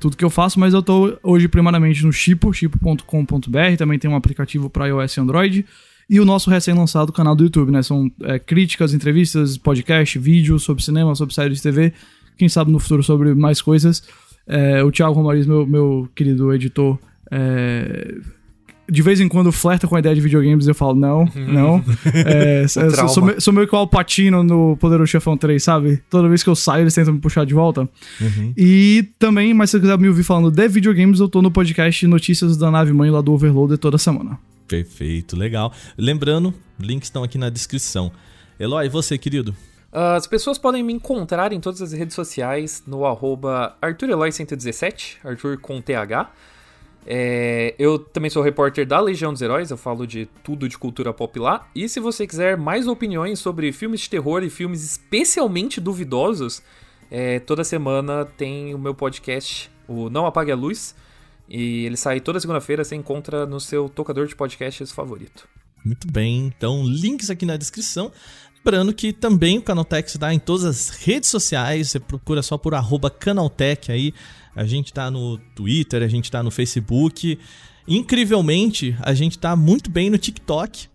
tudo 0.00 0.16
que 0.16 0.24
eu 0.24 0.30
faço, 0.30 0.58
mas 0.60 0.74
eu 0.74 0.82
tô 0.82 1.18
hoje 1.22 1.48
primariamente 1.48 2.04
no 2.04 2.12
Chipo, 2.12 2.52
chipo.com.br. 2.52 3.76
Também 3.76 3.98
tem 3.98 4.10
um 4.10 4.16
aplicativo 4.16 4.68
para 4.68 4.86
iOS 4.86 5.16
e 5.16 5.20
Android. 5.20 5.66
E 6.10 6.20
o 6.20 6.24
nosso 6.24 6.48
recém-lançado 6.48 7.12
canal 7.12 7.36
do 7.36 7.44
YouTube, 7.44 7.70
né? 7.70 7.82
São 7.82 8.10
é, 8.22 8.38
críticas, 8.38 8.94
entrevistas, 8.94 9.58
podcast, 9.58 10.18
vídeos 10.18 10.62
sobre 10.62 10.82
cinema, 10.82 11.14
sobre 11.14 11.34
séries 11.34 11.58
de 11.58 11.62
TV. 11.62 11.92
Quem 12.36 12.48
sabe 12.48 12.70
no 12.70 12.78
futuro 12.78 13.02
sobre 13.02 13.34
mais 13.34 13.60
coisas. 13.60 14.02
É, 14.46 14.82
o 14.82 14.90
Thiago 14.90 15.14
Romariz, 15.14 15.46
meu, 15.46 15.66
meu 15.66 16.08
querido 16.14 16.52
editor, 16.54 16.98
é, 17.30 18.14
de 18.90 19.02
vez 19.02 19.20
em 19.20 19.28
quando 19.28 19.52
flerta 19.52 19.86
com 19.86 19.96
a 19.96 19.98
ideia 19.98 20.14
de 20.14 20.20
videogames 20.20 20.66
e 20.66 20.70
eu 20.70 20.74
falo, 20.74 20.94
não, 20.94 21.28
não. 21.34 21.84
É, 22.26 22.66
sou, 22.66 23.08
sou, 23.08 23.40
sou, 23.40 23.52
meio 23.52 23.68
que 23.68 23.74
o 23.74 23.78
Alpatino 23.78 24.42
no 24.42 24.76
Poderoso 24.76 25.10
Chefão 25.10 25.36
3, 25.36 25.62
sabe? 25.62 26.02
Toda 26.08 26.28
vez 26.28 26.42
que 26.42 26.48
eu 26.48 26.56
saio, 26.56 26.82
eles 26.82 26.94
tentam 26.94 27.14
me 27.14 27.20
puxar 27.20 27.44
de 27.44 27.54
volta. 27.54 27.82
Uhum. 28.20 28.52
E 28.56 29.10
também, 29.18 29.52
mas 29.52 29.70
se 29.70 29.76
você 29.76 29.80
quiser 29.80 29.98
me 29.98 30.08
ouvir 30.08 30.22
falando 30.22 30.50
de 30.50 30.68
videogames, 30.68 31.20
eu 31.20 31.28
tô 31.28 31.42
no 31.42 31.50
podcast 31.50 32.06
Notícias 32.06 32.56
da 32.56 32.70
Nave 32.70 32.92
Mãe 32.92 33.10
lá 33.10 33.20
do 33.20 33.32
Overloader 33.32 33.78
toda 33.78 33.98
semana. 33.98 34.38
Perfeito, 34.66 35.36
legal. 35.36 35.72
Lembrando, 35.96 36.52
links 36.78 37.08
estão 37.08 37.22
aqui 37.22 37.38
na 37.38 37.50
descrição. 37.50 38.10
Eloy, 38.58 38.88
você, 38.88 39.16
querido? 39.16 39.54
As 39.90 40.26
pessoas 40.26 40.58
podem 40.58 40.82
me 40.82 40.92
encontrar 40.92 41.52
em 41.52 41.60
todas 41.60 41.80
as 41.80 41.92
redes 41.92 42.14
sociais 42.14 42.82
no 42.86 43.06
arroba 43.06 43.74
ArthurEloy117, 43.80 45.16
Arthur 45.24 45.58
com 45.58 45.80
TH. 45.80 46.30
É, 47.10 47.74
eu 47.78 47.98
também 47.98 48.28
sou 48.28 48.42
repórter 48.42 48.86
da 48.86 49.00
Legião 49.00 49.32
dos 49.32 49.40
Heróis, 49.40 49.70
eu 49.70 49.78
falo 49.78 50.06
de 50.06 50.26
tudo 50.44 50.68
de 50.68 50.76
cultura 50.76 51.10
pop 51.10 51.38
lá. 51.38 51.66
E 51.74 51.88
se 51.88 51.98
você 52.00 52.26
quiser 52.26 52.58
mais 52.58 52.86
opiniões 52.86 53.38
sobre 53.38 53.72
filmes 53.72 54.02
de 54.02 54.10
terror 54.10 54.42
e 54.42 54.50
filmes 54.50 54.84
especialmente 54.84 55.80
duvidosos, 55.80 56.62
é, 57.10 57.40
toda 57.40 57.64
semana 57.64 58.26
tem 58.26 58.74
o 58.74 58.78
meu 58.78 58.94
podcast, 58.94 59.70
o 59.88 60.10
Não 60.10 60.26
Apague 60.26 60.52
a 60.52 60.56
Luz. 60.56 60.94
E 61.48 61.86
ele 61.86 61.96
sai 61.96 62.20
toda 62.20 62.38
segunda-feira, 62.38 62.84
você 62.84 62.94
encontra 62.94 63.46
no 63.46 63.58
seu 63.58 63.88
tocador 63.88 64.26
de 64.26 64.36
podcasts 64.36 64.92
favorito. 64.92 65.48
Muito 65.82 66.12
bem, 66.12 66.52
então 66.54 66.84
links 66.84 67.30
aqui 67.30 67.46
na 67.46 67.56
descrição. 67.56 68.12
Lembrando 68.62 68.92
que 68.92 69.14
também 69.14 69.56
o 69.56 69.62
Canaltech 69.62 70.06
está 70.10 70.34
em 70.34 70.38
todas 70.38 70.66
as 70.66 70.90
redes 70.90 71.30
sociais, 71.30 71.88
você 71.88 71.98
procura 71.98 72.42
só 72.42 72.58
por 72.58 72.74
arroba 72.74 73.08
Canaltech 73.08 73.90
aí. 73.90 74.12
A 74.54 74.64
gente 74.64 74.86
está 74.86 75.10
no 75.10 75.38
Twitter, 75.54 76.02
a 76.02 76.08
gente 76.08 76.24
está 76.24 76.42
no 76.42 76.50
Facebook. 76.50 77.38
Incrivelmente, 77.86 78.96
a 79.00 79.14
gente 79.14 79.36
está 79.36 79.56
muito 79.56 79.90
bem 79.90 80.10
no 80.10 80.18
TikTok. 80.18 80.88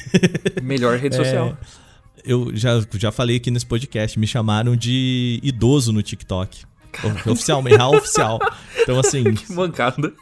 Melhor 0.62 0.98
rede 0.98 1.16
social. 1.16 1.56
É, 1.62 1.86
eu 2.24 2.54
já, 2.54 2.84
já 2.94 3.12
falei 3.12 3.36
aqui 3.36 3.50
nesse 3.50 3.66
podcast, 3.66 4.18
me 4.18 4.26
chamaram 4.26 4.76
de 4.76 5.40
idoso 5.42 5.92
no 5.92 6.02
TikTok. 6.02 6.64
Oficialmente, 7.26 7.76
real 7.76 7.94
oficial. 7.94 8.38
Então, 8.80 8.98
assim. 8.98 9.24
que 9.34 9.52
mancada. 9.52 10.12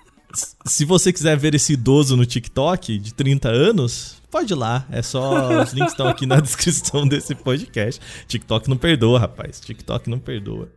Se 0.67 0.85
você 0.85 1.13
quiser 1.13 1.37
ver 1.37 1.55
esse 1.55 1.75
idoso 1.75 2.17
no 2.17 2.27
TikTok 2.27 2.99
de 2.99 3.15
30 3.15 3.49
anos, 3.49 4.17
pode 4.31 4.53
ir 4.53 4.57
lá. 4.57 4.85
É 4.91 5.01
só. 5.01 5.63
Os 5.63 5.73
links 5.73 5.93
estão 5.93 6.09
aqui 6.09 6.27
na 6.27 6.41
descrição 6.41 7.07
desse 7.07 7.35
podcast. 7.35 8.01
TikTok 8.27 8.69
não 8.69 8.77
perdoa, 8.77 9.21
rapaz. 9.21 9.61
TikTok 9.61 10.11
não 10.11 10.19
perdoa. 10.19 10.69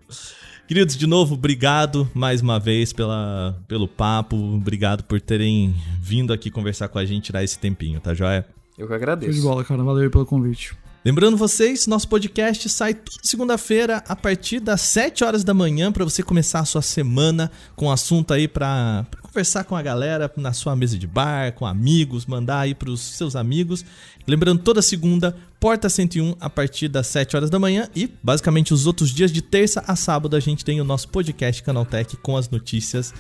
Queridos, 0.68 0.97
de 0.97 1.07
novo, 1.07 1.36
obrigado 1.36 2.09
mais 2.13 2.41
uma 2.41 2.59
vez 2.59 2.91
pela, 2.91 3.57
pelo 3.70 3.88
papo. 3.88 4.36
Obrigado 4.36 5.01
por 5.03 5.22
terem 5.22 5.74
vindo 6.01 6.34
aqui 6.34 6.51
conversar 6.51 6.89
com 6.89 6.99
a 6.99 7.05
gente, 7.05 7.28
tirar 7.28 7.41
esse 7.41 7.57
tempinho, 7.57 8.01
tá 8.01 8.13
joia? 8.13 8.45
Eu 8.78 8.86
que 8.86 8.93
agradeço. 8.93 9.32
Show 9.32 9.41
de 9.41 9.47
bola, 9.47 9.63
cara. 9.63 9.82
Valeu 9.82 10.11
pelo 10.11 10.26
convite. 10.26 10.76
Lembrando 11.08 11.38
vocês, 11.38 11.88
nosso 11.88 12.05
podcast 12.10 12.68
sai 12.68 12.93
toda 12.93 13.20
segunda-feira 13.24 14.03
a 14.10 14.14
partir 14.14 14.60
das 14.60 14.82
7 14.82 15.24
horas 15.24 15.41
da 15.41 15.53
manhã 15.53 15.89
para 15.89 16.03
você 16.03 16.22
começar 16.22 16.60
a 16.60 16.66
sua 16.66 16.82
semana 16.82 17.49
com 17.78 17.89
assunto 17.89 18.34
aí 18.34 18.45
para 18.45 19.08
conversar 19.22 19.64
com 19.64 19.74
a 19.74 19.82
galera 19.82 20.30
na 20.36 20.51
sua 20.51 20.76
mesa 20.76 20.97
de 20.97 21.08
bar, 21.08 21.53
com 21.53 21.66
amigos, 21.66 22.26
mandar 22.26 22.60
aí 22.60 22.76
para 22.76 22.89
os 22.89 22.99
seus 22.99 23.38
amigos. 23.38 23.86
Lembrando, 24.28 24.62
toda 24.62 24.82
segunda, 24.82 25.34
Porta 25.62 25.88
101 25.88 26.36
a 26.41 26.49
partir 26.49 26.89
das 26.89 27.08
7 27.08 27.38
horas 27.38 27.49
da 27.49 27.58
manhã 27.58 27.88
e 27.95 28.12
basicamente 28.22 28.74
os 28.74 28.86
outros 28.86 29.10
dias 29.10 29.32
de 29.32 29.41
terça 29.41 29.82
a 29.88 29.95
sábado 29.95 30.36
a 30.36 30.41
gente 30.41 30.66
tem 30.66 30.82
o 30.82 30.84
nosso 30.84 31.08
podcast 31.08 31.64
Canaltech 31.64 32.18
com 32.18 32.36
as 32.36 32.49
notícias 32.49 33.14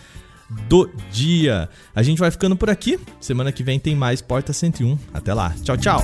do 0.67 0.91
dia. 1.09 1.69
A 1.95 2.03
gente 2.03 2.19
vai 2.19 2.31
ficando 2.31 2.57
por 2.57 2.69
aqui. 2.69 2.99
Semana 3.21 3.49
que 3.49 3.63
vem 3.63 3.79
tem 3.79 3.95
mais 3.95 4.21
Porta 4.21 4.51
101. 4.51 4.99
Até 5.13 5.33
lá. 5.33 5.55
Tchau, 5.63 5.77
tchau. 5.77 6.03